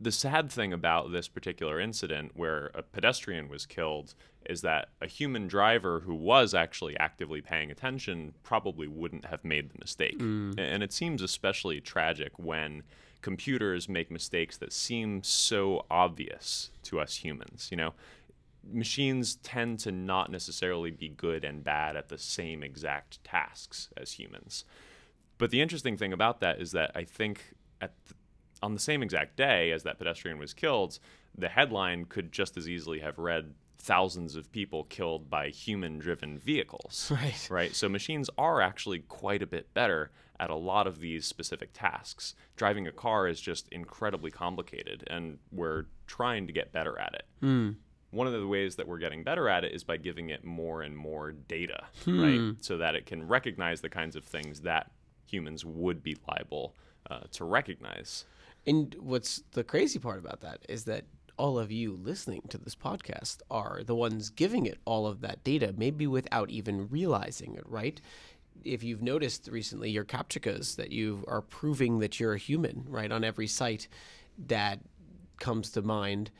The 0.00 0.12
sad 0.12 0.50
thing 0.50 0.72
about 0.74 1.12
this 1.12 1.28
particular 1.28 1.80
incident 1.80 2.32
where 2.34 2.70
a 2.74 2.82
pedestrian 2.82 3.48
was 3.48 3.64
killed 3.64 4.14
is 4.44 4.60
that 4.60 4.90
a 5.00 5.06
human 5.06 5.46
driver 5.46 6.00
who 6.00 6.14
was 6.14 6.52
actually 6.52 6.94
actively 6.98 7.40
paying 7.40 7.70
attention 7.70 8.34
probably 8.42 8.86
wouldn't 8.86 9.24
have 9.26 9.42
made 9.44 9.70
the 9.70 9.78
mistake. 9.78 10.18
Mm. 10.18 10.58
A- 10.58 10.62
And 10.62 10.82
it 10.82 10.92
seems 10.92 11.22
especially 11.22 11.80
tragic 11.80 12.32
when 12.38 12.82
computers 13.22 13.88
make 13.88 14.10
mistakes 14.10 14.58
that 14.58 14.70
seem 14.72 15.22
so 15.22 15.86
obvious 15.90 16.70
to 16.82 17.00
us 17.00 17.16
humans. 17.16 17.68
You 17.70 17.78
know, 17.78 17.94
machines 18.70 19.36
tend 19.36 19.78
to 19.80 19.92
not 19.92 20.30
necessarily 20.30 20.90
be 20.90 21.08
good 21.08 21.42
and 21.44 21.64
bad 21.64 21.96
at 21.96 22.10
the 22.10 22.18
same 22.18 22.62
exact 22.62 23.24
tasks 23.24 23.88
as 23.96 24.12
humans. 24.12 24.64
But 25.38 25.50
the 25.50 25.62
interesting 25.62 25.96
thing 25.96 26.12
about 26.12 26.40
that 26.40 26.60
is 26.60 26.72
that 26.72 26.90
I 26.94 27.04
think 27.04 27.54
at 27.80 27.94
th- 28.06 28.14
on 28.64 28.74
the 28.74 28.80
same 28.80 29.02
exact 29.02 29.36
day 29.36 29.70
as 29.70 29.82
that 29.82 29.98
pedestrian 29.98 30.38
was 30.38 30.54
killed, 30.54 30.98
the 31.36 31.48
headline 31.48 32.04
could 32.06 32.32
just 32.32 32.56
as 32.56 32.68
easily 32.68 33.00
have 33.00 33.18
read 33.18 33.54
thousands 33.78 34.34
of 34.34 34.50
people 34.50 34.84
killed 34.84 35.28
by 35.28 35.48
human 35.48 35.98
driven 35.98 36.38
vehicles. 36.38 37.12
Right. 37.14 37.48
Right. 37.50 37.74
So 37.74 37.88
machines 37.88 38.30
are 38.38 38.60
actually 38.62 39.00
quite 39.00 39.42
a 39.42 39.46
bit 39.46 39.72
better 39.74 40.10
at 40.40 40.50
a 40.50 40.54
lot 40.54 40.86
of 40.86 40.98
these 41.00 41.26
specific 41.26 41.70
tasks. 41.74 42.34
Driving 42.56 42.86
a 42.88 42.92
car 42.92 43.28
is 43.28 43.40
just 43.40 43.68
incredibly 43.68 44.30
complicated 44.30 45.04
and 45.08 45.38
we're 45.52 45.84
trying 46.06 46.46
to 46.46 46.52
get 46.52 46.72
better 46.72 46.98
at 46.98 47.14
it 47.14 47.26
one 48.10 48.26
of 48.28 48.32
the 48.32 48.46
ways 48.46 48.76
that 48.76 48.86
we're 48.86 48.98
getting 48.98 49.24
better 49.24 49.48
at 49.48 49.64
it 49.64 49.72
is 49.72 49.82
by 49.84 49.96
giving 49.96 50.30
it 50.30 50.44
more 50.44 50.82
and 50.82 50.96
more 50.96 51.32
data, 51.32 51.84
right? 52.06 52.54
So 52.60 52.78
that 52.78 52.94
it 52.94 53.06
can 53.06 53.26
recognize 53.26 53.80
the 53.80 53.88
kinds 53.88 54.14
of 54.16 54.24
things 54.24 54.60
that 54.60 54.90
humans 55.26 55.64
would 55.64 56.00
be 56.02 56.16
liable 56.28 56.74
uh, 57.10 57.20
to 57.32 57.44
recognize. 57.44 58.24
And 58.66 58.94
what's 58.98 59.42
the 59.52 59.64
crazy 59.64 59.98
part 59.98 60.18
about 60.18 60.40
that 60.40 60.60
is 60.68 60.84
that 60.84 61.04
all 61.36 61.58
of 61.58 61.72
you 61.72 61.98
listening 62.00 62.42
to 62.48 62.58
this 62.58 62.74
podcast 62.74 63.38
are 63.50 63.82
the 63.84 63.94
ones 63.94 64.30
giving 64.30 64.66
it 64.66 64.78
all 64.84 65.06
of 65.06 65.20
that 65.20 65.42
data, 65.44 65.74
maybe 65.76 66.06
without 66.06 66.50
even 66.50 66.88
realizing 66.88 67.54
it, 67.54 67.64
right? 67.66 68.00
If 68.64 68.82
you've 68.82 69.02
noticed 69.02 69.48
recently 69.50 69.90
your 69.90 70.04
captchas 70.04 70.76
that 70.76 70.92
you 70.92 71.24
are 71.28 71.42
proving 71.42 71.98
that 71.98 72.20
you're 72.20 72.34
a 72.34 72.38
human, 72.38 72.84
right, 72.88 73.10
on 73.10 73.24
every 73.24 73.48
site 73.48 73.88
that 74.46 74.78
comes 75.38 75.70
to 75.70 75.82
mind, 75.82 76.30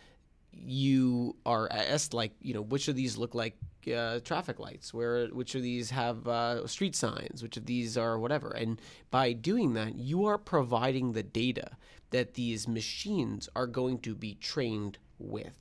you 0.52 1.36
are 1.44 1.68
asked 1.70 2.14
like, 2.14 2.32
you 2.40 2.54
know, 2.54 2.62
which 2.62 2.88
of 2.88 2.94
these 2.94 3.16
look 3.16 3.34
like 3.34 3.56
uh, 3.94 4.20
traffic 4.20 4.58
lights? 4.60 4.94
Where 4.94 5.26
which 5.26 5.54
of 5.54 5.62
these 5.62 5.90
have 5.90 6.26
uh, 6.28 6.66
street 6.66 6.94
signs? 6.94 7.42
Which 7.42 7.56
of 7.56 7.66
these 7.66 7.98
are 7.98 8.18
whatever? 8.18 8.50
And 8.50 8.80
by 9.10 9.32
doing 9.32 9.74
that, 9.74 9.96
you 9.96 10.24
are 10.26 10.38
providing 10.38 11.12
the 11.12 11.22
data 11.22 11.72
that 12.10 12.34
these 12.34 12.68
machines 12.68 13.48
are 13.56 13.66
going 13.66 13.98
to 14.00 14.14
be 14.14 14.34
trained 14.34 14.98
with. 15.18 15.52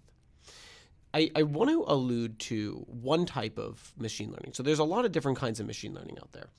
I, 1.13 1.29
I 1.35 1.43
want 1.43 1.69
to 1.69 1.83
allude 1.87 2.39
to 2.39 2.85
one 2.87 3.25
type 3.25 3.57
of 3.57 3.93
machine 3.97 4.31
learning. 4.31 4.53
So 4.53 4.63
there's 4.63 4.79
a 4.79 4.83
lot 4.83 5.05
of 5.05 5.11
different 5.11 5.37
kinds 5.37 5.59
of 5.59 5.67
machine 5.67 5.93
learning 5.93 6.17
out 6.19 6.31
there. 6.31 6.49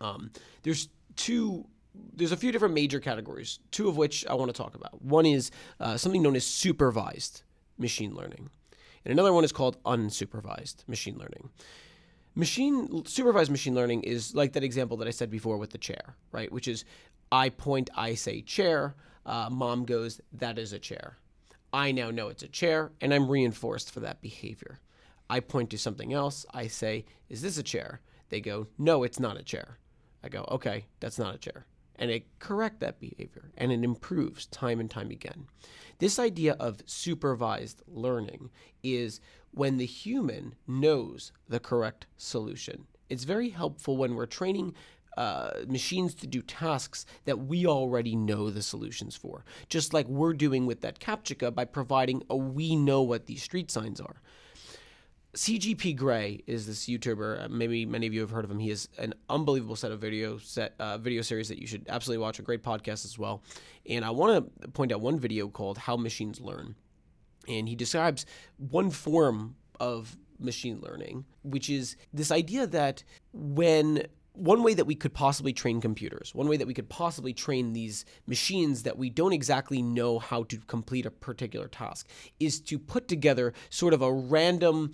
Um, 0.00 0.30
there's 0.62 0.88
two. 1.16 1.66
There's 2.14 2.32
a 2.32 2.36
few 2.36 2.52
different 2.52 2.74
major 2.74 3.00
categories, 3.00 3.58
two 3.70 3.88
of 3.88 3.96
which 3.96 4.26
I 4.26 4.34
want 4.34 4.54
to 4.54 4.56
talk 4.56 4.74
about. 4.74 5.02
One 5.02 5.26
is 5.26 5.50
uh, 5.80 5.96
something 5.96 6.22
known 6.22 6.36
as 6.36 6.46
supervised 6.46 7.42
machine 7.76 8.14
learning, 8.14 8.50
and 9.04 9.12
another 9.12 9.32
one 9.32 9.42
is 9.42 9.52
called 9.52 9.82
unsupervised 9.84 10.86
machine 10.86 11.18
learning. 11.18 11.50
Machine 12.34 13.04
supervised 13.04 13.50
machine 13.50 13.74
learning 13.74 14.04
is 14.04 14.32
like 14.34 14.52
that 14.52 14.62
example 14.62 14.96
that 14.98 15.08
I 15.08 15.10
said 15.10 15.28
before 15.28 15.56
with 15.56 15.70
the 15.70 15.78
chair, 15.78 16.14
right? 16.30 16.52
Which 16.52 16.68
is 16.68 16.84
I 17.32 17.48
point, 17.48 17.90
I 17.96 18.14
say 18.14 18.42
chair, 18.42 18.94
uh, 19.28 19.50
mom 19.50 19.84
goes, 19.84 20.20
that 20.32 20.58
is 20.58 20.72
a 20.72 20.78
chair. 20.78 21.18
I 21.72 21.92
now 21.92 22.10
know 22.10 22.28
it's 22.28 22.42
a 22.42 22.48
chair, 22.48 22.92
and 23.00 23.12
I'm 23.12 23.30
reinforced 23.30 23.92
for 23.92 24.00
that 24.00 24.22
behavior. 24.22 24.80
I 25.28 25.40
point 25.40 25.70
to 25.70 25.78
something 25.78 26.14
else, 26.14 26.46
I 26.54 26.66
say, 26.66 27.04
is 27.28 27.42
this 27.42 27.58
a 27.58 27.62
chair? 27.62 28.00
They 28.30 28.40
go, 28.40 28.66
no, 28.78 29.02
it's 29.04 29.20
not 29.20 29.36
a 29.36 29.42
chair. 29.42 29.78
I 30.24 30.30
go, 30.30 30.46
okay, 30.50 30.86
that's 31.00 31.18
not 31.18 31.34
a 31.34 31.38
chair. 31.38 31.66
And 31.96 32.10
it 32.10 32.26
correct 32.38 32.80
that 32.80 33.00
behavior 33.00 33.50
and 33.56 33.72
it 33.72 33.82
improves 33.82 34.46
time 34.46 34.80
and 34.80 34.90
time 34.90 35.10
again. 35.10 35.46
This 35.98 36.18
idea 36.18 36.54
of 36.60 36.82
supervised 36.86 37.82
learning 37.88 38.50
is 38.82 39.20
when 39.50 39.78
the 39.78 39.86
human 39.86 40.54
knows 40.66 41.32
the 41.48 41.58
correct 41.58 42.06
solution. 42.16 42.86
It's 43.08 43.24
very 43.24 43.50
helpful 43.50 43.96
when 43.96 44.14
we're 44.14 44.26
training 44.26 44.74
uh, 45.18 45.64
machines 45.66 46.14
to 46.14 46.28
do 46.28 46.40
tasks 46.40 47.04
that 47.24 47.40
we 47.40 47.66
already 47.66 48.14
know 48.14 48.50
the 48.50 48.62
solutions 48.62 49.16
for, 49.16 49.44
just 49.68 49.92
like 49.92 50.06
we're 50.06 50.32
doing 50.32 50.64
with 50.64 50.80
that 50.82 51.00
CAPTCHA 51.00 51.52
by 51.56 51.64
providing 51.64 52.22
a 52.30 52.36
we 52.36 52.76
know 52.76 53.02
what 53.02 53.26
these 53.26 53.42
street 53.42 53.68
signs 53.68 54.00
are. 54.00 54.22
CGP 55.34 55.96
Grey 55.96 56.44
is 56.46 56.68
this 56.68 56.86
YouTuber. 56.86 57.44
Uh, 57.44 57.48
maybe 57.48 57.84
many 57.84 58.06
of 58.06 58.14
you 58.14 58.20
have 58.20 58.30
heard 58.30 58.44
of 58.44 58.50
him. 58.50 58.60
He 58.60 58.68
has 58.68 58.88
an 58.96 59.12
unbelievable 59.28 59.74
set 59.74 59.90
of 59.90 60.00
video 60.00 60.38
set 60.38 60.74
uh, 60.78 60.98
video 60.98 61.22
series 61.22 61.48
that 61.48 61.58
you 61.58 61.66
should 61.66 61.84
absolutely 61.88 62.22
watch. 62.22 62.38
A 62.38 62.42
great 62.42 62.62
podcast 62.62 63.04
as 63.04 63.18
well. 63.18 63.42
And 63.86 64.04
I 64.04 64.10
want 64.10 64.52
to 64.62 64.68
point 64.68 64.92
out 64.92 65.00
one 65.00 65.18
video 65.18 65.48
called 65.48 65.78
"How 65.78 65.96
Machines 65.96 66.40
Learn," 66.40 66.76
and 67.48 67.68
he 67.68 67.74
describes 67.74 68.24
one 68.56 68.90
form 68.90 69.56
of 69.80 70.16
machine 70.38 70.80
learning, 70.80 71.24
which 71.42 71.68
is 71.68 71.96
this 72.12 72.30
idea 72.30 72.66
that 72.68 73.02
when 73.32 74.06
one 74.38 74.62
way 74.62 74.74
that 74.74 74.84
we 74.84 74.94
could 74.94 75.12
possibly 75.12 75.52
train 75.52 75.80
computers, 75.80 76.34
one 76.34 76.48
way 76.48 76.56
that 76.56 76.66
we 76.66 76.74
could 76.74 76.88
possibly 76.88 77.32
train 77.32 77.72
these 77.72 78.04
machines 78.26 78.84
that 78.84 78.96
we 78.96 79.10
don't 79.10 79.32
exactly 79.32 79.82
know 79.82 80.18
how 80.18 80.44
to 80.44 80.58
complete 80.58 81.06
a 81.06 81.10
particular 81.10 81.68
task, 81.68 82.08
is 82.38 82.60
to 82.60 82.78
put 82.78 83.08
together 83.08 83.52
sort 83.70 83.94
of 83.94 84.02
a 84.02 84.12
random 84.12 84.92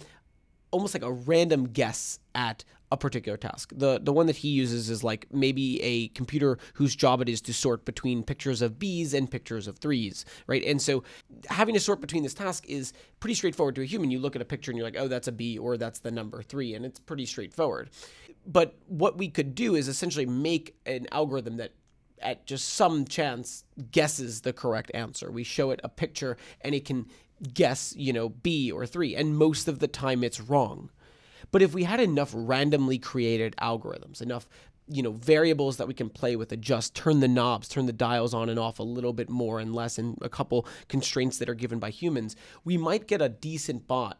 almost 0.70 0.92
like 0.92 1.04
a 1.04 1.12
random 1.12 1.68
guess 1.68 2.18
at 2.34 2.64
a 2.90 2.96
particular 2.96 3.36
task. 3.36 3.72
The 3.74 4.00
the 4.00 4.12
one 4.12 4.26
that 4.26 4.36
he 4.36 4.48
uses 4.48 4.90
is 4.90 5.02
like 5.04 5.26
maybe 5.32 5.80
a 5.82 6.08
computer 6.08 6.58
whose 6.74 6.94
job 6.96 7.20
it 7.20 7.28
is 7.28 7.40
to 7.42 7.52
sort 7.52 7.84
between 7.84 8.22
pictures 8.22 8.60
of 8.60 8.78
bees 8.78 9.14
and 9.14 9.30
pictures 9.30 9.66
of 9.66 9.78
threes, 9.78 10.24
right? 10.46 10.64
And 10.64 10.82
so 10.82 11.04
having 11.48 11.74
to 11.74 11.80
sort 11.80 12.00
between 12.00 12.22
this 12.24 12.34
task 12.34 12.64
is 12.68 12.92
pretty 13.20 13.34
straightforward 13.34 13.76
to 13.76 13.82
a 13.82 13.84
human. 13.84 14.10
You 14.10 14.18
look 14.18 14.36
at 14.36 14.42
a 14.42 14.44
picture 14.44 14.70
and 14.70 14.78
you're 14.78 14.86
like, 14.86 14.98
"Oh, 14.98 15.08
that's 15.08 15.28
a 15.28 15.32
bee 15.32 15.58
or 15.58 15.76
that's 15.76 16.00
the 16.00 16.10
number 16.10 16.42
3," 16.42 16.74
and 16.74 16.84
it's 16.84 17.00
pretty 17.00 17.26
straightforward. 17.26 17.90
But 18.46 18.76
what 18.86 19.16
we 19.16 19.28
could 19.28 19.54
do 19.54 19.74
is 19.74 19.88
essentially 19.88 20.26
make 20.26 20.76
an 20.86 21.06
algorithm 21.10 21.56
that 21.56 21.72
at 22.20 22.46
just 22.46 22.70
some 22.70 23.04
chance 23.04 23.64
guesses 23.90 24.40
the 24.40 24.52
correct 24.52 24.90
answer. 24.94 25.30
We 25.30 25.44
show 25.44 25.70
it 25.70 25.80
a 25.84 25.88
picture 25.88 26.36
and 26.60 26.74
it 26.74 26.84
can 26.84 27.06
guess, 27.52 27.94
you 27.96 28.12
know, 28.12 28.28
B 28.28 28.70
or 28.70 28.86
3, 28.86 29.14
and 29.16 29.36
most 29.36 29.68
of 29.68 29.78
the 29.78 29.88
time 29.88 30.24
it's 30.24 30.40
wrong. 30.40 30.90
But 31.50 31.62
if 31.62 31.74
we 31.74 31.84
had 31.84 32.00
enough 32.00 32.30
randomly 32.34 32.98
created 32.98 33.54
algorithms, 33.60 34.22
enough 34.22 34.48
you 34.86 35.02
know 35.02 35.12
variables 35.12 35.78
that 35.78 35.88
we 35.88 35.94
can 35.94 36.10
play 36.10 36.36
with 36.36 36.52
adjust 36.52 36.94
turn 36.94 37.20
the 37.20 37.28
knobs 37.28 37.68
turn 37.68 37.86
the 37.86 37.92
dials 37.92 38.34
on 38.34 38.50
and 38.50 38.58
off 38.58 38.78
a 38.78 38.82
little 38.82 39.14
bit 39.14 39.30
more 39.30 39.58
and 39.58 39.74
less 39.74 39.96
and 39.96 40.18
a 40.20 40.28
couple 40.28 40.66
constraints 40.88 41.38
that 41.38 41.48
are 41.48 41.54
given 41.54 41.78
by 41.78 41.88
humans 41.88 42.36
we 42.64 42.76
might 42.76 43.08
get 43.08 43.22
a 43.22 43.28
decent 43.30 43.86
bot 43.86 44.18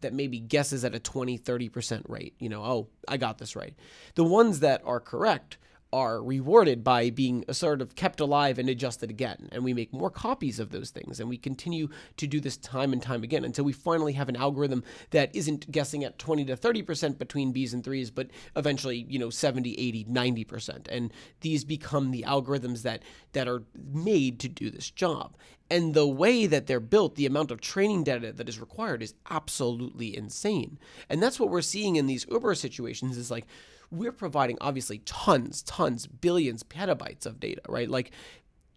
that 0.00 0.12
maybe 0.12 0.38
guesses 0.38 0.84
at 0.84 0.94
a 0.94 0.98
20 0.98 1.38
30% 1.38 2.02
rate 2.08 2.34
you 2.38 2.48
know 2.48 2.62
oh 2.62 2.88
i 3.08 3.16
got 3.16 3.38
this 3.38 3.56
right. 3.56 3.74
The 4.14 4.24
ones 4.24 4.60
that 4.60 4.82
are 4.84 5.00
correct 5.00 5.58
are 5.92 6.22
rewarded 6.22 6.84
by 6.84 7.10
being 7.10 7.44
sort 7.50 7.82
of 7.82 7.94
kept 7.94 8.20
alive 8.20 8.58
and 8.58 8.68
adjusted 8.68 9.10
again. 9.10 9.48
And 9.50 9.64
we 9.64 9.74
make 9.74 9.92
more 9.92 10.10
copies 10.10 10.60
of 10.60 10.70
those 10.70 10.90
things. 10.90 11.18
And 11.18 11.28
we 11.28 11.36
continue 11.36 11.88
to 12.16 12.26
do 12.26 12.40
this 12.40 12.56
time 12.56 12.92
and 12.92 13.02
time 13.02 13.22
again 13.22 13.44
until 13.44 13.64
we 13.64 13.72
finally 13.72 14.12
have 14.12 14.28
an 14.28 14.36
algorithm 14.36 14.84
that 15.10 15.34
isn't 15.34 15.70
guessing 15.70 16.04
at 16.04 16.18
20 16.18 16.44
to 16.46 16.56
30% 16.56 17.18
between 17.18 17.52
B's 17.52 17.74
and 17.74 17.82
3's, 17.82 18.10
but 18.10 18.28
eventually, 18.54 19.06
you 19.08 19.18
know, 19.18 19.30
70, 19.30 19.74
80, 19.74 20.04
90%. 20.04 20.88
And 20.88 21.12
these 21.40 21.64
become 21.64 22.10
the 22.10 22.24
algorithms 22.26 22.82
that, 22.82 23.02
that 23.32 23.48
are 23.48 23.64
made 23.92 24.38
to 24.40 24.48
do 24.48 24.70
this 24.70 24.90
job. 24.90 25.36
And 25.70 25.94
the 25.94 26.06
way 26.06 26.46
that 26.46 26.66
they're 26.66 26.80
built, 26.80 27.14
the 27.14 27.26
amount 27.26 27.52
of 27.52 27.60
training 27.60 28.02
data 28.02 28.32
that 28.32 28.48
is 28.48 28.60
required 28.60 29.02
is 29.02 29.14
absolutely 29.30 30.16
insane. 30.16 30.78
And 31.08 31.22
that's 31.22 31.38
what 31.38 31.48
we're 31.48 31.62
seeing 31.62 31.96
in 31.96 32.06
these 32.06 32.26
Uber 32.28 32.56
situations 32.56 33.16
is 33.16 33.30
like, 33.30 33.46
we're 33.90 34.12
providing 34.12 34.56
obviously 34.60 34.98
tons, 34.98 35.62
tons, 35.62 36.06
billions, 36.06 36.62
petabytes 36.62 37.26
of 37.26 37.40
data, 37.40 37.62
right? 37.68 37.88
Like 37.88 38.12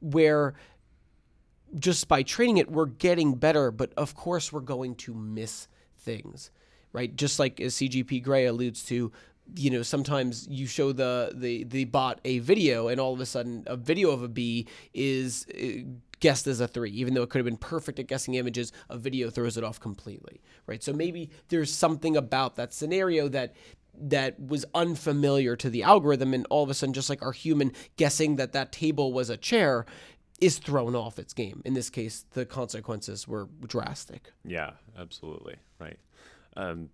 where 0.02 0.54
just 1.78 2.08
by 2.08 2.24
training 2.24 2.58
it, 2.58 2.72
we're 2.72 2.86
getting 2.86 3.36
better, 3.36 3.72
but 3.72 3.94
of 3.98 4.16
course 4.16 4.52
we're 4.52 4.60
going 4.60 4.96
to 4.96 5.14
miss 5.14 5.68
things, 5.98 6.52
right? 6.92 7.16
Just 7.16 7.40
like 7.40 7.60
as 7.60 7.76
CGP 7.76 8.24
Grey 8.24 8.46
alludes 8.46 8.84
to, 8.86 9.12
you 9.56 9.70
know, 9.70 9.82
sometimes 9.82 10.48
you 10.50 10.68
show 10.68 10.92
the 10.92 11.32
the 11.34 11.64
the 11.66 11.86
bot 11.86 12.22
a 12.24 12.40
video, 12.40 12.88
and 12.88 13.00
all 13.00 13.14
of 13.14 13.20
a 13.20 13.26
sudden, 13.26 13.64
a 13.68 13.76
video 13.76 14.12
of 14.12 14.24
a 14.24 14.28
bee 14.28 14.68
is 14.94 15.46
uh, 15.54 15.84
guessed 16.20 16.48
as 16.48 16.60
a 16.62 16.68
three, 16.68 16.92
even 16.92 17.14
though 17.14 17.24
it 17.24 17.30
could 17.30 17.40
have 17.40 17.46
been 17.46 17.58
perfect 17.58 18.00
at 18.00 18.08
guessing 18.08 18.36
images. 18.36 18.72
A 18.90 18.98
video 18.98 19.30
throws 19.30 19.58
it 19.58 19.64
off 19.64 19.80
completely, 19.80 20.42
right? 20.66 20.82
So 20.82 20.94
maybe 20.94 21.30
there's 21.50 21.74
something 21.74 22.16
about 22.16 22.56
that 22.56 22.74
scenario 22.74 23.28
that 23.30 23.54
that 23.96 24.40
was 24.40 24.66
unfamiliar 24.74 25.56
to 25.56 25.70
the 25.70 25.84
algorithm 25.84 26.34
and 26.34 26.48
all 26.50 26.64
of 26.64 26.70
a 26.70 26.74
sudden 26.74 26.94
just 26.94 27.10
like 27.10 27.22
our 27.22 27.32
human 27.32 27.72
guessing 27.98 28.36
that 28.38 28.54
that 28.54 28.72
table 28.72 29.14
was 29.14 29.30
a 29.30 29.38
chair 29.38 29.86
is 30.42 30.58
thrown 30.58 30.96
off 30.96 31.20
its 31.20 31.34
game. 31.34 31.62
In 31.64 31.74
this 31.74 31.90
case 31.90 32.26
the 32.32 32.46
consequences 32.46 33.28
were 33.28 33.48
drastic. 33.68 34.32
Yeah 34.44 34.72
absolutely. 34.98 35.56
Right. 35.80 35.98
Um, 36.56 36.90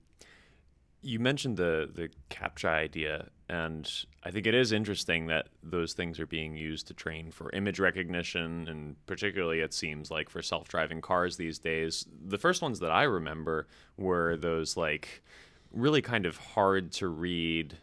you 1.01 1.19
mentioned 1.19 1.57
the 1.57 1.89
the 1.93 2.09
captcha 2.29 2.67
idea 2.67 3.27
and 3.47 3.89
i 4.23 4.31
think 4.31 4.45
it 4.45 4.53
is 4.53 4.71
interesting 4.71 5.27
that 5.27 5.47
those 5.63 5.93
things 5.93 6.19
are 6.19 6.27
being 6.27 6.57
used 6.57 6.88
to 6.88 6.93
train 6.93 7.31
for 7.31 7.49
image 7.51 7.79
recognition 7.79 8.67
and 8.67 8.95
particularly 9.05 9.62
it 9.62 9.73
seems 9.73 10.12
like 10.12 10.29
for 10.29 10.41
self-driving 10.41 11.01
cars 11.01 11.38
these 11.38 11.57
days. 11.59 12.05
The 12.25 12.38
first 12.38 12.62
ones 12.62 12.79
that 12.79 12.91
i 12.91 13.03
remember 13.03 13.67
were 13.97 14.35
those 14.35 14.75
like 14.75 15.23
really 15.71 16.01
kind 16.01 16.25
of 16.25 16.38
hard 16.38 16.91
to 16.93 17.08
read 17.08 17.77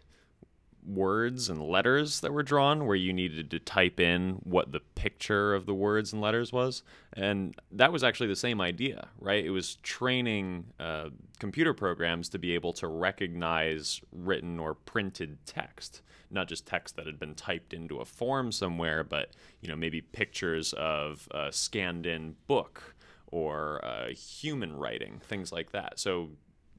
words 0.87 1.49
and 1.49 1.61
letters 1.61 2.21
that 2.21 2.33
were 2.33 2.45
drawn 2.45 2.87
where 2.87 2.97
you 2.97 3.13
needed 3.13 3.51
to 3.51 3.59
type 3.59 3.99
in 3.99 4.35
what 4.45 4.71
the 4.71 4.79
picture 4.95 5.53
of 5.53 5.67
the 5.67 5.75
words 5.75 6.13
and 6.13 6.23
letters 6.23 6.53
was. 6.53 6.85
And 7.13 7.57
that 7.73 7.93
was 7.93 8.05
actually 8.05 8.29
the 8.29 8.37
same 8.37 8.61
idea 8.61 9.09
right? 9.19 9.45
It 9.45 9.51
was 9.51 9.77
training 9.77 10.67
uh, 10.79 11.11
computer 11.41 11.75
programs 11.75 12.29
to 12.31 12.39
be 12.39 12.55
able 12.55 12.73
to 12.75 12.87
recognize 12.87 14.01
written 14.13 14.59
or 14.59 14.75
printed 14.75 15.39
text 15.45 16.03
not 16.29 16.49
just 16.49 16.67
text 16.67 16.97
that 16.97 17.07
had 17.07 17.21
been 17.21 17.35
typed 17.37 17.73
into 17.73 17.99
a 17.99 18.05
form 18.05 18.51
somewhere 18.51 19.05
but 19.05 19.31
you 19.61 19.69
know 19.69 19.77
maybe 19.77 20.01
pictures 20.01 20.73
of 20.73 21.29
a 21.31 21.53
scanned 21.53 22.05
in 22.05 22.35
book 22.49 22.97
or 23.29 23.85
uh, 23.85 24.09
human 24.09 24.77
writing 24.77 25.21
things 25.29 25.53
like 25.53 25.73
that. 25.73 25.99
So 25.99 26.31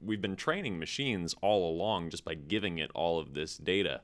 we've 0.03 0.21
been 0.21 0.35
training 0.35 0.79
machines 0.79 1.35
all 1.41 1.69
along 1.71 2.09
just 2.09 2.23
by 2.23 2.35
giving 2.35 2.77
it 2.77 2.91
all 2.93 3.19
of 3.19 3.33
this 3.33 3.57
data 3.57 4.01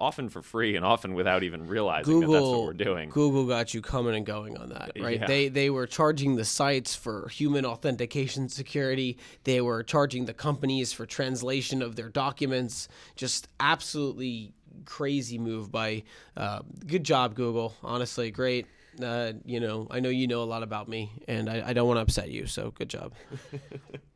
often 0.00 0.28
for 0.28 0.42
free 0.42 0.76
and 0.76 0.84
often 0.84 1.14
without 1.14 1.42
even 1.42 1.66
realizing 1.66 2.20
Google, 2.20 2.32
that 2.32 2.38
that's 2.38 2.50
what 2.50 2.62
we're 2.64 2.72
doing. 2.72 3.10
Google 3.10 3.46
got 3.46 3.74
you 3.74 3.82
coming 3.82 4.14
and 4.14 4.24
going 4.24 4.56
on 4.56 4.70
that, 4.70 4.92
right? 4.98 5.20
Yeah. 5.20 5.26
They 5.26 5.48
they 5.48 5.70
were 5.70 5.86
charging 5.86 6.36
the 6.36 6.44
sites 6.44 6.94
for 6.94 7.28
human 7.28 7.66
authentication 7.66 8.48
security. 8.48 9.18
They 9.44 9.60
were 9.60 9.82
charging 9.82 10.24
the 10.24 10.34
companies 10.34 10.92
for 10.92 11.06
translation 11.06 11.82
of 11.82 11.96
their 11.96 12.08
documents. 12.08 12.88
Just 13.16 13.48
absolutely 13.60 14.52
crazy 14.84 15.38
move 15.38 15.70
by. 15.70 16.04
Uh, 16.36 16.60
good 16.86 17.04
job, 17.04 17.34
Google. 17.34 17.74
Honestly, 17.82 18.30
great. 18.30 18.66
Uh, 19.02 19.32
you 19.44 19.60
know, 19.60 19.86
I 19.90 20.00
know 20.00 20.08
you 20.08 20.26
know 20.26 20.42
a 20.42 20.44
lot 20.44 20.62
about 20.62 20.88
me, 20.88 21.12
and 21.28 21.48
I, 21.48 21.68
I 21.68 21.72
don't 21.72 21.86
want 21.86 21.98
to 21.98 22.02
upset 22.02 22.30
you. 22.30 22.46
So 22.46 22.72
good 22.72 22.88
job. 22.88 23.12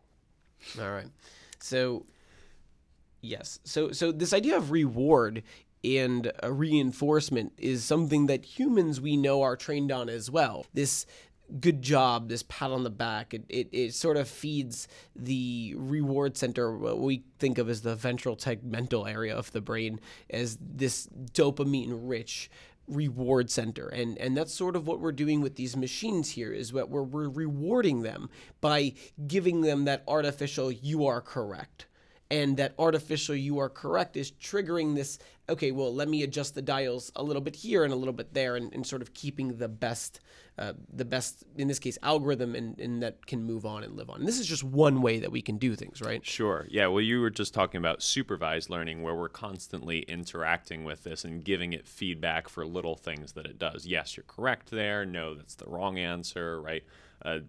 All 0.80 0.90
right. 0.90 1.08
So 1.58 2.06
yes. 3.20 3.60
So 3.64 3.92
so 3.92 4.12
this 4.12 4.32
idea 4.32 4.56
of 4.56 4.70
reward 4.70 5.42
and 5.84 6.30
uh, 6.42 6.52
reinforcement 6.52 7.52
is 7.58 7.84
something 7.84 8.26
that 8.26 8.44
humans 8.44 9.00
we 9.00 9.16
know 9.16 9.42
are 9.42 9.56
trained 9.56 9.90
on 9.90 10.08
as 10.08 10.30
well. 10.30 10.66
This 10.72 11.06
good 11.60 11.82
job, 11.82 12.28
this 12.28 12.44
pat 12.44 12.70
on 12.70 12.82
the 12.82 12.90
back, 12.90 13.34
it, 13.34 13.44
it, 13.48 13.68
it 13.72 13.94
sort 13.94 14.16
of 14.16 14.28
feeds 14.28 14.88
the 15.14 15.74
reward 15.76 16.36
center, 16.36 16.76
what 16.76 16.98
we 16.98 17.24
think 17.38 17.58
of 17.58 17.68
as 17.68 17.82
the 17.82 17.94
ventral 17.94 18.36
tegmental 18.36 19.10
area 19.10 19.36
of 19.36 19.52
the 19.52 19.60
brain, 19.60 20.00
as 20.30 20.56
this 20.60 21.08
dopamine 21.32 21.98
rich 22.02 22.50
reward 22.88 23.50
center. 23.50 23.88
And 23.88 24.18
and 24.18 24.36
that's 24.36 24.54
sort 24.54 24.76
of 24.76 24.86
what 24.86 25.00
we're 25.00 25.12
doing 25.12 25.40
with 25.40 25.56
these 25.56 25.76
machines 25.76 26.30
here 26.30 26.52
is 26.52 26.72
what 26.72 26.90
we're, 26.90 27.02
we're 27.02 27.28
rewarding 27.28 28.02
them 28.02 28.28
by 28.60 28.94
giving 29.26 29.60
them 29.62 29.84
that 29.84 30.04
artificial 30.06 30.70
you 30.70 31.06
are 31.06 31.20
correct 31.20 31.86
and 32.32 32.56
that 32.56 32.72
artificial 32.78 33.34
you 33.34 33.58
are 33.58 33.68
correct 33.68 34.16
is 34.16 34.32
triggering 34.32 34.94
this 34.94 35.18
okay 35.50 35.70
well 35.70 35.94
let 35.94 36.08
me 36.08 36.22
adjust 36.22 36.54
the 36.54 36.62
dials 36.62 37.12
a 37.14 37.22
little 37.22 37.42
bit 37.42 37.54
here 37.54 37.84
and 37.84 37.92
a 37.92 37.96
little 37.96 38.14
bit 38.14 38.32
there 38.32 38.56
and, 38.56 38.72
and 38.72 38.86
sort 38.86 39.02
of 39.02 39.12
keeping 39.12 39.58
the 39.58 39.68
best 39.68 40.20
uh, 40.58 40.72
the 40.92 41.04
best 41.04 41.44
in 41.56 41.68
this 41.68 41.78
case 41.78 41.96
algorithm 42.02 42.54
and, 42.54 42.78
and 42.78 43.02
that 43.02 43.26
can 43.26 43.42
move 43.42 43.64
on 43.64 43.82
and 43.82 43.96
live 43.96 44.10
on. 44.10 44.20
And 44.20 44.28
this 44.28 44.38
is 44.38 44.46
just 44.46 44.62
one 44.62 45.00
way 45.00 45.18
that 45.20 45.32
we 45.32 45.40
can 45.40 45.56
do 45.56 45.74
things 45.74 46.00
right? 46.00 46.24
Sure. 46.24 46.66
Yeah 46.70 46.86
well 46.86 47.02
you 47.02 47.20
were 47.20 47.30
just 47.30 47.52
talking 47.52 47.78
about 47.78 48.02
supervised 48.02 48.70
learning 48.70 49.02
where 49.02 49.14
we're 49.14 49.28
constantly 49.28 50.00
interacting 50.00 50.84
with 50.84 51.04
this 51.04 51.24
and 51.24 51.44
giving 51.44 51.74
it 51.74 51.86
feedback 51.86 52.48
for 52.48 52.66
little 52.66 52.96
things 52.96 53.32
that 53.32 53.46
it 53.46 53.58
does. 53.58 53.86
Yes 53.86 54.16
you're 54.16 54.24
correct 54.26 54.70
there. 54.70 55.04
No 55.04 55.34
that's 55.34 55.54
the 55.54 55.66
wrong 55.66 55.98
answer 55.98 56.60
right? 56.60 56.84
Uh, 57.22 57.40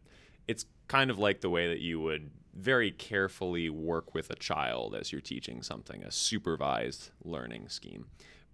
it's 0.47 0.65
kind 0.87 1.09
of 1.09 1.17
like 1.19 1.39
the 1.39 1.49
way 1.49 1.69
that 1.69 1.79
you 1.79 2.01
would 2.01 2.29
very 2.53 2.91
carefully 2.91 3.69
work 3.69 4.13
with 4.13 4.29
a 4.29 4.35
child 4.35 4.95
as 4.95 5.11
you're 5.11 5.21
teaching 5.21 5.61
something, 5.63 6.03
a 6.03 6.11
supervised 6.11 7.09
learning 7.23 7.69
scheme. 7.69 8.05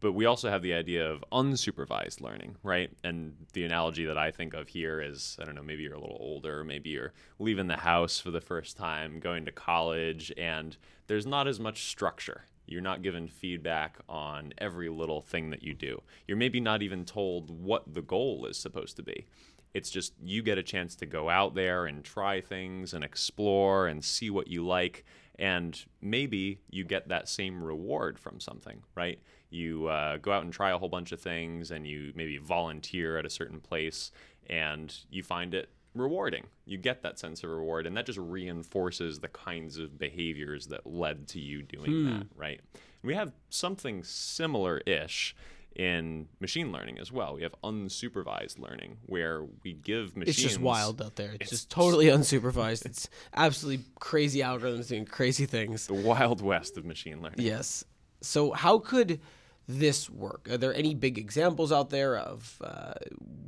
But 0.01 0.13
we 0.13 0.25
also 0.25 0.49
have 0.49 0.61
the 0.61 0.73
idea 0.73 1.09
of 1.09 1.23
unsupervised 1.31 2.21
learning, 2.21 2.55
right? 2.63 2.89
And 3.03 3.35
the 3.51 3.65
analogy 3.65 4.05
that 4.05 4.17
I 4.17 4.31
think 4.31 4.53
of 4.53 4.69
here 4.69 5.01
is 5.01 5.37
I 5.41 5.45
don't 5.45 5.55
know, 5.55 5.63
maybe 5.63 5.83
you're 5.83 5.95
a 5.95 5.99
little 5.99 6.17
older, 6.19 6.63
maybe 6.63 6.89
you're 6.89 7.13
leaving 7.37 7.67
the 7.67 7.77
house 7.77 8.19
for 8.19 8.31
the 8.31 8.39
first 8.39 8.77
time, 8.77 9.19
going 9.19 9.45
to 9.45 9.51
college, 9.51 10.31
and 10.37 10.77
there's 11.07 11.25
not 11.25 11.47
as 11.47 11.59
much 11.59 11.85
structure. 11.85 12.45
You're 12.65 12.81
not 12.81 13.01
given 13.01 13.27
feedback 13.27 13.97
on 14.07 14.53
every 14.59 14.89
little 14.89 15.21
thing 15.21 15.49
that 15.49 15.63
you 15.63 15.73
do. 15.73 16.03
You're 16.27 16.37
maybe 16.37 16.59
not 16.59 16.83
even 16.83 17.03
told 17.03 17.49
what 17.49 17.95
the 17.95 18.03
goal 18.03 18.45
is 18.45 18.57
supposed 18.57 18.95
to 18.97 19.03
be. 19.03 19.25
It's 19.73 19.89
just 19.89 20.13
you 20.21 20.41
get 20.41 20.57
a 20.57 20.63
chance 20.63 20.95
to 20.95 21.05
go 21.05 21.29
out 21.29 21.55
there 21.55 21.85
and 21.85 22.03
try 22.03 22.41
things 22.41 22.93
and 22.93 23.03
explore 23.03 23.87
and 23.87 24.03
see 24.03 24.29
what 24.29 24.47
you 24.47 24.65
like. 24.65 25.05
And 25.37 25.79
maybe 26.01 26.59
you 26.69 26.83
get 26.83 27.07
that 27.09 27.29
same 27.29 27.63
reward 27.63 28.19
from 28.19 28.39
something, 28.39 28.83
right? 28.95 29.19
You 29.49 29.87
uh, 29.87 30.17
go 30.17 30.31
out 30.31 30.43
and 30.43 30.51
try 30.51 30.71
a 30.71 30.77
whole 30.77 30.89
bunch 30.89 31.11
of 31.11 31.21
things 31.21 31.71
and 31.71 31.87
you 31.87 32.11
maybe 32.15 32.37
volunteer 32.37 33.17
at 33.17 33.25
a 33.25 33.29
certain 33.29 33.59
place 33.59 34.11
and 34.49 34.93
you 35.09 35.23
find 35.23 35.53
it 35.53 35.69
rewarding. 35.95 36.45
You 36.65 36.77
get 36.77 37.03
that 37.03 37.17
sense 37.17 37.43
of 37.43 37.49
reward, 37.49 37.87
and 37.87 37.97
that 37.97 38.05
just 38.05 38.19
reinforces 38.19 39.19
the 39.19 39.27
kinds 39.27 39.77
of 39.77 39.97
behaviors 39.97 40.67
that 40.67 40.85
led 40.85 41.27
to 41.29 41.39
you 41.39 41.63
doing 41.63 41.91
hmm. 41.91 42.05
that, 42.05 42.27
right? 42.35 42.61
we 43.03 43.15
have 43.15 43.31
something 43.49 44.03
similar 44.03 44.79
ish 44.79 45.35
in 45.79 46.27
machine 46.41 46.73
learning 46.73 46.99
as 46.99 47.09
well. 47.09 47.35
We 47.35 47.43
have 47.43 47.55
unsupervised 47.63 48.59
learning 48.59 48.97
where 49.05 49.45
we 49.63 49.75
give 49.75 50.17
machines. 50.17 50.37
It's 50.37 50.45
just 50.45 50.59
wild 50.59 51.01
out 51.01 51.15
there. 51.15 51.31
It's, 51.31 51.43
it's 51.43 51.49
just 51.51 51.69
totally 51.69 52.07
unsupervised. 52.07 52.85
it's 52.85 53.07
absolutely 53.33 53.85
crazy 53.97 54.39
algorithms 54.41 54.89
doing 54.89 55.05
crazy 55.05 55.45
things. 55.45 55.87
The 55.87 55.93
wild 55.93 56.41
west 56.41 56.77
of 56.77 56.83
machine 56.83 57.21
learning. 57.21 57.45
Yes. 57.45 57.85
So 58.19 58.51
how 58.51 58.79
could 58.79 59.21
this 59.69 60.09
work? 60.09 60.49
Are 60.51 60.57
there 60.57 60.73
any 60.73 60.95
big 60.95 61.17
examples 61.17 61.71
out 61.71 61.91
there 61.91 62.17
of 62.17 62.61
uh, 62.61 62.95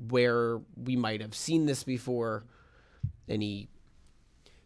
where 0.07 0.61
we 0.81 0.95
might 0.95 1.19
have 1.19 1.35
seen 1.35 1.65
this 1.65 1.83
before? 1.83 2.45
Any 3.27 3.67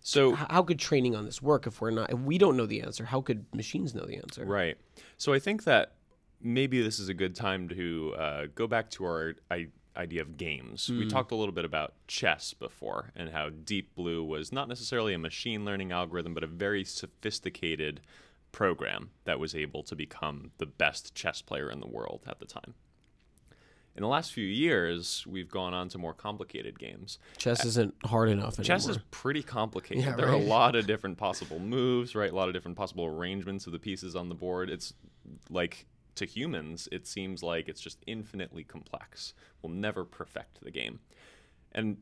so 0.02 0.36
how 0.36 0.62
could 0.62 0.78
training 0.78 1.16
on 1.16 1.26
this 1.26 1.42
work 1.42 1.66
if 1.66 1.82
we're 1.82 1.90
not 1.90 2.12
if 2.12 2.20
we 2.20 2.38
don't 2.38 2.56
know 2.58 2.68
the 2.68 2.84
answer? 2.84 3.06
How 3.06 3.22
could 3.22 3.44
machines 3.56 3.96
know 3.96 4.06
the 4.06 4.18
answer? 4.18 4.46
Right. 4.46 4.78
So 5.18 5.34
I 5.34 5.40
think 5.40 5.64
that 5.64 5.95
maybe 6.46 6.82
this 6.82 7.00
is 7.00 7.10
a 7.10 7.14
good 7.14 7.36
time 7.36 7.68
to 7.70 8.14
uh, 8.18 8.46
go 8.54 8.68
back 8.68 8.90
to 8.92 9.04
our 9.04 9.34
I- 9.50 9.68
idea 9.98 10.22
of 10.22 10.38
games. 10.38 10.88
Mm. 10.88 11.00
We 11.00 11.04
hmm. 11.06 11.10
talked 11.10 11.32
a 11.32 11.36
little 11.36 11.54
bit 11.54 11.66
about 11.66 11.94
chess 12.08 12.54
before 12.54 13.12
and 13.16 13.30
how 13.30 13.50
Deep 13.50 13.96
Blue 13.96 14.24
was 14.24 14.52
not 14.52 14.70
necessarily 14.70 15.14
a 15.14 15.18
machine 15.18 15.66
learning 15.66 15.92
algorithm, 15.92 16.34
but 16.34 16.44
a 16.44 16.48
very 16.48 16.84
sophisticated 16.84 18.02
program 18.52 19.10
that 19.26 19.40
was 19.40 19.56
able 19.56 19.84
to 19.84 19.96
become 19.96 20.52
the 20.60 20.66
best 20.66 21.16
chess 21.16 21.42
player 21.42 21.70
in 21.70 21.80
the 21.80 21.88
world 21.88 22.22
at 22.28 22.40
the 22.40 22.46
time. 22.46 22.76
In 23.96 24.02
the 24.02 24.10
last 24.10 24.34
few 24.34 24.46
years, 24.46 25.26
we've 25.26 25.50
gone 25.50 25.74
on 25.74 25.88
to 25.90 25.98
more 25.98 26.14
complicated 26.14 26.78
games. 26.78 27.18
Chess 27.38 27.64
isn't 27.64 27.96
hard 28.04 28.30
enough 28.30 28.60
anymore. 28.60 28.66
Chess 28.66 28.90
is 28.90 29.00
pretty 29.10 29.42
complicated. 29.42 30.04
Yeah, 30.04 30.16
there 30.18 30.28
are 30.28 30.34
a 30.34 30.38
lot 30.38 30.76
of 30.76 30.86
different 30.88 31.18
possible 31.18 31.60
moves, 31.60 32.14
right? 32.14 32.30
A 32.30 32.36
lot 32.36 32.50
of 32.50 32.54
different 32.54 32.76
possible 32.76 33.06
arrangements 33.06 33.68
of 33.68 33.72
the 33.72 33.80
pieces 33.80 34.14
on 34.16 34.28
the 34.28 34.36
board. 34.36 34.70
It's 34.70 34.94
like 35.50 35.86
to 36.16 36.26
humans, 36.26 36.88
it 36.92 37.08
seems 37.08 37.44
like 37.44 37.68
it's 37.68 37.82
just 37.82 38.00
infinitely 38.08 38.64
complex. 38.64 39.34
We'll 39.62 39.74
never 39.74 40.04
perfect 40.04 40.60
the 40.62 40.72
game. 40.72 41.00
And 41.72 41.98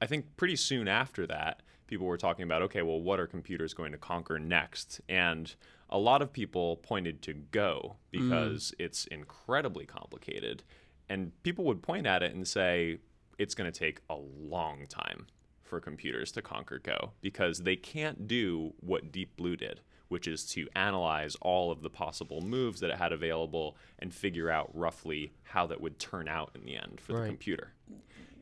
I 0.00 0.06
think 0.06 0.36
pretty 0.36 0.56
soon 0.56 0.88
after 0.88 1.26
that, 1.26 1.62
people 1.86 2.06
were 2.06 2.16
talking 2.16 2.42
about, 2.42 2.62
okay, 2.62 2.82
well, 2.82 3.00
what 3.00 3.20
are 3.20 3.26
computers 3.26 3.74
going 3.74 3.92
to 3.92 3.98
conquer 3.98 4.38
next? 4.38 5.00
And 5.08 5.54
a 5.90 5.98
lot 5.98 6.22
of 6.22 6.32
people 6.32 6.76
pointed 6.78 7.22
to 7.22 7.34
Go 7.34 7.96
because 8.10 8.72
mm. 8.72 8.84
it's 8.84 9.06
incredibly 9.06 9.86
complicated. 9.86 10.62
And 11.08 11.32
people 11.42 11.64
would 11.66 11.82
point 11.82 12.06
at 12.06 12.22
it 12.22 12.34
and 12.34 12.46
say, 12.46 12.98
it's 13.38 13.54
going 13.54 13.70
to 13.70 13.78
take 13.78 14.00
a 14.08 14.16
long 14.16 14.86
time 14.86 15.26
for 15.62 15.80
computers 15.80 16.32
to 16.32 16.42
conquer 16.42 16.78
Go 16.78 17.12
because 17.20 17.60
they 17.60 17.76
can't 17.76 18.26
do 18.26 18.74
what 18.80 19.12
Deep 19.12 19.36
Blue 19.36 19.56
did, 19.56 19.80
which 20.08 20.26
is 20.26 20.44
to 20.44 20.68
analyze 20.76 21.36
all 21.40 21.70
of 21.70 21.82
the 21.82 21.90
possible 21.90 22.40
moves 22.40 22.80
that 22.80 22.90
it 22.90 22.96
had 22.96 23.12
available 23.12 23.76
and 23.98 24.14
figure 24.14 24.50
out 24.50 24.70
roughly 24.74 25.32
how 25.42 25.66
that 25.66 25.80
would 25.80 25.98
turn 25.98 26.28
out 26.28 26.50
in 26.54 26.64
the 26.64 26.76
end 26.76 27.00
for 27.00 27.12
the 27.12 27.26
computer. 27.26 27.72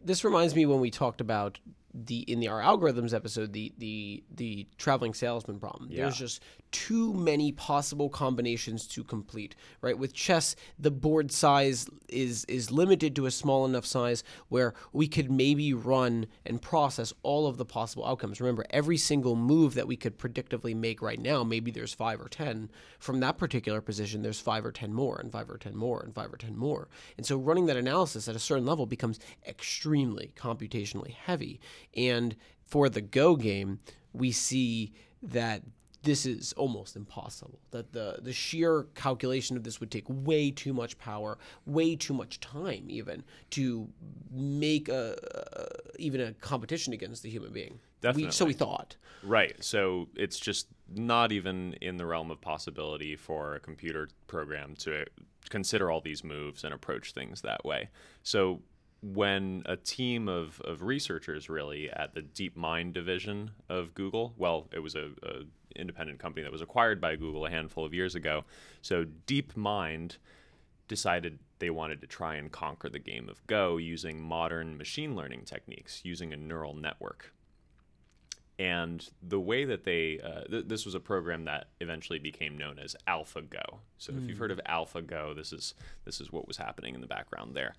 this 0.05 0.25
reminds 0.25 0.55
me 0.55 0.67
when 0.67 0.81
we 0.81 0.91
talked 0.91 1.21
about 1.21 1.59
the 1.95 2.21
in 2.21 2.41
the 2.41 2.49
our 2.49 2.61
algorithms 2.61 3.15
episode 3.15 3.53
the 3.53 3.73
the 3.79 4.23
the 4.35 4.67
traveling 4.79 5.15
salesman 5.15 5.59
problem. 5.59 5.89
There's 6.05 6.17
just 6.17 6.43
too 6.71 7.13
many 7.13 7.53
possible 7.53 8.09
combinations 8.09 8.87
to 8.87 9.05
complete 9.05 9.55
right? 9.81 9.99
With 9.99 10.15
chess 10.15 10.57
the 10.79 10.91
board 10.91 11.31
size 11.31 11.89
is 12.09 12.45
is 12.47 12.71
limited 12.71 13.15
to 13.17 13.27
a 13.27 13.31
small 13.31 13.65
enough 13.65 13.85
size 13.85 14.25
where 14.49 14.75
we 14.93 15.07
could 15.07 15.31
maybe 15.31 15.75
run 15.75 16.27
and 16.47 16.61
process 16.61 17.13
all 17.23 17.47
of 17.47 17.59
the 17.59 17.65
possible 17.65 18.07
outcomes. 18.07 18.41
Remember 18.41 18.65
every 18.71 18.97
single 18.97 19.37
move 19.37 19.75
that 19.75 19.87
we 19.87 19.97
could 19.97 20.19
predictively 20.19 20.75
make 20.75 21.03
right 21.03 21.21
now 21.21 21.45
maybe 21.45 21.71
there's 21.71 21.93
5 21.93 22.21
or 22.21 22.29
10 22.29 22.71
from 22.99 23.21
that 23.21 23.39
particular 23.39 23.81
position 23.81 24.23
there's 24.23 24.41
5 24.41 24.65
or 24.65 24.73
10 24.73 24.95
more 24.95 25.19
and 25.19 25.33
5 25.33 25.51
or 25.51 25.59
10 25.59 25.77
more 25.77 26.01
and 26.01 26.15
5 26.15 26.33
or 26.33 26.37
10 26.37 26.57
more. 26.57 26.89
And 27.17 27.27
so 27.27 27.37
running 27.37 27.67
that 27.67 27.77
analysis 27.77 28.29
at 28.29 28.37
a 28.37 28.39
certain 28.39 28.67
level 28.67 28.87
becomes 28.87 29.21
extremely 29.47 30.33
computationally 30.37 31.13
heavy 31.13 31.61
and 31.97 32.37
for 32.65 32.89
the 32.89 33.01
go 33.01 33.37
game 33.37 33.81
we 34.13 34.33
see 34.33 34.93
that 35.23 35.63
this 36.03 36.27
is 36.27 36.53
almost 36.55 36.97
impossible 36.97 37.61
that 37.71 37.93
the 37.93 38.19
the 38.23 38.33
sheer 38.33 38.87
calculation 38.95 39.57
of 39.57 39.63
this 39.63 39.79
would 39.79 39.91
take 39.91 40.05
way 40.09 40.51
too 40.51 40.73
much 40.73 40.99
power 40.99 41.39
way 41.67 41.95
too 41.95 42.13
much 42.15 42.41
time 42.41 42.85
even 42.89 43.23
to 43.51 43.89
make 44.31 44.89
a, 44.89 45.17
a 45.55 46.01
even 46.01 46.21
a 46.21 46.33
competition 46.35 46.93
against 46.93 47.23
the 47.23 47.31
human 47.31 47.53
being 47.53 47.79
we, 48.17 48.31
so 48.31 48.45
we 48.45 48.53
thought 48.53 48.97
Right. 49.23 49.63
So 49.63 50.09
it's 50.17 50.39
just 50.39 50.67
not 50.95 51.33
even 51.33 51.75
in 51.75 51.97
the 51.97 52.07
realm 52.07 52.31
of 52.31 52.41
possibility 52.41 53.17
for 53.17 53.55
a 53.55 53.61
computer 53.61 54.09
program 54.27 54.75
to 54.81 55.07
consider 55.49 55.91
all 55.91 56.01
these 56.01 56.25
moves 56.25 56.65
and 56.65 56.75
approach 56.75 57.13
things 57.13 57.43
that 57.43 57.65
way. 57.65 57.89
So 58.23 58.61
when 59.03 59.63
a 59.67 59.77
team 59.77 60.29
of, 60.29 60.61
of 60.63 60.83
researchers 60.83 61.49
really 61.49 61.91
at 61.91 62.15
the 62.15 62.23
DeepMind 62.23 62.93
division 62.93 63.51
of 63.69 63.95
Google, 63.95 64.35
well, 64.37 64.69
it 64.73 64.79
was 64.79 64.95
a, 64.95 65.11
a 65.23 65.43
independent 65.75 66.19
company 66.19 66.43
that 66.43 66.53
was 66.53 66.63
acquired 66.63 67.01
by 67.01 67.17
Google 67.17 67.47
a 67.47 67.51
handful 67.51 67.85
of 67.85 67.93
years 67.93 68.15
ago. 68.15 68.45
So 68.81 69.07
DeepMind 69.27 70.19
decided 70.87 71.39
they 71.59 71.71
wanted 71.71 72.01
to 72.01 72.07
try 72.07 72.37
and 72.37 72.51
conquer 72.51 72.89
the 72.89 72.99
game 72.99 73.29
of 73.29 73.45
Go 73.47 73.77
using 73.77 74.21
modern 74.21 74.77
machine 74.77 75.17
learning 75.17 75.43
techniques, 75.47 76.01
using 76.05 76.33
a 76.33 76.37
neural 76.37 76.75
network 76.75 77.33
and 78.59 79.09
the 79.23 79.41
way 79.41 79.65
that 79.65 79.85
they 79.85 80.21
uh, 80.21 80.43
th- 80.49 80.67
this 80.69 80.85
was 80.85 80.95
a 80.95 81.01
program 81.01 81.47
that 81.47 81.69
eventually 81.81 82.19
became 82.19 82.57
known 82.57 82.79
as 82.79 82.95
AlphaGo. 83.09 83.79
So 83.99 84.13
if 84.13 84.29
you've 84.29 84.39
heard 84.39 84.51
of 84.51 84.61
AlphaGo, 84.69 85.35
this 85.35 85.53
is 85.53 85.75
this 86.05 86.21
is 86.21 86.31
what 86.31 86.47
was 86.47 86.59
happening 86.59 86.95
in 86.95 87.01
the 87.01 87.07
background 87.07 87.55
there. 87.55 87.75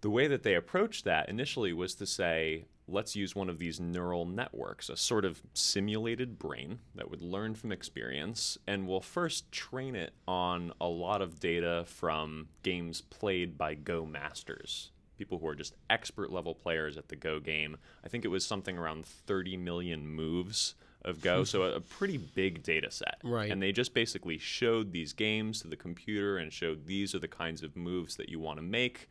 The 0.00 0.10
way 0.10 0.26
that 0.28 0.42
they 0.42 0.54
approached 0.54 1.04
that 1.04 1.28
initially 1.28 1.72
was 1.72 1.94
to 1.96 2.06
say, 2.06 2.66
let's 2.86 3.16
use 3.16 3.34
one 3.34 3.48
of 3.48 3.58
these 3.58 3.80
neural 3.80 4.24
networks, 4.24 4.88
a 4.88 4.96
sort 4.96 5.24
of 5.24 5.42
simulated 5.54 6.38
brain 6.38 6.78
that 6.94 7.10
would 7.10 7.22
learn 7.22 7.54
from 7.54 7.72
experience, 7.72 8.58
and 8.66 8.86
we'll 8.86 9.00
first 9.00 9.50
train 9.50 9.96
it 9.96 10.12
on 10.28 10.72
a 10.80 10.86
lot 10.86 11.22
of 11.22 11.40
data 11.40 11.84
from 11.86 12.48
games 12.62 13.00
played 13.00 13.58
by 13.58 13.74
Go 13.74 14.06
masters 14.06 14.90
people 15.16 15.38
who 15.38 15.46
are 15.46 15.54
just 15.54 15.74
expert 15.90 16.30
level 16.30 16.54
players 16.54 16.96
at 16.96 17.08
the 17.08 17.16
Go 17.16 17.40
game. 17.40 17.76
I 18.04 18.08
think 18.08 18.24
it 18.24 18.28
was 18.28 18.44
something 18.44 18.76
around 18.76 19.06
30 19.06 19.56
million 19.56 20.06
moves 20.06 20.74
of 21.02 21.20
Go, 21.20 21.44
so 21.44 21.62
a, 21.62 21.80
pretty 21.80 22.16
big 22.16 22.62
data 22.62 22.90
set. 22.90 23.18
Right. 23.22 23.50
And 23.50 23.62
they 23.62 23.72
just 23.72 23.94
basically 23.94 24.38
showed 24.38 24.92
these 24.92 25.12
games 25.12 25.62
to 25.62 25.68
the 25.68 25.76
computer 25.76 26.36
and 26.36 26.52
showed 26.52 26.86
these 26.86 27.14
are 27.14 27.20
the 27.20 27.28
kinds 27.28 27.62
of 27.62 27.76
moves 27.76 28.16
that 28.16 28.28
you 28.28 28.40
want 28.40 28.58
to 28.58 28.62
make. 28.62 29.08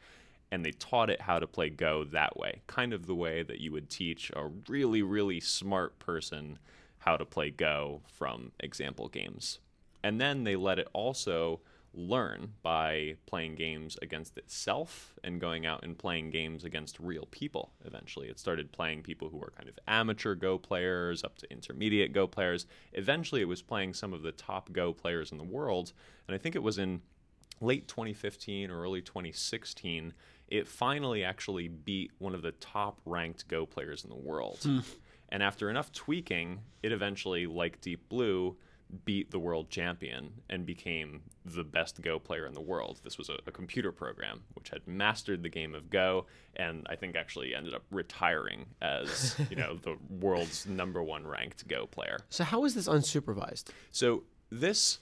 And 0.52 0.64
they 0.64 0.72
taught 0.72 1.10
it 1.10 1.22
how 1.22 1.40
to 1.40 1.48
play 1.48 1.70
Go 1.70 2.04
that 2.06 2.38
way, 2.38 2.62
kind 2.68 2.94
of 2.94 3.08
the 3.08 3.16
way 3.16 3.44
that 3.44 3.60
you 3.60 3.72
would 3.72 3.90
teach 3.90 4.32
a 4.36 4.50
really, 4.70 5.02
really 5.02 5.40
smart 5.40 6.00
person 6.00 6.60
how 7.00 7.18
to 7.18 7.26
play 7.26 7.50
Go 7.50 8.02
from 8.08 8.52
example 8.60 9.08
games. 9.08 9.60
And 10.04 10.22
then 10.22 10.44
they 10.44 10.56
let 10.56 10.80
it 10.80 10.88
also 10.94 11.62
learn 11.98 12.54
by 12.62 13.16
playing 13.26 13.56
games 13.56 13.98
against 14.02 14.38
itself 14.38 15.16
and 15.24 15.40
going 15.40 15.66
out 15.66 15.84
and 15.84 15.98
playing 15.98 16.30
games 16.30 16.64
against 16.64 17.00
real 17.00 17.28
people 17.32 17.72
eventually. 17.86 18.28
It 18.28 18.40
started 18.40 18.72
playing 18.72 19.04
people 19.04 19.30
who 19.30 19.38
were 19.38 19.54
kind 19.56 19.70
of 19.70 19.80
amateur 19.88 20.36
Go 20.36 20.58
players 20.58 21.24
up 21.24 21.38
to 21.40 21.52
intermediate 21.52 22.14
Go 22.14 22.28
players. 22.28 22.66
Eventually, 22.94 23.42
it 23.42 23.48
was 23.48 23.62
playing 23.62 23.94
some 23.94 24.14
of 24.14 24.22
the 24.22 24.32
top 24.32 24.72
Go 24.74 24.94
players 24.94 25.32
in 25.32 25.38
the 25.38 25.44
world. 25.44 25.94
And 26.28 26.36
I 26.36 26.38
think 26.38 26.56
it 26.56 26.64
was 26.64 26.78
in 26.78 27.02
late 27.62 27.88
2015 27.88 28.70
or 28.70 28.82
early 28.82 29.02
2016, 29.02 30.14
it 30.48 30.68
finally 30.68 31.24
actually 31.24 31.68
beat 31.68 32.12
one 32.20 32.36
of 32.36 32.42
the 32.42 32.52
top 32.54 33.00
ranked 33.06 33.48
Go 33.48 33.66
players 33.66 34.04
in 34.04 34.10
the 34.10 34.16
world. 34.16 34.60
Hmm. 34.62 34.80
And 35.30 35.42
after 35.42 35.70
enough 35.70 35.92
tweaking, 35.92 36.60
it 36.84 36.92
eventually, 36.92 37.48
like 37.48 37.82
Deep 37.82 38.08
Blue, 38.10 38.56
beat 39.04 39.32
the 39.32 39.40
world 39.40 39.70
champion 39.70 40.32
and 40.50 40.66
became 40.66 41.22
the 41.44 41.64
best 41.64 42.02
Go 42.02 42.20
player 42.20 42.46
in 42.46 42.54
the 42.54 42.62
world. 42.62 43.02
This 43.04 43.18
was 43.18 43.30
a, 43.30 43.38
a 43.48 43.52
computer 43.52 43.92
program 43.92 44.44
which 44.54 44.70
had 44.70 44.88
mastered 44.88 45.44
the 45.44 45.50
game 45.50 45.74
of 45.74 45.90
Go, 45.90 46.28
and 46.56 46.86
I 46.90 46.96
think 46.96 47.16
actually 47.16 47.56
ended 47.56 47.74
up 47.74 47.84
retiring 47.92 48.66
as 48.82 49.36
you 49.50 49.56
know 49.56 49.78
the 49.82 49.98
world's 50.10 50.66
number 50.66 51.02
one 51.04 51.26
ranked 51.26 51.68
Go 51.68 51.88
player. 51.88 52.20
so 52.30 52.44
how 52.44 52.64
is 52.66 52.76
this 52.76 52.88
unsupervised 52.88 53.66
So 53.92 54.24
this, 54.52 55.00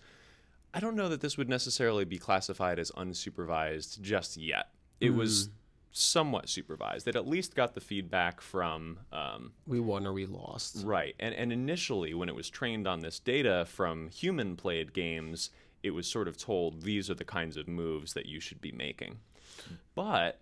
I 0.74 0.80
don't 0.80 0.96
know 0.96 1.10
that 1.10 1.22
this 1.22 1.38
would 1.38 1.50
necessarily 1.50 2.06
be 2.06 2.18
classified 2.18 2.80
as 2.80 2.92
unsupervised 2.92 4.02
just 4.02 4.38
yet. 4.38 4.70
It 5.06 5.14
was 5.14 5.50
somewhat 5.92 6.50
supervised. 6.50 7.08
It 7.08 7.16
at 7.16 7.28
least 7.28 7.56
got 7.56 7.76
the 7.76 7.82
feedback 7.82 8.42
from 8.42 9.00
um, 9.12 9.54
we 9.68 9.80
won 9.80 10.08
or 10.08 10.14
we 10.14 10.26
lost 10.26 10.84
Right. 10.84 11.16
And 11.20 11.34
and 11.36 11.54
initially 11.54 12.14
when 12.14 12.30
it 12.30 12.36
was 12.36 12.50
trained 12.50 12.88
on 12.88 13.02
this 13.02 13.20
data 13.20 13.66
from 13.68 14.10
human 14.10 14.56
played 14.56 14.94
games, 14.94 15.52
it 15.84 15.92
was 15.92 16.08
sort 16.08 16.28
of 16.28 16.38
told 16.38 16.82
these 16.82 17.10
are 17.10 17.16
the 17.16 17.26
kinds 17.26 17.58
of 17.58 17.68
moves 17.68 18.14
that 18.14 18.26
you 18.26 18.40
should 18.40 18.60
be 18.60 18.72
making. 18.72 19.20
But 19.96 20.40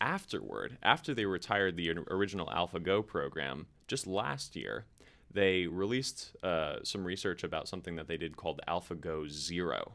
afterward, 0.00 0.76
after 0.82 1.14
they 1.14 1.24
retired 1.24 1.76
the 1.76 1.90
original 2.10 2.46
AlphaGo 2.46 3.06
program, 3.06 3.66
just 3.86 4.06
last 4.06 4.56
year, 4.56 4.86
they 5.34 5.66
released 5.66 6.34
uh, 6.42 6.76
some 6.84 7.04
research 7.04 7.44
about 7.44 7.68
something 7.68 7.96
that 7.96 8.06
they 8.08 8.16
did 8.16 8.36
called 8.36 8.60
AlphaGo 8.68 9.28
Zero, 9.28 9.92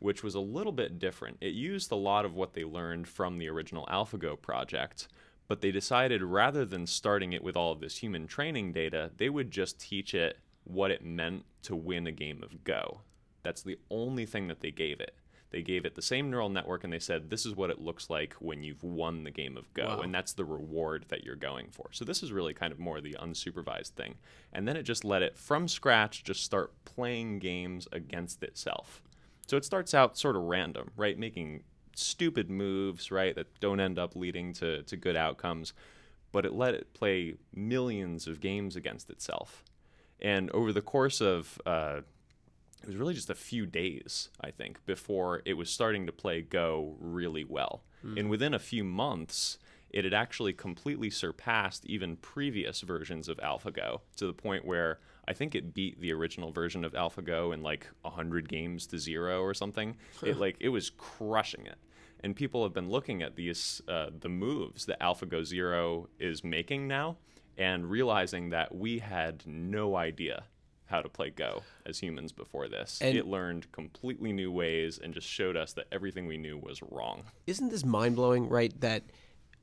which 0.00 0.22
was 0.24 0.34
a 0.34 0.40
little 0.40 0.72
bit 0.72 0.98
different. 0.98 1.36
It 1.40 1.52
used 1.52 1.92
a 1.92 1.96
lot 1.96 2.24
of 2.24 2.34
what 2.34 2.54
they 2.54 2.64
learned 2.64 3.06
from 3.06 3.38
the 3.38 3.48
original 3.48 3.86
AlphaGo 3.86 4.40
project, 4.40 5.08
but 5.46 5.60
they 5.60 5.70
decided 5.70 6.22
rather 6.22 6.64
than 6.64 6.86
starting 6.86 7.32
it 7.34 7.44
with 7.44 7.56
all 7.56 7.70
of 7.70 7.80
this 7.80 7.98
human 7.98 8.26
training 8.26 8.72
data, 8.72 9.10
they 9.16 9.28
would 9.28 9.50
just 9.50 9.78
teach 9.78 10.14
it 10.14 10.38
what 10.64 10.90
it 10.90 11.04
meant 11.04 11.44
to 11.62 11.76
win 11.76 12.06
a 12.06 12.12
game 12.12 12.42
of 12.42 12.64
Go. 12.64 13.02
That's 13.42 13.62
the 13.62 13.78
only 13.90 14.26
thing 14.26 14.48
that 14.48 14.60
they 14.60 14.72
gave 14.72 15.00
it. 15.00 15.14
They 15.56 15.62
gave 15.62 15.86
it 15.86 15.94
the 15.94 16.02
same 16.02 16.30
neural 16.30 16.50
network 16.50 16.84
and 16.84 16.92
they 16.92 16.98
said, 16.98 17.30
this 17.30 17.46
is 17.46 17.56
what 17.56 17.70
it 17.70 17.80
looks 17.80 18.10
like 18.10 18.34
when 18.40 18.62
you've 18.62 18.82
won 18.82 19.24
the 19.24 19.30
game 19.30 19.56
of 19.56 19.72
Go. 19.72 19.86
Wow. 19.86 20.00
And 20.00 20.14
that's 20.14 20.34
the 20.34 20.44
reward 20.44 21.06
that 21.08 21.24
you're 21.24 21.34
going 21.34 21.68
for. 21.70 21.88
So 21.92 22.04
this 22.04 22.22
is 22.22 22.30
really 22.30 22.52
kind 22.52 22.74
of 22.74 22.78
more 22.78 23.00
the 23.00 23.16
unsupervised 23.18 23.92
thing. 23.92 24.16
And 24.52 24.68
then 24.68 24.76
it 24.76 24.82
just 24.82 25.02
let 25.02 25.22
it, 25.22 25.38
from 25.38 25.66
scratch, 25.66 26.24
just 26.24 26.42
start 26.42 26.74
playing 26.84 27.38
games 27.38 27.88
against 27.90 28.42
itself. 28.42 29.00
So 29.46 29.56
it 29.56 29.64
starts 29.64 29.94
out 29.94 30.18
sort 30.18 30.36
of 30.36 30.42
random, 30.42 30.90
right? 30.94 31.18
Making 31.18 31.62
stupid 31.94 32.50
moves, 32.50 33.10
right, 33.10 33.34
that 33.34 33.58
don't 33.58 33.80
end 33.80 33.98
up 33.98 34.14
leading 34.14 34.52
to, 34.52 34.82
to 34.82 34.94
good 34.94 35.16
outcomes. 35.16 35.72
But 36.32 36.44
it 36.44 36.52
let 36.52 36.74
it 36.74 36.92
play 36.92 37.36
millions 37.54 38.26
of 38.26 38.42
games 38.42 38.76
against 38.76 39.08
itself. 39.08 39.64
And 40.20 40.50
over 40.50 40.70
the 40.70 40.82
course 40.82 41.22
of 41.22 41.58
uh, 41.64 42.00
it 42.82 42.88
was 42.88 42.96
really 42.96 43.14
just 43.14 43.30
a 43.30 43.34
few 43.34 43.66
days, 43.66 44.28
I 44.40 44.50
think, 44.50 44.84
before 44.86 45.42
it 45.44 45.54
was 45.54 45.70
starting 45.70 46.06
to 46.06 46.12
play 46.12 46.42
Go 46.42 46.96
really 47.00 47.44
well. 47.44 47.82
Mm. 48.04 48.20
And 48.20 48.30
within 48.30 48.54
a 48.54 48.58
few 48.58 48.84
months, 48.84 49.58
it 49.90 50.04
had 50.04 50.14
actually 50.14 50.52
completely 50.52 51.10
surpassed 51.10 51.86
even 51.86 52.16
previous 52.16 52.82
versions 52.82 53.28
of 53.28 53.38
AlphaGo 53.38 54.00
to 54.16 54.26
the 54.26 54.32
point 54.32 54.64
where 54.64 55.00
I 55.26 55.32
think 55.32 55.54
it 55.54 55.74
beat 55.74 56.00
the 56.00 56.12
original 56.12 56.52
version 56.52 56.84
of 56.84 56.92
AlphaGo 56.92 57.52
in 57.54 57.62
like 57.62 57.88
100 58.02 58.48
games 58.48 58.86
to 58.88 58.98
zero 58.98 59.40
or 59.40 59.54
something. 59.54 59.96
it 60.22 60.36
like 60.38 60.56
it 60.60 60.68
was 60.68 60.90
crushing 60.90 61.66
it. 61.66 61.78
And 62.20 62.34
people 62.34 62.62
have 62.62 62.72
been 62.72 62.90
looking 62.90 63.22
at 63.22 63.36
these 63.36 63.82
uh, 63.88 64.10
the 64.20 64.28
moves 64.28 64.86
that 64.86 65.00
AlphaGo 65.00 65.44
Zero 65.44 66.08
is 66.18 66.42
making 66.42 66.88
now 66.88 67.16
and 67.58 67.90
realizing 67.90 68.50
that 68.50 68.74
we 68.74 68.98
had 68.98 69.42
no 69.46 69.96
idea 69.96 70.44
how 70.86 71.02
to 71.02 71.08
play 71.08 71.30
Go 71.30 71.62
as 71.84 71.98
humans 71.98 72.32
before 72.32 72.68
this. 72.68 72.98
And 73.02 73.16
it 73.16 73.26
learned 73.26 73.70
completely 73.72 74.32
new 74.32 74.50
ways 74.50 74.98
and 75.02 75.12
just 75.12 75.28
showed 75.28 75.56
us 75.56 75.72
that 75.74 75.86
everything 75.92 76.26
we 76.26 76.36
knew 76.36 76.56
was 76.56 76.82
wrong. 76.82 77.24
Isn't 77.46 77.70
this 77.70 77.84
mind 77.84 78.16
blowing, 78.16 78.48
right? 78.48 78.78
That, 78.80 79.04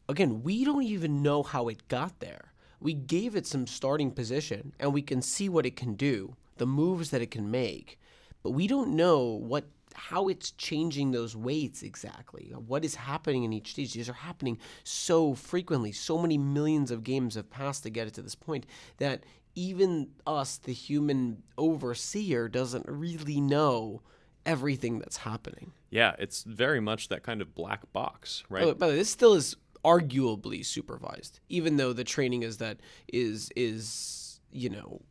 again, 0.08 0.44
we 0.44 0.64
don't 0.66 0.84
even 0.84 1.22
know 1.22 1.44
how 1.44 1.68
it 1.70 1.88
got 1.88 2.20
there. 2.20 2.54
We 2.80 2.94
gave 2.94 3.36
it 3.36 3.48
some 3.48 3.66
starting 3.66 4.12
position 4.12 4.74
and 4.80 4.94
we 4.94 5.02
can 5.02 5.22
see 5.22 5.48
what 5.48 5.66
it 5.66 5.76
can 5.76 5.96
do, 5.96 6.36
the 6.58 6.66
moves 6.66 7.12
that 7.12 7.22
it 7.22 7.32
can 7.32 7.50
make, 7.50 7.98
but 8.44 8.52
we 8.52 8.68
don't 8.68 8.96
know 8.96 9.24
what 9.24 9.66
how 9.96 10.28
it's 10.28 10.52
changing 10.52 11.12
those 11.12 11.36
weights 11.36 11.84
exactly. 11.84 12.52
What 12.68 12.84
is 12.84 12.96
happening 12.96 13.44
in 13.44 13.54
each 13.54 13.72
stage? 13.72 13.94
These 13.94 14.10
are 14.10 14.14
happening 14.14 14.58
so 14.84 15.36
frequently. 15.36 15.92
So 15.92 16.18
many 16.18 16.38
millions 16.38 16.92
of 16.92 17.04
games 17.04 17.36
have 17.36 17.50
passed 17.50 17.84
to 17.84 17.90
get 17.90 18.08
it 18.08 18.14
to 18.16 18.22
this 18.22 18.36
point 18.36 18.66
that 18.98 19.24
even 19.56 20.10
us, 20.26 20.58
the 20.58 20.74
human 20.74 21.43
overseer, 21.58 22.47
doesn't 22.47 22.86
really 22.88 23.39
know 23.39 24.01
everything 24.45 24.99
that's 24.99 25.18
happening. 25.18 25.74
Yeah, 25.89 26.16
it's 26.18 26.43
very 26.43 26.80
much 26.80 27.10
that 27.10 27.24
kind 27.24 27.41
of 27.41 27.54
black 27.54 27.91
box, 27.93 28.43
right? 28.49 28.66
But, 28.66 28.80
but 28.80 28.91
this 28.91 29.10
still 29.10 29.34
is 29.34 29.56
arguably 29.86 30.66
supervised, 30.66 31.39
even 31.49 31.78
though 31.78 31.93
the 31.93 32.04
training 32.04 32.43
is 32.43 32.58
that 32.58 32.80
is 33.08 33.51
is 33.56 34.39
you 34.51 34.70
know 34.70 35.01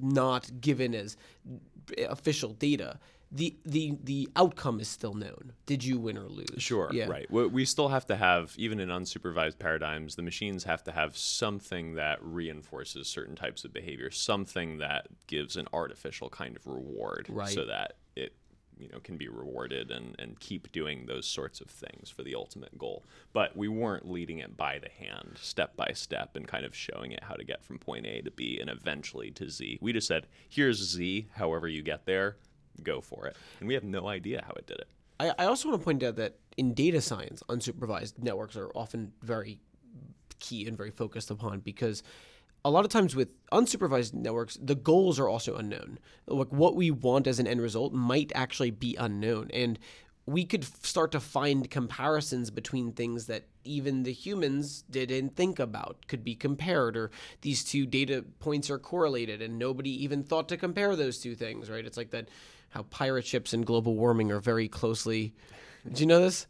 not 0.00 0.60
given 0.60 0.94
as 0.94 1.16
official 2.08 2.52
data 2.52 2.98
the 3.32 3.56
the 3.64 3.96
the 4.02 4.28
outcome 4.34 4.80
is 4.80 4.88
still 4.88 5.14
known. 5.14 5.52
Did 5.66 5.84
you 5.84 5.98
win 5.98 6.18
or 6.18 6.26
lose? 6.26 6.48
Sure. 6.58 6.90
Yeah. 6.92 7.06
Right. 7.06 7.30
We 7.30 7.64
still 7.64 7.88
have 7.88 8.06
to 8.06 8.16
have 8.16 8.54
even 8.58 8.80
in 8.80 8.88
unsupervised 8.88 9.58
paradigms, 9.58 10.16
the 10.16 10.22
machines 10.22 10.64
have 10.64 10.82
to 10.84 10.92
have 10.92 11.16
something 11.16 11.94
that 11.94 12.18
reinforces 12.22 13.06
certain 13.06 13.36
types 13.36 13.64
of 13.64 13.72
behavior, 13.72 14.10
something 14.10 14.78
that 14.78 15.06
gives 15.26 15.56
an 15.56 15.68
artificial 15.72 16.28
kind 16.28 16.56
of 16.56 16.66
reward, 16.66 17.26
right. 17.28 17.48
so 17.48 17.64
that 17.66 17.94
it 18.16 18.34
you 18.80 18.88
know 18.88 18.98
can 18.98 19.16
be 19.16 19.28
rewarded 19.28 19.92
and 19.92 20.16
and 20.18 20.40
keep 20.40 20.72
doing 20.72 21.06
those 21.06 21.26
sorts 21.26 21.60
of 21.60 21.68
things 21.68 22.10
for 22.10 22.24
the 22.24 22.34
ultimate 22.34 22.76
goal. 22.76 23.04
But 23.32 23.56
we 23.56 23.68
weren't 23.68 24.10
leading 24.10 24.38
it 24.38 24.56
by 24.56 24.80
the 24.80 24.88
hand, 24.88 25.38
step 25.40 25.76
by 25.76 25.92
step, 25.94 26.34
and 26.34 26.48
kind 26.48 26.64
of 26.64 26.74
showing 26.74 27.12
it 27.12 27.22
how 27.22 27.34
to 27.34 27.44
get 27.44 27.64
from 27.64 27.78
point 27.78 28.06
A 28.06 28.22
to 28.22 28.30
B 28.32 28.58
and 28.60 28.68
eventually 28.68 29.30
to 29.32 29.48
Z. 29.48 29.78
We 29.80 29.92
just 29.92 30.08
said, 30.08 30.26
here's 30.48 30.78
Z. 30.78 31.28
However 31.34 31.68
you 31.68 31.82
get 31.82 32.06
there 32.06 32.38
go 32.80 33.00
for 33.00 33.26
it. 33.26 33.36
And 33.60 33.68
we 33.68 33.74
have 33.74 33.84
no 33.84 34.08
idea 34.08 34.42
how 34.46 34.52
it 34.54 34.66
did 34.66 34.78
it. 34.78 34.88
I, 35.18 35.32
I 35.38 35.44
also 35.46 35.68
want 35.68 35.80
to 35.80 35.84
point 35.84 36.02
out 36.02 36.16
that 36.16 36.36
in 36.56 36.74
data 36.74 37.00
science, 37.00 37.42
unsupervised 37.48 38.18
networks 38.18 38.56
are 38.56 38.70
often 38.74 39.12
very 39.22 39.60
key 40.38 40.66
and 40.66 40.76
very 40.76 40.90
focused 40.90 41.30
upon 41.30 41.60
because 41.60 42.02
a 42.64 42.70
lot 42.70 42.84
of 42.84 42.90
times 42.90 43.16
with 43.16 43.28
unsupervised 43.50 44.14
networks, 44.14 44.58
the 44.60 44.74
goals 44.74 45.18
are 45.18 45.28
also 45.28 45.56
unknown. 45.56 45.98
Like 46.26 46.52
what 46.52 46.74
we 46.74 46.90
want 46.90 47.26
as 47.26 47.38
an 47.38 47.46
end 47.46 47.60
result 47.60 47.92
might 47.92 48.32
actually 48.34 48.70
be 48.70 48.96
unknown. 48.96 49.50
And 49.52 49.78
we 50.30 50.44
could 50.44 50.64
start 50.84 51.12
to 51.12 51.20
find 51.20 51.70
comparisons 51.70 52.50
between 52.50 52.92
things 52.92 53.26
that 53.26 53.44
even 53.64 54.02
the 54.02 54.12
humans 54.12 54.84
didn't 54.90 55.34
think 55.34 55.58
about 55.58 55.96
could 56.08 56.24
be 56.24 56.34
compared 56.34 56.96
or 56.96 57.10
these 57.40 57.64
two 57.64 57.84
data 57.84 58.24
points 58.38 58.70
are 58.70 58.78
correlated 58.78 59.42
and 59.42 59.58
nobody 59.58 59.90
even 60.04 60.22
thought 60.22 60.48
to 60.48 60.56
compare 60.56 60.94
those 60.94 61.18
two 61.18 61.34
things 61.34 61.68
right 61.68 61.84
it's 61.84 61.96
like 61.96 62.10
that 62.10 62.28
how 62.70 62.84
pirate 62.84 63.26
ships 63.26 63.52
and 63.52 63.66
global 63.66 63.94
warming 63.96 64.32
are 64.32 64.40
very 64.40 64.68
closely. 64.68 65.34
Do 65.92 66.00
you 66.00 66.06
know 66.06 66.20
this? 66.20 66.46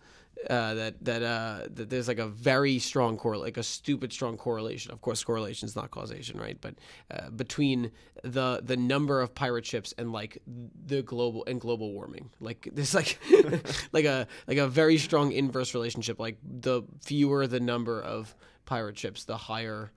Uh, 0.49 0.73
that 0.73 1.05
that 1.05 1.23
uh, 1.23 1.67
that 1.75 1.91
there's 1.91 2.09
like 2.09 2.19
a 2.19 2.27
very 2.27 2.79
strong 2.79 3.19
correlation, 3.19 3.45
like 3.45 3.57
a 3.59 3.63
stupid 3.63 4.11
strong 4.11 4.39
correlation. 4.39 4.91
Of 4.91 5.03
course, 5.03 5.23
correlation 5.23 5.67
is 5.67 5.77
not 5.77 5.91
causation, 5.91 6.41
right? 6.41 6.57
But 6.59 6.77
uh, 7.11 7.29
between 7.29 7.91
the 8.25 8.61
the 8.63 8.77
number 8.77 9.21
of 9.21 9.35
pirate 9.35 9.67
ships 9.67 9.93
and 9.99 10.13
like 10.13 10.39
the 10.87 11.03
global 11.03 11.45
and 11.47 11.61
global 11.61 11.93
warming, 11.93 12.31
like 12.41 12.71
there's 12.73 12.95
like 12.95 13.19
like 13.93 14.07
a 14.07 14.27
like 14.47 14.57
a 14.57 14.67
very 14.67 14.97
strong 14.97 15.33
inverse 15.33 15.75
relationship. 15.75 16.19
Like 16.19 16.39
the 16.43 16.85
fewer 17.03 17.47
the 17.47 17.61
number 17.61 18.01
of 18.01 18.35
pirate 18.65 18.99
ships, 18.99 19.25
the 19.25 19.37
higher 19.37 19.93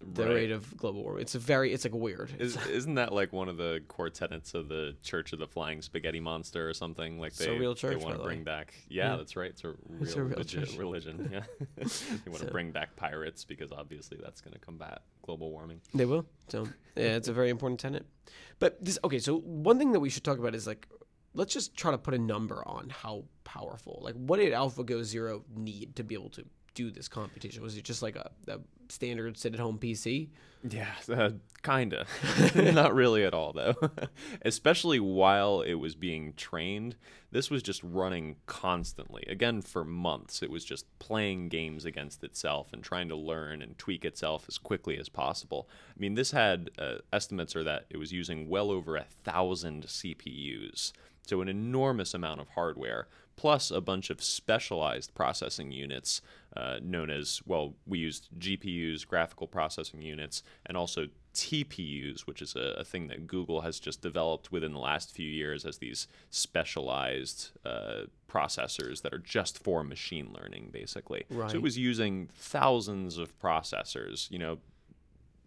the 0.00 0.24
right. 0.24 0.34
rate 0.34 0.50
of 0.50 0.76
global 0.76 1.02
warming. 1.02 1.22
It's 1.22 1.34
a 1.34 1.38
very, 1.38 1.72
it's 1.72 1.84
like 1.84 1.94
weird. 1.94 2.32
Is, 2.38 2.56
isn't 2.66 2.94
that 2.94 3.12
like 3.12 3.32
one 3.32 3.48
of 3.48 3.56
the 3.56 3.82
core 3.88 4.10
tenets 4.10 4.54
of 4.54 4.68
the 4.68 4.96
Church 5.02 5.32
of 5.32 5.38
the 5.38 5.46
Flying 5.46 5.82
Spaghetti 5.82 6.20
Monster 6.20 6.68
or 6.68 6.74
something? 6.74 7.18
Like 7.18 7.34
they, 7.34 7.46
church, 7.46 7.80
they 7.82 7.96
want 7.96 8.16
to 8.16 8.22
bring 8.22 8.42
back. 8.42 8.74
Yeah, 8.88 9.10
yeah, 9.10 9.16
that's 9.16 9.36
right. 9.36 9.50
It's 9.50 9.64
a 9.64 9.68
real, 9.68 10.02
it's 10.02 10.14
a 10.14 10.22
real 10.22 10.38
legit 10.38 10.72
religion. 10.78 11.28
Yeah, 11.32 11.42
they 11.76 12.30
want 12.30 12.40
to 12.40 12.46
so. 12.46 12.50
bring 12.50 12.70
back 12.70 12.96
pirates 12.96 13.44
because 13.44 13.72
obviously 13.72 14.18
that's 14.22 14.40
going 14.40 14.54
to 14.54 14.60
combat 14.60 15.02
global 15.22 15.50
warming. 15.50 15.80
They 15.94 16.06
will. 16.06 16.26
So 16.48 16.66
yeah, 16.96 17.16
it's 17.16 17.28
a 17.28 17.32
very 17.32 17.50
important 17.50 17.80
tenet. 17.80 18.06
But 18.58 18.82
this, 18.82 18.98
okay, 19.04 19.18
so 19.18 19.38
one 19.38 19.78
thing 19.78 19.92
that 19.92 20.00
we 20.00 20.10
should 20.10 20.24
talk 20.24 20.38
about 20.38 20.54
is 20.54 20.66
like 20.66 20.88
let's 21.34 21.52
just 21.52 21.76
try 21.76 21.90
to 21.90 21.98
put 21.98 22.14
a 22.14 22.18
number 22.18 22.66
on 22.66 22.90
how 22.90 23.24
powerful. 23.44 24.00
Like, 24.02 24.14
what 24.14 24.38
did 24.38 24.52
AlphaGo 24.52 25.04
Zero 25.04 25.44
need 25.54 25.96
to 25.96 26.04
be 26.04 26.14
able 26.14 26.30
to 26.30 26.44
do 26.74 26.90
this 26.90 27.08
competition? 27.08 27.62
Was 27.62 27.76
it 27.76 27.84
just 27.84 28.02
like 28.02 28.16
a, 28.16 28.30
a 28.48 28.58
standard 28.88 29.36
sit 29.36 29.54
at 29.54 29.60
home 29.60 29.78
PC? 29.78 30.28
Yeah, 30.68 30.92
uh, 31.12 31.30
kinda. 31.62 32.06
Not 32.54 32.94
really 32.94 33.24
at 33.24 33.34
all, 33.34 33.52
though. 33.52 33.74
Especially 34.42 35.00
while 35.00 35.60
it 35.62 35.74
was 35.74 35.94
being 35.94 36.34
trained, 36.34 36.96
this 37.30 37.50
was 37.50 37.62
just 37.62 37.82
running 37.82 38.36
constantly. 38.46 39.24
Again, 39.28 39.62
for 39.62 39.84
months, 39.84 40.42
it 40.42 40.50
was 40.50 40.64
just 40.64 40.86
playing 40.98 41.48
games 41.48 41.84
against 41.84 42.24
itself 42.24 42.72
and 42.72 42.82
trying 42.82 43.08
to 43.08 43.16
learn 43.16 43.62
and 43.62 43.78
tweak 43.78 44.04
itself 44.04 44.44
as 44.48 44.58
quickly 44.58 44.98
as 44.98 45.08
possible. 45.08 45.68
I 45.96 45.98
mean, 45.98 46.14
this 46.14 46.32
had 46.32 46.70
uh, 46.78 46.96
estimates 47.12 47.54
are 47.56 47.64
that 47.64 47.86
it 47.88 47.96
was 47.96 48.12
using 48.12 48.48
well 48.48 48.70
over 48.70 48.96
a 48.96 49.06
thousand 49.24 49.84
CPUs. 49.84 50.92
So, 51.26 51.40
an 51.40 51.48
enormous 51.48 52.12
amount 52.12 52.40
of 52.40 52.48
hardware, 52.48 53.06
plus 53.40 53.70
a 53.70 53.80
bunch 53.80 54.10
of 54.10 54.22
specialized 54.22 55.14
processing 55.14 55.72
units 55.72 56.20
uh, 56.54 56.78
known 56.82 57.08
as, 57.08 57.40
well, 57.46 57.72
we 57.86 57.98
used 57.98 58.28
GPUs, 58.38 59.06
graphical 59.06 59.46
processing 59.46 60.02
units, 60.02 60.42
and 60.66 60.76
also 60.76 61.06
TPUs, 61.32 62.26
which 62.26 62.42
is 62.42 62.54
a, 62.54 62.74
a, 62.80 62.84
thing 62.84 63.08
that 63.08 63.26
Google 63.26 63.62
has 63.62 63.80
just 63.80 64.02
developed 64.02 64.52
within 64.52 64.74
the 64.74 64.78
last 64.78 65.10
few 65.10 65.26
years 65.26 65.64
as 65.64 65.78
these 65.78 66.06
specialized 66.28 67.52
uh, 67.64 68.02
processors 68.28 69.00
that 69.00 69.14
are 69.14 69.18
just 69.18 69.58
for 69.58 69.82
machine 69.82 70.36
learning, 70.38 70.68
basically. 70.70 71.24
Right. 71.30 71.50
So 71.50 71.56
it 71.56 71.62
was 71.62 71.78
using 71.78 72.28
thousands 72.34 73.16
of 73.16 73.38
processors, 73.40 74.30
you 74.30 74.38
know, 74.38 74.58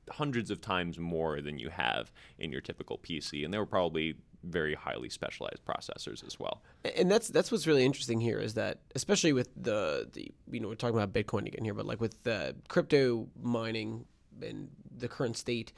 hundreds 0.10 0.50
of 0.50 0.62
times 0.62 0.98
more 0.98 1.42
than 1.42 1.60
you 1.60 1.70
have 1.70 2.12
in 2.40 2.52
your 2.52 2.62
typical 2.62 2.98
PC, 2.98 3.46
and 3.46 3.54
they 3.54 3.60
were 3.60 3.68
probably 3.68 4.16
very 4.44 4.76
highly 4.76 5.10
specialized 5.10 5.64
processors 5.66 6.26
as 6.26 6.40
well. 6.40 6.62
And 6.96 7.10
that's 7.10 7.30
that's 7.30 7.52
what's 7.52 7.68
really 7.68 7.86
interesting 7.86 8.20
here 8.20 8.40
is 8.40 8.54
that 8.56 8.80
especially 8.96 9.34
with 9.34 9.50
the 9.56 10.10
the 10.12 10.32
you 10.52 10.60
know 10.60 10.68
we're 10.68 10.76
talking 10.76 10.98
about 10.98 11.14
Bitcoin 11.14 11.48
again 11.48 11.64
here, 11.64 11.74
but 11.74 11.86
like 11.86 12.02
with 12.02 12.22
the 12.24 12.56
crypto 12.68 13.28
mining 13.42 14.06
and 14.42 14.70
the 14.96 15.08
current 15.08 15.38
state, 15.38 15.74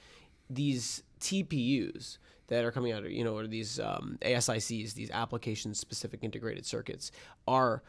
these 0.50 1.04
TPUs 1.20 2.18
that 2.48 2.64
are 2.64 2.72
coming 2.72 2.92
out, 2.92 3.10
you 3.10 3.24
know, 3.24 3.36
or 3.38 3.48
these 3.48 3.80
um, 3.80 4.18
ASICs, 4.22 4.94
these 4.94 5.10
application 5.12 5.74
specific 5.74 6.24
integrated 6.24 6.66
circuits, 6.66 7.12
are 7.48 7.82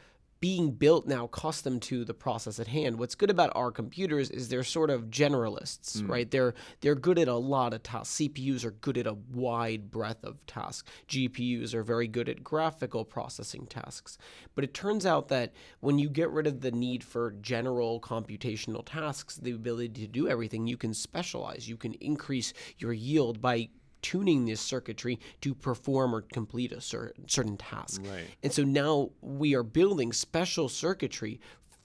being 0.47 0.71
built 0.71 1.09
now 1.09 1.27
custom 1.27 1.81
to 1.81 2.05
the 2.05 2.15
process 2.15 2.61
at 2.61 2.69
hand. 2.69 3.01
What's 3.01 3.17
good 3.17 3.31
about 3.31 3.51
our 3.57 3.73
computers 3.73 4.31
is 4.31 4.49
they're 4.49 4.63
sort 4.63 4.91
of 4.91 5.07
generalists, 5.07 6.01
mm. 6.01 6.09
right? 6.09 6.31
They're 6.31 6.55
they're 6.83 6.95
good 6.95 7.19
at 7.19 7.27
a 7.27 7.35
lot 7.35 7.75
of 7.75 7.83
tasks. 7.83 8.15
CPUs 8.15 8.65
are 8.65 8.71
good 8.71 8.97
at 8.97 9.09
a 9.09 9.15
wide 9.35 9.91
breadth 9.91 10.23
of 10.23 10.47
tasks. 10.47 10.89
GPUs 11.09 11.75
are 11.75 11.83
very 11.83 12.07
good 12.07 12.29
at 12.29 12.45
graphical 12.45 13.05
processing 13.05 13.67
tasks. 13.67 14.19
But 14.55 14.63
it 14.63 14.73
turns 14.73 15.05
out 15.05 15.27
that 15.31 15.53
when 15.81 15.99
you 15.99 16.09
get 16.09 16.31
rid 16.31 16.47
of 16.47 16.61
the 16.61 16.71
need 16.71 17.03
for 17.03 17.33
general 17.41 18.01
computational 18.01 18.85
tasks, 18.87 19.39
the 19.39 19.51
ability 19.51 20.01
to 20.03 20.07
do 20.07 20.29
everything, 20.29 20.69
you 20.69 20.77
can 20.77 20.95
specialize. 20.95 21.69
You 21.69 21.77
can 21.77 21.95
increase 21.95 22.53
your 22.79 22.93
yield 22.93 23.41
by 23.41 23.71
tuning 24.03 24.45
this 24.45 24.61
circuitry 24.61 25.19
to 25.41 25.55
perform 25.55 26.15
or 26.15 26.23
complete 26.23 26.73
a 26.73 26.81
cer- 26.81 27.15
certain 27.27 27.57
task. 27.57 28.03
Right. 28.05 28.27
And 28.43 28.53
so 28.53 28.63
now 28.65 29.11
we 29.21 29.55
are 29.55 29.63
building 29.63 30.13
special 30.13 30.69
circuitry 30.69 31.41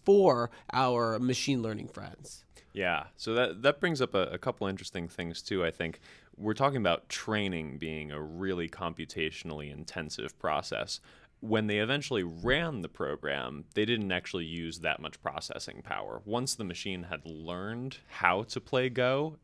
for 0.05 0.49
our 0.73 1.19
machine 1.19 1.61
learning 1.61 1.89
friends. 1.89 2.45
Yeah, 2.73 3.05
so 3.17 3.33
that 3.33 3.63
that 3.63 3.79
brings 3.79 4.01
up 4.01 4.13
a, 4.13 4.23
a 4.27 4.37
couple 4.37 4.67
interesting 4.67 5.07
things 5.07 5.41
too. 5.41 5.65
I 5.65 5.71
think 5.71 5.99
we're 6.37 6.53
talking 6.53 6.77
about 6.77 7.09
training 7.09 7.77
being 7.77 8.11
a 8.11 8.21
really 8.21 8.69
computationally 8.69 9.71
intensive 9.71 10.37
process. 10.39 10.99
When 11.41 11.67
they 11.67 11.79
eventually 11.79 12.23
ran 12.23 12.81
the 12.81 12.87
program, 12.87 13.65
they 13.73 13.83
didn't 13.83 14.11
actually 14.11 14.45
use 14.45 14.79
that 14.79 15.01
much 15.01 15.21
processing 15.21 15.81
power. 15.81 16.21
Once 16.23 16.55
the 16.55 16.63
machine 16.63 17.03
had 17.03 17.25
learned 17.25 17.97
how 18.07 18.43
to 18.43 18.61
play 18.61 18.89
Go, 18.89 19.37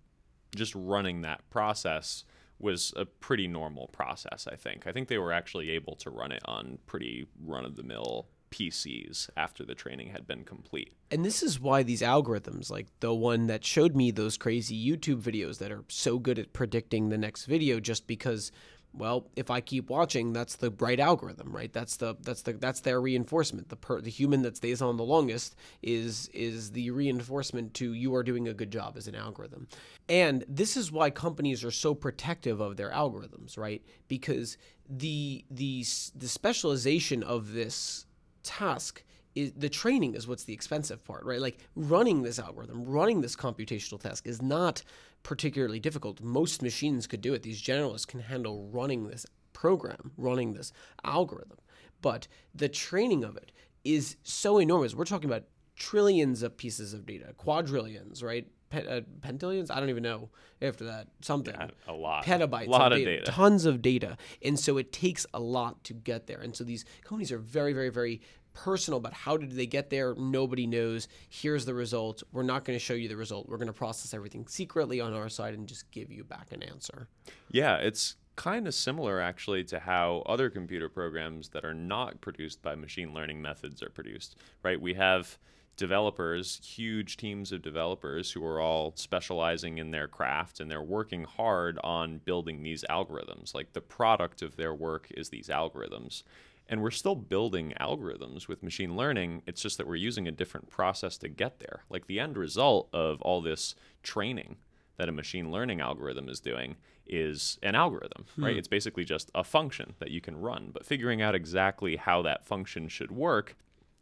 just 0.55 0.73
running 0.75 1.21
that 1.21 1.47
process 1.49 2.23
was 2.59 2.93
a 2.95 3.05
pretty 3.05 3.47
normal 3.47 3.87
process, 3.87 4.47
I 4.51 4.55
think. 4.55 4.87
I 4.87 4.91
think 4.91 5.07
they 5.07 5.17
were 5.17 5.31
actually 5.31 5.69
able 5.71 5.95
to 5.97 6.09
run 6.09 6.31
it 6.31 6.41
on 6.45 6.79
pretty 6.85 7.27
run 7.43 7.65
of 7.65 7.75
the 7.75 7.83
mill 7.83 8.27
PCs 8.51 9.29
after 9.35 9.65
the 9.65 9.75
training 9.75 10.09
had 10.09 10.25
been 10.25 10.43
complete. 10.43 10.93
And 11.11 11.23
this 11.23 11.43
is 11.43 11.59
why 11.59 11.83
these 11.83 12.01
algorithms, 12.01 12.69
like 12.71 12.87
the 12.99 13.13
one 13.13 13.47
that 13.47 13.65
showed 13.65 13.95
me 13.95 14.11
those 14.11 14.37
crazy 14.37 14.75
YouTube 14.75 15.21
videos 15.21 15.57
that 15.59 15.71
are 15.71 15.83
so 15.89 16.17
good 16.17 16.39
at 16.39 16.53
predicting 16.53 17.09
the 17.09 17.17
next 17.17 17.45
video, 17.45 17.79
just 17.79 18.07
because, 18.07 18.51
well, 18.93 19.29
if 19.35 19.51
I 19.51 19.61
keep 19.61 19.89
watching, 19.89 20.33
that's 20.33 20.55
the 20.55 20.71
right 20.71 20.99
algorithm, 20.99 21.55
right? 21.55 21.71
That's 21.71 21.97
the 21.97 22.15
that's 22.21 22.41
the 22.41 22.53
that's 22.53 22.79
their 22.79 22.99
reinforcement. 22.99 23.69
The 23.69 23.75
per, 23.75 24.01
the 24.01 24.09
human 24.09 24.41
that 24.41 24.57
stays 24.57 24.81
on 24.81 24.97
the 24.97 25.03
longest 25.03 25.55
is 25.83 26.29
is 26.33 26.71
the 26.71 26.89
reinforcement 26.91 27.73
to 27.75 27.93
you 27.93 28.15
are 28.15 28.23
doing 28.23 28.47
a 28.47 28.53
good 28.53 28.71
job 28.71 28.97
as 28.97 29.07
an 29.07 29.15
algorithm. 29.15 29.67
And 30.09 30.45
this 30.47 30.75
is 30.75 30.91
why 30.91 31.09
companies 31.09 31.63
are 31.63 31.71
so 31.71 31.93
protective 31.93 32.59
of 32.59 32.77
their 32.77 32.91
algorithms, 32.91 33.57
right? 33.57 33.83
Because 34.07 34.57
the 34.89 35.45
the 35.51 35.85
the 36.15 36.27
specialization 36.27 37.23
of 37.23 37.53
this 37.53 38.05
task 38.43 39.03
is 39.35 39.51
the 39.55 39.69
training 39.69 40.15
is 40.15 40.27
what's 40.27 40.45
the 40.45 40.53
expensive 40.53 41.03
part, 41.03 41.23
right? 41.23 41.39
Like 41.39 41.59
running 41.75 42.23
this 42.23 42.39
algorithm, 42.39 42.83
running 42.83 43.21
this 43.21 43.35
computational 43.35 43.99
task 43.99 44.25
is 44.25 44.41
not 44.41 44.81
particularly 45.23 45.79
difficult. 45.79 46.21
Most 46.21 46.61
machines 46.61 47.07
could 47.07 47.21
do 47.21 47.33
it. 47.33 47.43
These 47.43 47.61
generalists 47.61 48.07
can 48.07 48.21
handle 48.21 48.69
running 48.71 49.07
this 49.07 49.25
program, 49.53 50.11
running 50.17 50.53
this 50.53 50.71
algorithm. 51.03 51.57
But 52.01 52.27
the 52.53 52.69
training 52.69 53.23
of 53.23 53.35
it 53.37 53.51
is 53.83 54.17
so 54.23 54.59
enormous. 54.59 54.93
We're 54.93 55.05
talking 55.05 55.29
about 55.29 55.45
trillions 55.75 56.43
of 56.43 56.57
pieces 56.57 56.93
of 56.93 57.05
data, 57.05 57.33
quadrillions, 57.37 58.23
right? 58.23 58.47
Pet, 58.69 58.87
uh, 58.87 59.01
pentillions? 59.21 59.71
I 59.71 59.79
don't 59.79 59.89
even 59.89 60.03
know 60.03 60.29
after 60.61 60.85
that. 60.85 61.07
Something. 61.21 61.55
Yeah, 61.57 61.69
a 61.87 61.93
lot. 61.93 62.25
Petabytes. 62.25 62.67
A 62.67 62.69
lot 62.69 62.91
of 62.91 62.97
of 62.97 63.05
data, 63.05 63.19
data. 63.19 63.31
Tons 63.31 63.65
of 63.65 63.81
data. 63.81 64.17
And 64.43 64.59
so 64.59 64.77
it 64.77 64.91
takes 64.91 65.25
a 65.33 65.39
lot 65.39 65.83
to 65.85 65.93
get 65.93 66.27
there. 66.27 66.41
And 66.41 66.53
so 66.53 66.65
these 66.65 66.83
companies 67.03 67.31
are 67.31 67.37
very, 67.37 67.71
very, 67.71 67.89
very 67.89 68.21
personal 68.57 68.97
about 68.97 69.13
how 69.13 69.37
did 69.37 69.51
they 69.51 69.67
get 69.67 69.91
there. 69.91 70.15
Nobody 70.15 70.65
knows. 70.65 71.07
Here's 71.29 71.63
the 71.63 71.75
result. 71.75 72.23
We're 72.31 72.41
not 72.41 72.65
going 72.65 72.77
to 72.77 72.83
show 72.83 72.95
you 72.95 73.07
the 73.07 73.15
result. 73.15 73.47
We're 73.47 73.57
going 73.57 73.67
to 73.67 73.73
process 73.73 74.15
everything 74.15 74.47
secretly 74.47 74.99
on 74.99 75.13
our 75.13 75.29
side 75.29 75.53
and 75.53 75.67
just 75.67 75.91
give 75.91 76.11
you 76.11 76.23
back 76.23 76.51
an 76.51 76.63
answer. 76.63 77.07
Yeah, 77.51 77.75
it's 77.77 78.15
kind 78.35 78.67
of 78.67 78.73
similar 78.73 79.21
actually 79.21 79.63
to 79.65 79.79
how 79.79 80.23
other 80.25 80.49
computer 80.49 80.89
programs 80.89 81.49
that 81.49 81.63
are 81.63 81.73
not 81.73 82.19
produced 82.19 82.63
by 82.63 82.73
machine 82.73 83.13
learning 83.13 83.41
methods 83.41 83.83
are 83.83 83.89
produced, 83.89 84.35
right? 84.63 84.81
We 84.81 84.95
have 84.95 85.37
developers, 85.75 86.59
huge 86.63 87.17
teams 87.17 87.51
of 87.51 87.61
developers 87.61 88.31
who 88.31 88.43
are 88.43 88.59
all 88.59 88.93
specializing 88.95 89.77
in 89.77 89.91
their 89.91 90.07
craft 90.07 90.59
and 90.59 90.69
they're 90.69 90.81
working 90.81 91.23
hard 91.23 91.77
on 91.83 92.19
building 92.25 92.63
these 92.63 92.83
algorithms. 92.89 93.53
Like 93.53 93.73
the 93.73 93.81
product 93.81 94.41
of 94.41 94.55
their 94.55 94.73
work 94.73 95.07
is 95.11 95.29
these 95.29 95.47
algorithms. 95.47 96.23
And 96.69 96.81
we're 96.81 96.91
still 96.91 97.15
building 97.15 97.73
algorithms 97.79 98.47
with 98.47 98.61
machine 98.61 98.97
learning. 98.97 99.41
It's 99.47 99.61
just 99.61 99.77
that 99.77 99.87
we're 99.87 99.95
using 99.95 100.27
a 100.27 100.31
different 100.31 100.69
process 100.69 101.17
to 101.19 101.29
get 101.29 101.59
there. 101.59 101.83
Like 101.89 102.07
the 102.07 102.19
end 102.19 102.37
result 102.37 102.89
of 102.93 103.21
all 103.21 103.41
this 103.41 103.73
training 104.03 104.57
that 104.97 105.07
a 105.07 105.11
machine 105.11 105.51
learning 105.51 105.79
algorithm 105.79 106.27
is 106.27 106.39
doing 106.39 106.75
is 107.05 107.57
an 107.63 107.75
algorithm, 107.75 108.25
right? 108.37 108.53
Hmm. 108.53 108.59
It's 108.59 108.67
basically 108.67 109.05
just 109.05 109.31
a 109.33 109.43
function 109.43 109.93
that 109.99 110.11
you 110.11 110.19
can 110.19 110.37
run. 110.37 110.71
But 110.73 110.85
figuring 110.85 111.21
out 111.21 111.35
exactly 111.35 111.95
how 111.95 112.21
that 112.23 112.45
function 112.45 112.89
should 112.89 113.11
work 113.11 113.55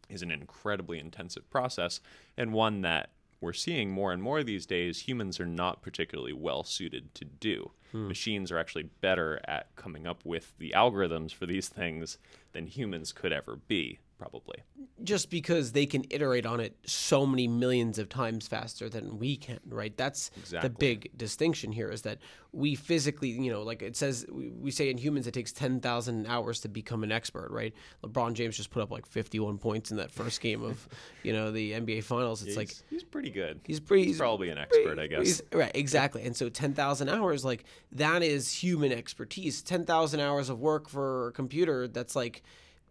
is 0.08 0.22
an 0.22 0.30
incredibly 0.30 0.98
intensive 0.98 1.48
process 1.50 2.00
and 2.36 2.52
one 2.52 2.82
that 2.82 3.10
we're 3.40 3.52
seeing 3.52 3.90
more 3.90 4.12
and 4.12 4.22
more 4.22 4.42
these 4.42 4.66
days 4.66 5.00
humans 5.00 5.38
are 5.38 5.46
not 5.46 5.82
particularly 5.82 6.32
well 6.32 6.64
suited 6.64 7.14
to 7.14 7.24
do. 7.24 7.70
Hmm. 7.92 8.08
Machines 8.08 8.50
are 8.50 8.58
actually 8.58 8.90
better 9.00 9.40
at 9.46 9.74
coming 9.76 10.06
up 10.06 10.24
with 10.24 10.54
the 10.58 10.72
algorithms 10.74 11.32
for 11.32 11.46
these 11.46 11.68
things 11.68 12.18
than 12.52 12.66
humans 12.66 13.12
could 13.12 13.32
ever 13.32 13.56
be, 13.56 13.98
probably. 14.18 14.56
just 15.04 15.28
because 15.30 15.72
they 15.72 15.84
can 15.86 16.04
iterate 16.10 16.46
on 16.46 16.58
it 16.58 16.74
so 16.86 17.26
many 17.26 17.46
millions 17.46 17.98
of 17.98 18.08
times 18.08 18.48
faster 18.48 18.88
than 18.88 19.18
we 19.18 19.36
can, 19.36 19.60
right? 19.68 19.96
That's 19.96 20.30
Exactly. 20.38 20.68
the 20.68 20.74
big 20.74 21.10
distinction 21.18 21.70
here 21.72 21.90
is 21.90 22.02
that 22.02 22.18
we 22.52 22.74
physically, 22.74 23.28
you 23.28 23.52
know, 23.52 23.62
like 23.62 23.82
it 23.82 23.94
says, 23.96 24.24
we, 24.32 24.48
we 24.48 24.70
say 24.70 24.88
in 24.88 24.96
humans 24.96 25.26
it 25.26 25.34
takes 25.34 25.52
10,000 25.52 26.26
hours 26.26 26.60
to 26.60 26.68
become 26.68 27.02
an 27.04 27.12
expert, 27.12 27.50
right? 27.50 27.74
LeBron 28.02 28.32
James 28.32 28.56
just 28.56 28.70
put 28.70 28.82
up 28.82 28.90
like 28.90 29.04
51 29.06 29.58
points 29.58 29.90
in 29.90 29.98
that 29.98 30.10
first 30.10 30.40
game 30.40 30.62
of, 30.62 30.88
you 31.22 31.34
know, 31.34 31.50
the 31.52 31.72
NBA 31.72 32.02
Finals. 32.04 32.42
It's 32.42 32.56
like, 32.56 32.68
he's, 32.68 32.82
he's 32.88 33.04
pretty 33.04 33.30
good. 33.30 33.60
he's 33.64 33.80
pretty, 33.80 34.04
He's 34.06 34.16
probably 34.18 34.48
an 34.48 34.56
expert, 34.58 34.98
I 34.98 35.06
guess. 35.08 35.42
Right, 35.52 35.72
exactly. 35.74 36.22
And 36.22 36.34
so 36.34 36.48
10,000 36.48 37.08
hours, 37.10 37.44
like, 37.44 37.64
that 37.92 38.22
is 38.22 38.50
human 38.50 38.92
expertise. 38.92 39.60
10,000 39.62 40.20
hours 40.20 40.48
of 40.48 40.58
work 40.58 40.88
for 40.88 41.28
a 41.28 41.32
computer, 41.32 41.86
that's 41.86 42.16
like, 42.16 42.42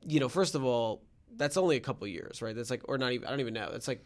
you 0.07 0.19
know, 0.19 0.29
first 0.29 0.53
of 0.53 0.63
all, 0.63 1.01
that's 1.37 1.57
only 1.57 1.75
a 1.75 1.79
couple 1.79 2.07
years, 2.07 2.41
right? 2.41 2.55
That's 2.55 2.69
like, 2.69 2.81
or 2.85 2.97
not 2.97 3.11
even, 3.11 3.27
I 3.27 3.31
don't 3.31 3.39
even 3.39 3.53
know. 3.53 3.71
It's 3.73 3.87
like, 3.87 4.03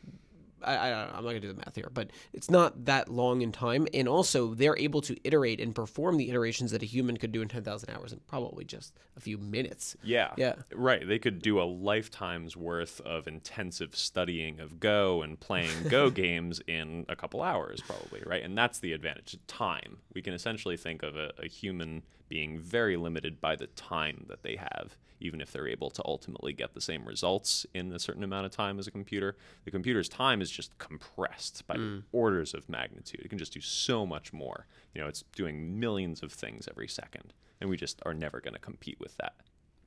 I, 0.64 0.78
I 0.78 0.90
don't 0.90 1.12
know, 1.12 1.18
I'm 1.18 1.24
not 1.24 1.30
gonna 1.30 1.40
do 1.40 1.48
the 1.48 1.54
math 1.54 1.76
here, 1.76 1.90
but 1.94 2.10
it's 2.34 2.50
not 2.50 2.86
that 2.86 3.10
long 3.10 3.42
in 3.42 3.52
time. 3.52 3.88
And 3.94 4.08
also, 4.08 4.54
they're 4.54 4.78
able 4.78 5.02
to 5.02 5.16
iterate 5.24 5.60
and 5.60 5.74
perform 5.74 6.18
the 6.18 6.30
iterations 6.30 6.72
that 6.72 6.82
a 6.82 6.86
human 6.86 7.18
could 7.18 7.32
do 7.32 7.42
in 7.42 7.48
10,000 7.48 7.90
hours 7.90 8.14
in 8.14 8.20
probably 8.28 8.66
just 8.66 8.94
a 9.18 9.20
few 9.20 9.38
minutes. 9.38 9.96
Yeah. 10.04 10.34
Yeah. 10.38 10.56
Right. 10.74 11.08
They 11.08 11.20
could 11.20 11.42
do 11.42 11.62
a 11.62 11.64
lifetime's 11.64 12.56
worth 12.56 13.00
of 13.02 13.28
intensive 13.28 13.96
studying 13.96 14.60
of 14.60 14.80
Go 14.80 15.22
and 15.22 15.40
playing 15.40 15.88
Go 15.88 16.10
games 16.10 16.62
in 16.68 17.06
a 17.10 17.16
couple 17.16 17.42
hours, 17.42 17.82
probably, 17.82 18.22
right? 18.26 18.44
And 18.44 18.58
that's 18.58 18.80
the 18.80 18.94
advantage 18.94 19.38
time. 19.48 20.00
We 20.14 20.22
can 20.22 20.34
essentially 20.34 20.78
think 20.78 21.04
of 21.04 21.16
a, 21.16 21.32
a 21.42 21.48
human 21.48 22.04
being 22.30 22.60
very 22.60 22.96
limited 22.96 23.42
by 23.42 23.56
the 23.56 23.68
time 23.68 24.26
that 24.30 24.44
they 24.44 24.56
have, 24.56 24.96
even 25.20 25.42
if 25.42 25.52
they're 25.52 25.68
able 25.68 25.90
to 25.90 26.02
ultimately 26.06 26.54
get 26.54 26.74
the 26.74 26.82
same 26.82 27.06
results 27.06 27.66
in 27.74 27.92
a 27.92 28.00
certain 28.00 28.24
amount 28.24 28.46
of 28.46 28.52
time 28.52 28.80
as 28.80 28.88
a 28.88 28.92
computer. 28.92 29.36
The 29.66 29.72
computer's 29.72 30.08
time 30.08 30.42
is 30.42 30.50
just 30.50 30.78
compressed 30.78 31.68
by 31.68 31.76
mm. 31.76 32.04
orders 32.12 32.54
of 32.54 32.70
magnitude. 32.70 33.22
It 33.22 33.30
can 33.30 33.40
just 33.40 33.54
do 33.54 33.62
so 33.62 34.06
much 34.06 34.32
more. 34.32 34.68
You 34.94 35.02
know, 35.02 35.08
it's 35.08 35.24
doing 35.36 35.80
millions 35.80 36.24
of 36.24 36.32
things 36.32 36.68
every 36.70 36.88
second. 36.88 37.34
And 37.60 37.70
we 37.70 37.76
just 37.76 38.02
are 38.06 38.14
never 38.14 38.40
going 38.40 38.54
to 38.54 38.60
compete 38.60 39.00
with 39.00 39.18
that. 39.18 39.36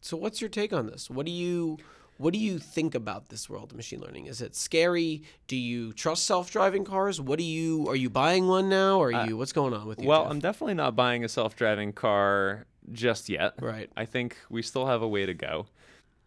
So 0.02 0.16
what's 0.16 0.40
your 0.40 0.50
take 0.50 0.72
on 0.72 0.86
this? 0.86 1.08
What 1.08 1.24
do 1.24 1.32
you 1.32 1.78
what 2.18 2.32
do 2.32 2.38
you 2.38 2.58
think 2.58 2.94
about 2.94 3.28
this 3.28 3.48
world 3.50 3.70
of 3.72 3.76
machine 3.76 4.00
learning? 4.00 4.26
Is 4.26 4.40
it 4.40 4.54
scary? 4.54 5.22
Do 5.46 5.56
you 5.56 5.92
trust 5.92 6.26
self-driving 6.26 6.84
cars? 6.84 7.20
What 7.20 7.38
do 7.38 7.44
you 7.44 7.88
are 7.88 7.96
you 7.96 8.10
buying 8.10 8.46
one 8.48 8.68
now? 8.68 8.98
Or 9.00 9.12
are 9.12 9.26
you 9.26 9.36
what's 9.36 9.52
going 9.52 9.74
on 9.74 9.86
with 9.86 9.98
you? 10.00 10.06
Uh, 10.06 10.08
Well, 10.08 10.22
Geoff? 10.24 10.30
I'm 10.30 10.38
definitely 10.40 10.74
not 10.74 10.94
buying 10.94 11.24
a 11.24 11.28
self-driving 11.28 11.94
car 11.94 12.66
just 12.92 13.28
yet. 13.28 13.54
Right. 13.60 13.90
I 13.96 14.04
think 14.04 14.36
we 14.50 14.62
still 14.62 14.86
have 14.86 15.02
a 15.02 15.08
way 15.08 15.26
to 15.26 15.34
go. 15.34 15.66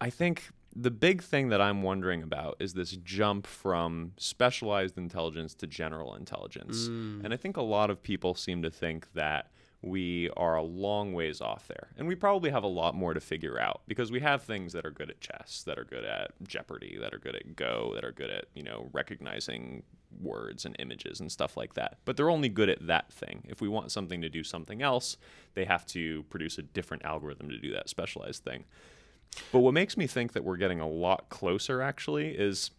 I 0.00 0.10
think 0.10 0.50
the 0.74 0.90
big 0.90 1.22
thing 1.22 1.48
that 1.48 1.60
I'm 1.60 1.82
wondering 1.82 2.22
about 2.22 2.56
is 2.60 2.74
this 2.74 2.90
jump 2.92 3.46
from 3.46 4.12
specialized 4.18 4.98
intelligence 4.98 5.54
to 5.54 5.66
general 5.66 6.14
intelligence. 6.14 6.86
And 6.88 7.32
I 7.32 7.36
think 7.38 7.56
a 7.56 7.62
lot 7.62 7.88
of 7.88 8.02
people 8.02 8.34
seem 8.34 8.60
to 8.62 8.70
think 8.70 9.12
that 9.14 9.50
we 9.82 10.30
are 10.36 10.56
a 10.56 10.62
long 10.62 11.12
ways 11.12 11.40
off 11.40 11.68
there. 11.68 11.88
And 11.96 12.08
we 12.08 12.14
probably 12.14 12.50
have 12.50 12.64
a 12.64 12.68
lot 12.68 12.94
more 12.94 13.14
to 13.14 13.20
figure 13.20 13.60
out 13.60 13.82
because 13.86 14.10
we 14.10 14.20
have 14.20 14.42
things 14.42 14.72
that 14.72 14.84
are 14.84 14.90
good 14.90 15.10
at 15.10 15.20
chess, 15.20 15.62
that 15.66 15.78
are 15.78 15.84
good 15.84 16.04
at 16.04 16.32
Jeopardy, 16.46 16.96
that 17.00 17.14
are 17.14 17.18
good 17.18 17.36
at 17.36 17.56
Go, 17.56 17.92
that 17.94 18.04
are 18.04 18.12
good 18.12 18.30
at, 18.30 18.46
you 18.54 18.62
know, 18.62 18.88
recognizing 18.92 19.82
words 20.20 20.64
and 20.64 20.74
images 20.78 21.20
and 21.20 21.30
stuff 21.30 21.56
like 21.56 21.74
that. 21.74 21.98
But 22.04 22.16
they're 22.16 22.30
only 22.30 22.48
good 22.48 22.68
at 22.68 22.86
that 22.86 23.12
thing. 23.12 23.44
If 23.48 23.60
we 23.60 23.68
want 23.68 23.92
something 23.92 24.20
to 24.22 24.28
do 24.28 24.42
something 24.42 24.82
else, 24.82 25.18
they 25.54 25.64
have 25.64 25.86
to 25.86 26.24
produce 26.24 26.58
a 26.58 26.62
different 26.62 27.04
algorithm 27.04 27.48
to 27.50 27.58
do 27.58 27.72
that 27.72 27.88
specialized 27.88 28.44
thing. 28.44 28.64
But 29.52 29.60
what 29.60 29.74
makes 29.74 29.96
me 29.96 30.06
think 30.06 30.32
that 30.32 30.44
we're 30.44 30.56
getting 30.56 30.80
a 30.80 30.88
lot 30.88 31.28
closer 31.28 31.82
actually 31.82 32.28
is 32.28 32.70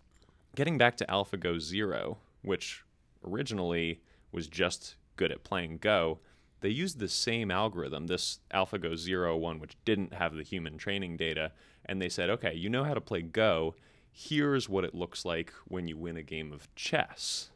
getting 0.56 0.78
back 0.78 0.98
to 0.98 1.06
AlphaGo 1.06 1.60
Zero, 1.60 2.18
which 2.42 2.84
originally 3.26 4.02
was 4.32 4.48
just 4.48 4.96
good 5.16 5.32
at 5.32 5.44
playing 5.44 5.78
Go. 5.78 6.20
They 6.62 6.70
used 6.70 7.00
the 7.00 7.08
same 7.08 7.52
algorithm, 7.52 8.08
this 8.08 8.40
AlphaGo 8.54 8.98
Zero 8.98 9.38
one, 9.38 9.60
which 9.60 9.78
didn't 9.86 10.14
have 10.14 10.36
the 10.36 10.44
human 10.44 10.78
training 10.78 11.18
data, 11.18 11.52
and 11.86 12.02
they 12.02 12.10
said, 12.10 12.30
okay, 12.30 12.54
you 12.54 12.70
know 12.70 12.84
how 12.84 12.94
to 12.94 13.02
play 13.02 13.22
Go. 13.22 13.76
Here's 14.12 14.68
what 14.68 14.84
it 14.84 14.96
looks 14.96 15.24
like 15.24 15.54
when 15.68 15.88
you 15.88 15.98
win 15.98 16.18
a 16.18 16.24
game 16.24 16.52
of 16.52 16.74
chess. 16.76 17.52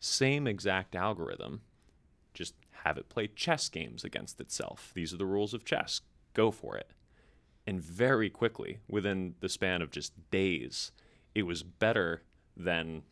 Same 0.00 0.46
exact 0.46 0.94
algorithm, 0.96 1.60
just 2.32 2.54
have 2.84 2.96
it 2.96 3.08
play 3.08 3.28
chess 3.28 3.68
games 3.68 4.02
against 4.02 4.40
itself. 4.40 4.90
These 4.94 5.12
are 5.12 5.18
the 5.18 5.26
rules 5.26 5.52
of 5.52 5.64
chess. 5.64 6.00
Go 6.34 6.50
for 6.50 6.76
it. 6.76 6.92
And 7.66 7.80
very 7.80 8.30
quickly, 8.30 8.80
within 8.88 9.34
the 9.40 9.48
span 9.48 9.82
of 9.82 9.90
just 9.90 10.12
days, 10.30 10.90
it 11.34 11.42
was 11.42 11.62
better 11.62 12.22
than 12.56 13.02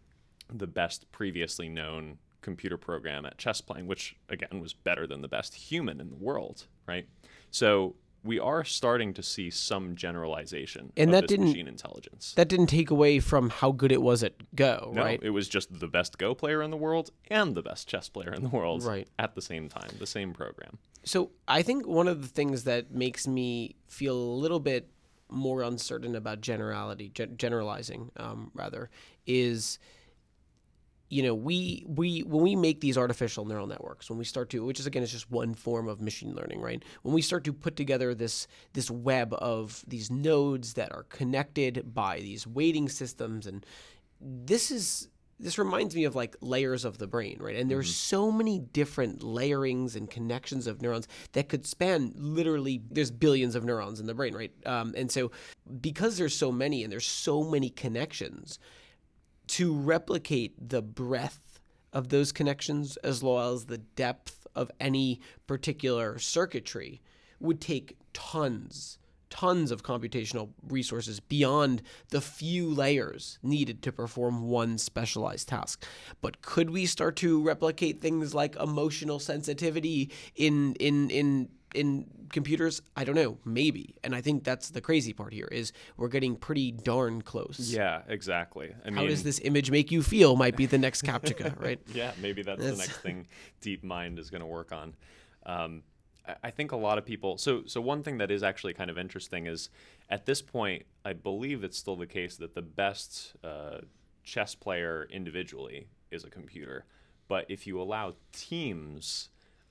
the 0.52 0.66
best 0.66 1.12
previously 1.12 1.68
known 1.68 2.18
computer 2.40 2.76
program 2.76 3.24
at 3.26 3.38
chess 3.38 3.60
playing, 3.60 3.86
which 3.86 4.16
again 4.28 4.60
was 4.60 4.72
better 4.72 5.06
than 5.06 5.22
the 5.22 5.28
best 5.28 5.54
human 5.54 6.00
in 6.00 6.10
the 6.10 6.16
world, 6.16 6.66
right? 6.86 7.06
So 7.50 7.96
we 8.22 8.38
are 8.38 8.64
starting 8.64 9.14
to 9.14 9.22
see 9.22 9.48
some 9.48 9.96
generalization 9.96 10.92
And 10.96 11.08
of 11.10 11.22
that 11.22 11.26
didn't- 11.28 11.46
machine 11.46 11.66
intelligence. 11.66 12.34
That 12.34 12.48
didn't 12.48 12.66
take 12.66 12.90
away 12.90 13.18
from 13.18 13.48
how 13.48 13.72
good 13.72 13.90
it 13.92 14.02
was 14.02 14.22
at 14.22 14.34
Go, 14.54 14.92
no, 14.94 15.02
right? 15.02 15.18
it 15.22 15.30
was 15.30 15.48
just 15.48 15.80
the 15.80 15.88
best 15.88 16.18
Go 16.18 16.34
player 16.34 16.60
in 16.62 16.70
the 16.70 16.76
world 16.76 17.10
and 17.30 17.54
the 17.54 17.62
best 17.62 17.88
chess 17.88 18.08
player 18.10 18.32
in 18.32 18.42
the 18.42 18.50
world 18.50 18.82
Right. 18.84 19.08
at 19.18 19.34
the 19.34 19.40
same 19.42 19.68
time, 19.70 19.90
the 19.98 20.06
same 20.06 20.34
program. 20.34 20.78
So 21.02 21.30
I 21.48 21.62
think 21.62 21.86
one 21.86 22.08
of 22.08 22.20
the 22.20 22.28
things 22.28 22.64
that 22.64 22.90
makes 22.90 23.26
me 23.26 23.76
feel 23.88 24.14
a 24.16 24.36
little 24.36 24.60
bit 24.60 24.90
more 25.30 25.62
uncertain 25.62 26.14
about 26.14 26.42
generality, 26.42 27.08
gen- 27.14 27.36
generalizing, 27.38 28.10
um, 28.16 28.50
rather, 28.52 28.90
is 29.26 29.78
you 31.10 31.22
know 31.22 31.34
we 31.34 31.84
we 31.86 32.20
when 32.20 32.42
we 32.42 32.56
make 32.56 32.80
these 32.80 32.96
artificial 32.96 33.44
neural 33.44 33.66
networks 33.66 34.08
when 34.08 34.18
we 34.18 34.24
start 34.24 34.48
to 34.48 34.64
which 34.64 34.80
is 34.80 34.86
again 34.86 35.02
is 35.02 35.12
just 35.12 35.30
one 35.30 35.52
form 35.52 35.88
of 35.88 36.00
machine 36.00 36.34
learning 36.34 36.60
right? 36.60 36.82
When 37.02 37.14
we 37.14 37.20
start 37.20 37.44
to 37.44 37.52
put 37.52 37.76
together 37.76 38.14
this 38.14 38.46
this 38.72 38.90
web 38.90 39.34
of 39.34 39.84
these 39.86 40.10
nodes 40.10 40.74
that 40.74 40.92
are 40.92 41.02
connected 41.04 41.92
by 41.92 42.20
these 42.20 42.46
weighting 42.46 42.88
systems 42.88 43.46
and 43.46 43.66
this 44.20 44.70
is 44.70 45.08
this 45.40 45.58
reminds 45.58 45.96
me 45.96 46.04
of 46.04 46.14
like 46.14 46.36
layers 46.40 46.84
of 46.84 46.98
the 46.98 47.08
brain 47.08 47.38
right? 47.40 47.56
And 47.56 47.68
there's 47.68 47.94
so 47.94 48.30
many 48.30 48.60
different 48.60 49.22
layerings 49.22 49.96
and 49.96 50.08
connections 50.08 50.68
of 50.68 50.80
neurons 50.80 51.08
that 51.32 51.48
could 51.48 51.66
span 51.66 52.12
literally 52.14 52.82
there's 52.88 53.10
billions 53.10 53.56
of 53.56 53.64
neurons 53.64 53.98
in 53.98 54.06
the 54.06 54.14
brain 54.14 54.34
right? 54.34 54.52
Um, 54.64 54.94
and 54.96 55.10
so 55.10 55.32
because 55.80 56.18
there's 56.18 56.36
so 56.36 56.52
many 56.52 56.84
and 56.84 56.92
there's 56.92 57.06
so 57.06 57.42
many 57.42 57.70
connections 57.70 58.60
to 59.50 59.74
replicate 59.74 60.68
the 60.68 60.82
breadth 60.82 61.60
of 61.92 62.08
those 62.08 62.32
connections 62.32 62.96
as 62.98 63.22
well 63.22 63.52
as 63.52 63.66
the 63.66 63.78
depth 63.78 64.46
of 64.54 64.70
any 64.80 65.20
particular 65.46 66.18
circuitry 66.18 67.00
would 67.40 67.60
take 67.60 67.96
tons 68.12 68.98
tons 69.30 69.70
of 69.70 69.82
computational 69.82 70.50
resources 70.68 71.20
beyond 71.20 71.82
the 72.10 72.20
few 72.20 72.68
layers 72.68 73.38
needed 73.42 73.80
to 73.80 73.92
perform 73.92 74.42
one 74.42 74.76
specialized 74.76 75.48
task. 75.48 75.84
But 76.20 76.42
could 76.42 76.70
we 76.70 76.84
start 76.84 77.16
to 77.16 77.40
replicate 77.40 78.00
things 78.00 78.34
like 78.34 78.56
emotional 78.56 79.20
sensitivity 79.20 80.10
in 80.34 80.74
in 80.74 81.10
in 81.10 81.48
in 81.74 82.06
computers 82.32 82.80
i 82.96 83.02
don't 83.04 83.14
know 83.14 83.36
maybe 83.44 83.94
and 84.04 84.14
i 84.14 84.20
think 84.20 84.44
that's 84.44 84.70
the 84.70 84.80
crazy 84.80 85.12
part 85.12 85.32
here 85.32 85.48
is 85.50 85.72
we're 85.96 86.08
getting 86.08 86.36
pretty 86.36 86.70
darn 86.70 87.20
close 87.22 87.72
Yeah, 87.72 88.02
exactly. 88.08 88.72
I 88.84 88.90
how 88.90 89.00
mean, 89.00 89.10
does 89.10 89.22
this 89.22 89.40
image 89.40 89.70
make 89.70 89.90
you 89.90 90.02
feel 90.02 90.36
might 90.36 90.56
be 90.56 90.66
the 90.66 90.78
next 90.78 91.02
captcha 91.04 91.58
right 91.62 91.80
yeah, 91.92 92.12
maybe 92.20 92.42
that's 92.42 92.60
the 92.62 92.76
next 92.76 92.98
thing 92.98 93.26
deep 93.60 93.82
mind 93.84 94.18
is 94.18 94.30
going 94.30 94.40
to 94.42 94.46
work 94.46 94.72
on. 94.72 94.94
Um, 95.46 95.82
I- 96.26 96.36
I 96.44 96.50
think 96.50 96.70
a 96.72 96.76
lot 96.76 96.98
of 96.98 97.04
people. 97.04 97.38
So, 97.38 97.62
so 97.66 97.80
one 97.80 98.02
thing 98.04 98.18
that 98.18 98.30
is 98.30 98.42
actually 98.42 98.74
kind 98.74 98.90
of 98.90 98.98
interesting 98.98 99.46
is, 99.46 99.70
at 100.10 100.26
this 100.26 100.42
point, 100.42 100.84
I 101.04 101.12
believe 101.14 101.64
it's 101.64 101.78
still 101.78 101.96
the 101.96 102.06
case 102.06 102.36
that 102.36 102.54
the 102.54 102.62
best 102.62 103.34
uh, 103.42 103.78
chess 104.22 104.54
player 104.54 105.08
individually 105.10 105.88
is 106.10 106.22
a 106.24 106.30
computer, 106.30 106.84
but 107.26 107.46
if 107.48 107.66
you 107.66 107.80
allow 107.80 108.14
teams, 108.32 109.30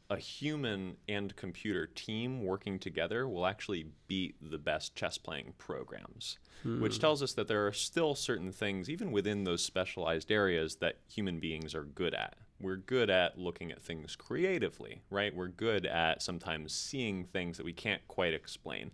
a 0.10 0.18
human 0.18 0.98
and 1.08 1.36
computer 1.36 1.86
team 1.86 2.44
working 2.44 2.80
together 2.80 3.28
will 3.28 3.46
actually 3.46 3.86
beat 4.08 4.36
the 4.42 4.58
best 4.58 4.96
chess 4.96 5.18
playing 5.18 5.54
programs, 5.58 6.40
hmm. 6.64 6.82
which 6.82 7.00
tells 7.00 7.22
us 7.22 7.34
that 7.34 7.48
there 7.48 7.68
are 7.68 7.74
still 7.74 8.16
certain 8.16 8.52
things, 8.52 8.90
even 8.90 9.12
within 9.12 9.44
those 9.44 9.64
specialized 9.64 10.32
areas, 10.32 10.78
that 10.78 10.98
human 11.08 11.40
beings 11.40 11.76
are 11.76 11.84
good 11.84 12.16
at. 12.16 12.36
We're 12.60 12.78
good 12.78 13.10
at 13.10 13.38
looking 13.38 13.72
at 13.72 13.82
things 13.82 14.16
creatively, 14.16 15.04
right? 15.12 15.34
We're 15.34 15.48
good 15.48 15.86
at 15.86 16.22
sometimes 16.22 16.74
seeing 16.74 17.26
things 17.26 17.58
that 17.58 17.66
we 17.66 17.72
can't 17.72 18.06
quite 18.08 18.34
explain. 18.34 18.92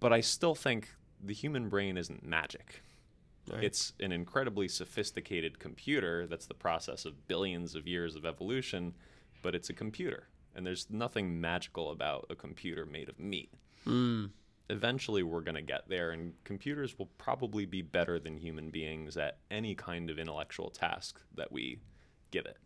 But 0.00 0.12
I 0.12 0.20
still 0.20 0.54
think 0.54 0.94
the 1.22 1.34
human 1.34 1.68
brain 1.68 1.96
isn't 1.96 2.24
magic. 2.24 2.82
Right. 3.52 3.64
It's 3.64 3.92
an 4.00 4.10
incredibly 4.10 4.68
sophisticated 4.68 5.58
computer 5.58 6.26
that's 6.26 6.46
the 6.46 6.54
process 6.54 7.04
of 7.04 7.28
billions 7.28 7.74
of 7.74 7.86
years 7.86 8.16
of 8.16 8.24
evolution, 8.24 8.94
but 9.44 9.54
it's 9.54 9.70
a 9.70 9.74
computer. 9.74 10.26
And 10.56 10.66
there's 10.66 10.88
nothing 10.90 11.40
magical 11.40 11.92
about 11.92 12.26
a 12.30 12.34
computer 12.34 12.86
made 12.86 13.08
of 13.08 13.20
meat. 13.20 13.52
mm. 13.86 14.30
Eventually, 14.70 15.22
we're 15.22 15.42
going 15.42 15.56
to 15.56 15.62
get 15.62 15.86
there, 15.90 16.12
and 16.12 16.32
computers 16.42 16.98
will 16.98 17.10
probably 17.18 17.66
be 17.66 17.82
better 17.82 18.18
than 18.18 18.38
human 18.38 18.70
beings 18.70 19.18
at 19.18 19.36
any 19.50 19.74
kind 19.74 20.08
of 20.08 20.18
intellectual 20.18 20.70
task 20.70 21.20
that 21.34 21.52
we 21.52 21.80
give 22.30 22.46
it. 22.46 22.56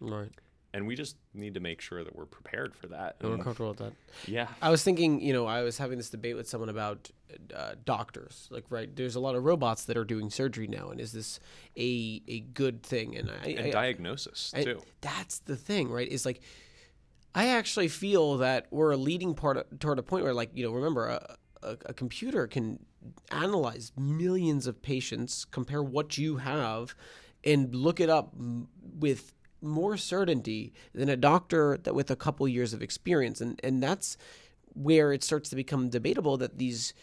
right 0.00 0.30
And 0.74 0.86
we 0.86 0.96
just 0.96 1.16
need 1.32 1.54
to 1.54 1.60
make 1.60 1.80
sure 1.80 2.04
that 2.04 2.14
we're 2.14 2.26
prepared 2.26 2.74
for 2.74 2.88
that. 2.88 3.16
and 3.20 3.30
we're 3.30 3.42
comfortable 3.42 3.70
with 3.70 3.78
that 3.78 3.92
yeah. 4.26 4.48
I 4.60 4.68
was 4.68 4.82
thinking, 4.82 5.20
you 5.20 5.32
know, 5.32 5.46
I 5.46 5.62
was 5.62 5.78
having 5.78 5.96
this 5.96 6.10
debate 6.10 6.36
with 6.36 6.46
someone 6.48 6.68
about 6.68 7.10
uh, 7.54 7.74
doctors. 7.86 8.48
Like, 8.50 8.64
right, 8.68 8.94
there's 8.94 9.14
a 9.14 9.20
lot 9.20 9.34
of 9.34 9.44
robots 9.44 9.84
that 9.84 9.96
are 9.96 10.04
doing 10.04 10.28
surgery 10.30 10.66
now, 10.66 10.90
and 10.90 11.00
is 11.00 11.12
this 11.12 11.40
a 11.76 12.22
a 12.28 12.40
good 12.40 12.82
thing? 12.82 13.16
And 13.16 13.30
I, 13.30 13.48
And 13.48 13.66
I, 13.66 13.70
diagnosis, 13.70 14.52
I- 14.54 14.64
too. 14.64 14.82
that's 15.00 15.38
the 15.40 15.56
thing, 15.56 15.90
right? 15.90 16.08
Is 16.08 16.26
like, 16.26 16.40
I 17.34 17.48
actually 17.48 17.88
feel 17.88 18.36
that 18.38 18.66
we're 18.70 18.92
a 18.92 18.96
leading 18.96 19.34
part 19.34 19.80
toward 19.80 19.98
a 19.98 20.02
point 20.02 20.24
where, 20.24 20.34
like, 20.34 20.50
you 20.54 20.64
know, 20.64 20.72
remember 20.72 21.06
a, 21.08 21.36
a, 21.62 21.76
a 21.86 21.94
computer 21.94 22.46
can 22.46 22.78
analyze 23.30 23.92
millions 23.96 24.66
of 24.66 24.82
patients, 24.82 25.44
compare 25.44 25.82
what 25.82 26.18
you 26.18 26.36
have, 26.38 26.94
and 27.44 27.74
look 27.74 28.00
it 28.00 28.10
up 28.10 28.34
with 28.82 29.32
more 29.60 29.96
certainty 29.96 30.72
than 30.94 31.08
a 31.08 31.16
doctor 31.16 31.78
that 31.82 31.94
with 31.94 32.10
a 32.10 32.16
couple 32.16 32.46
years 32.48 32.72
of 32.72 32.82
experience, 32.82 33.40
and 33.40 33.60
and 33.62 33.82
that's 33.82 34.16
where 34.74 35.12
it 35.12 35.24
starts 35.24 35.50
to 35.50 35.56
become 35.56 35.88
debatable 35.88 36.36
that 36.36 36.58
these 36.58 36.94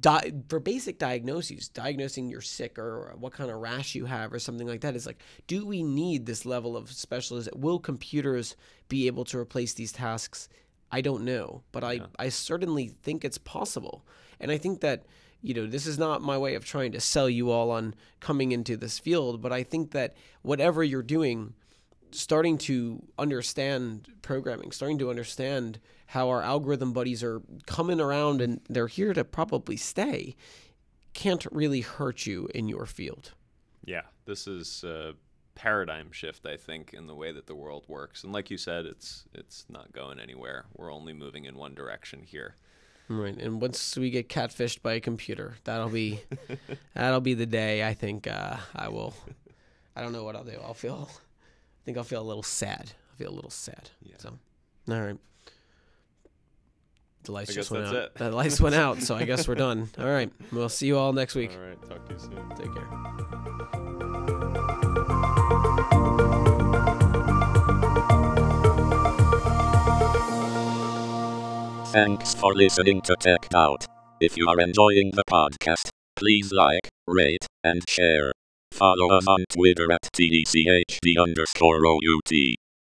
di- 0.00 0.32
for 0.48 0.60
basic 0.60 0.98
diagnoses, 0.98 1.68
diagnosing 1.68 2.28
you're 2.28 2.40
sick 2.40 2.78
or 2.78 3.14
what 3.18 3.32
kind 3.32 3.50
of 3.50 3.58
rash 3.58 3.94
you 3.94 4.06
have 4.06 4.32
or 4.32 4.38
something 4.38 4.66
like 4.66 4.80
that 4.82 4.96
is 4.96 5.06
like, 5.06 5.22
do 5.46 5.66
we 5.66 5.82
need 5.82 6.26
this 6.26 6.46
level 6.46 6.76
of 6.76 6.92
specialist 6.92 7.48
Will 7.54 7.78
computers 7.78 8.56
be 8.88 9.06
able 9.06 9.24
to 9.24 9.38
replace 9.38 9.74
these 9.74 9.92
tasks? 9.92 10.48
I 10.92 11.00
don't 11.00 11.24
know, 11.24 11.62
but 11.72 11.84
I, 11.84 12.00
I 12.18 12.30
certainly 12.30 12.88
think 12.88 13.24
it's 13.24 13.38
possible. 13.38 14.04
And 14.40 14.50
I 14.50 14.58
think 14.58 14.80
that, 14.80 15.04
you 15.40 15.54
know, 15.54 15.66
this 15.66 15.86
is 15.86 15.98
not 15.98 16.22
my 16.22 16.36
way 16.36 16.54
of 16.54 16.64
trying 16.64 16.92
to 16.92 17.00
sell 17.00 17.28
you 17.28 17.50
all 17.50 17.70
on 17.70 17.94
coming 18.18 18.50
into 18.52 18.76
this 18.76 18.98
field, 18.98 19.40
but 19.40 19.52
I 19.52 19.62
think 19.62 19.92
that 19.92 20.14
whatever 20.42 20.82
you're 20.82 21.02
doing, 21.02 21.54
starting 22.12 22.58
to 22.58 23.02
understand 23.18 24.08
programming, 24.22 24.72
starting 24.72 24.98
to 24.98 25.10
understand 25.10 25.80
how 26.06 26.28
our 26.28 26.42
algorithm 26.42 26.92
buddies 26.92 27.22
are 27.22 27.40
coming 27.66 28.00
around 28.00 28.40
and 28.40 28.60
they're 28.68 28.88
here 28.88 29.12
to 29.12 29.24
probably 29.24 29.76
stay, 29.76 30.34
can't 31.14 31.46
really 31.50 31.80
hurt 31.80 32.26
you 32.26 32.48
in 32.54 32.68
your 32.68 32.86
field. 32.86 33.32
Yeah, 33.84 34.02
this 34.24 34.46
is 34.46 34.84
a 34.84 35.14
paradigm 35.54 36.10
shift, 36.12 36.46
I 36.46 36.56
think, 36.56 36.94
in 36.94 37.06
the 37.06 37.14
way 37.14 37.32
that 37.32 37.46
the 37.46 37.54
world 37.54 37.84
works. 37.86 38.24
And 38.24 38.32
like 38.32 38.50
you 38.50 38.56
said, 38.56 38.86
it's 38.86 39.24
it's 39.34 39.66
not 39.68 39.92
going 39.92 40.18
anywhere. 40.18 40.66
We're 40.74 40.92
only 40.92 41.12
moving 41.12 41.44
in 41.44 41.54
one 41.56 41.74
direction 41.74 42.22
here. 42.22 42.56
Right, 43.08 43.36
and 43.36 43.60
once 43.60 43.96
we 43.96 44.10
get 44.10 44.28
catfished 44.28 44.82
by 44.82 44.94
a 44.94 45.00
computer, 45.00 45.56
that'll 45.64 45.88
be 45.88 46.20
that'll 46.94 47.20
be 47.20 47.34
the 47.34 47.46
day. 47.46 47.86
I 47.86 47.94
think 47.94 48.26
uh, 48.26 48.56
I 48.74 48.88
will. 48.88 49.14
I 49.96 50.02
don't 50.02 50.12
know 50.12 50.24
what 50.24 50.36
I'll 50.36 50.44
do. 50.44 50.58
I'll 50.64 50.74
feel. 50.74 51.10
I 51.80 51.84
think 51.84 51.96
I'll 51.96 52.04
feel 52.04 52.22
a 52.22 52.22
little 52.22 52.42
sad. 52.42 52.92
I'll 53.10 53.16
feel 53.16 53.30
a 53.30 53.34
little 53.34 53.50
sad. 53.50 53.90
Yeah. 54.02 54.14
So, 54.18 54.38
all 54.90 55.00
right. 55.00 55.16
The 57.24 57.32
lights 57.32 57.50
I 57.50 57.54
just 57.54 57.70
guess 57.70 57.78
went 57.78 57.84
that's 57.86 57.96
out. 57.96 58.04
it. 58.04 58.14
The 58.14 58.30
lights 58.30 58.60
went 58.60 58.74
out, 58.74 59.02
so 59.02 59.14
I 59.14 59.24
guess 59.24 59.46
we're 59.46 59.54
done. 59.54 59.90
All 59.98 60.06
right. 60.06 60.32
We'll 60.52 60.70
see 60.70 60.86
you 60.86 60.96
all 60.96 61.12
next 61.12 61.34
week. 61.34 61.50
All 61.52 61.60
right, 61.60 61.80
talk 61.86 62.06
to 62.06 62.14
you 62.14 62.18
soon. 62.18 62.48
Take 62.56 62.72
care. 62.74 63.90
Thanks 71.92 72.34
for 72.34 72.54
listening 72.54 73.00
to 73.02 73.16
Tech 73.18 73.48
Out. 73.54 73.84
If 74.20 74.36
you 74.36 74.48
are 74.48 74.60
enjoying 74.60 75.10
the 75.14 75.24
podcast, 75.28 75.90
please 76.14 76.52
like, 76.52 76.88
rate, 77.06 77.46
and 77.64 77.82
share. 77.88 78.32
Follow 78.80 79.12
us 79.12 79.26
on 79.26 79.44
Twitter 79.50 79.92
at 79.92 80.08
TDCHD 80.16 81.22
underscore 81.22 81.84
OUT. 81.86 82.32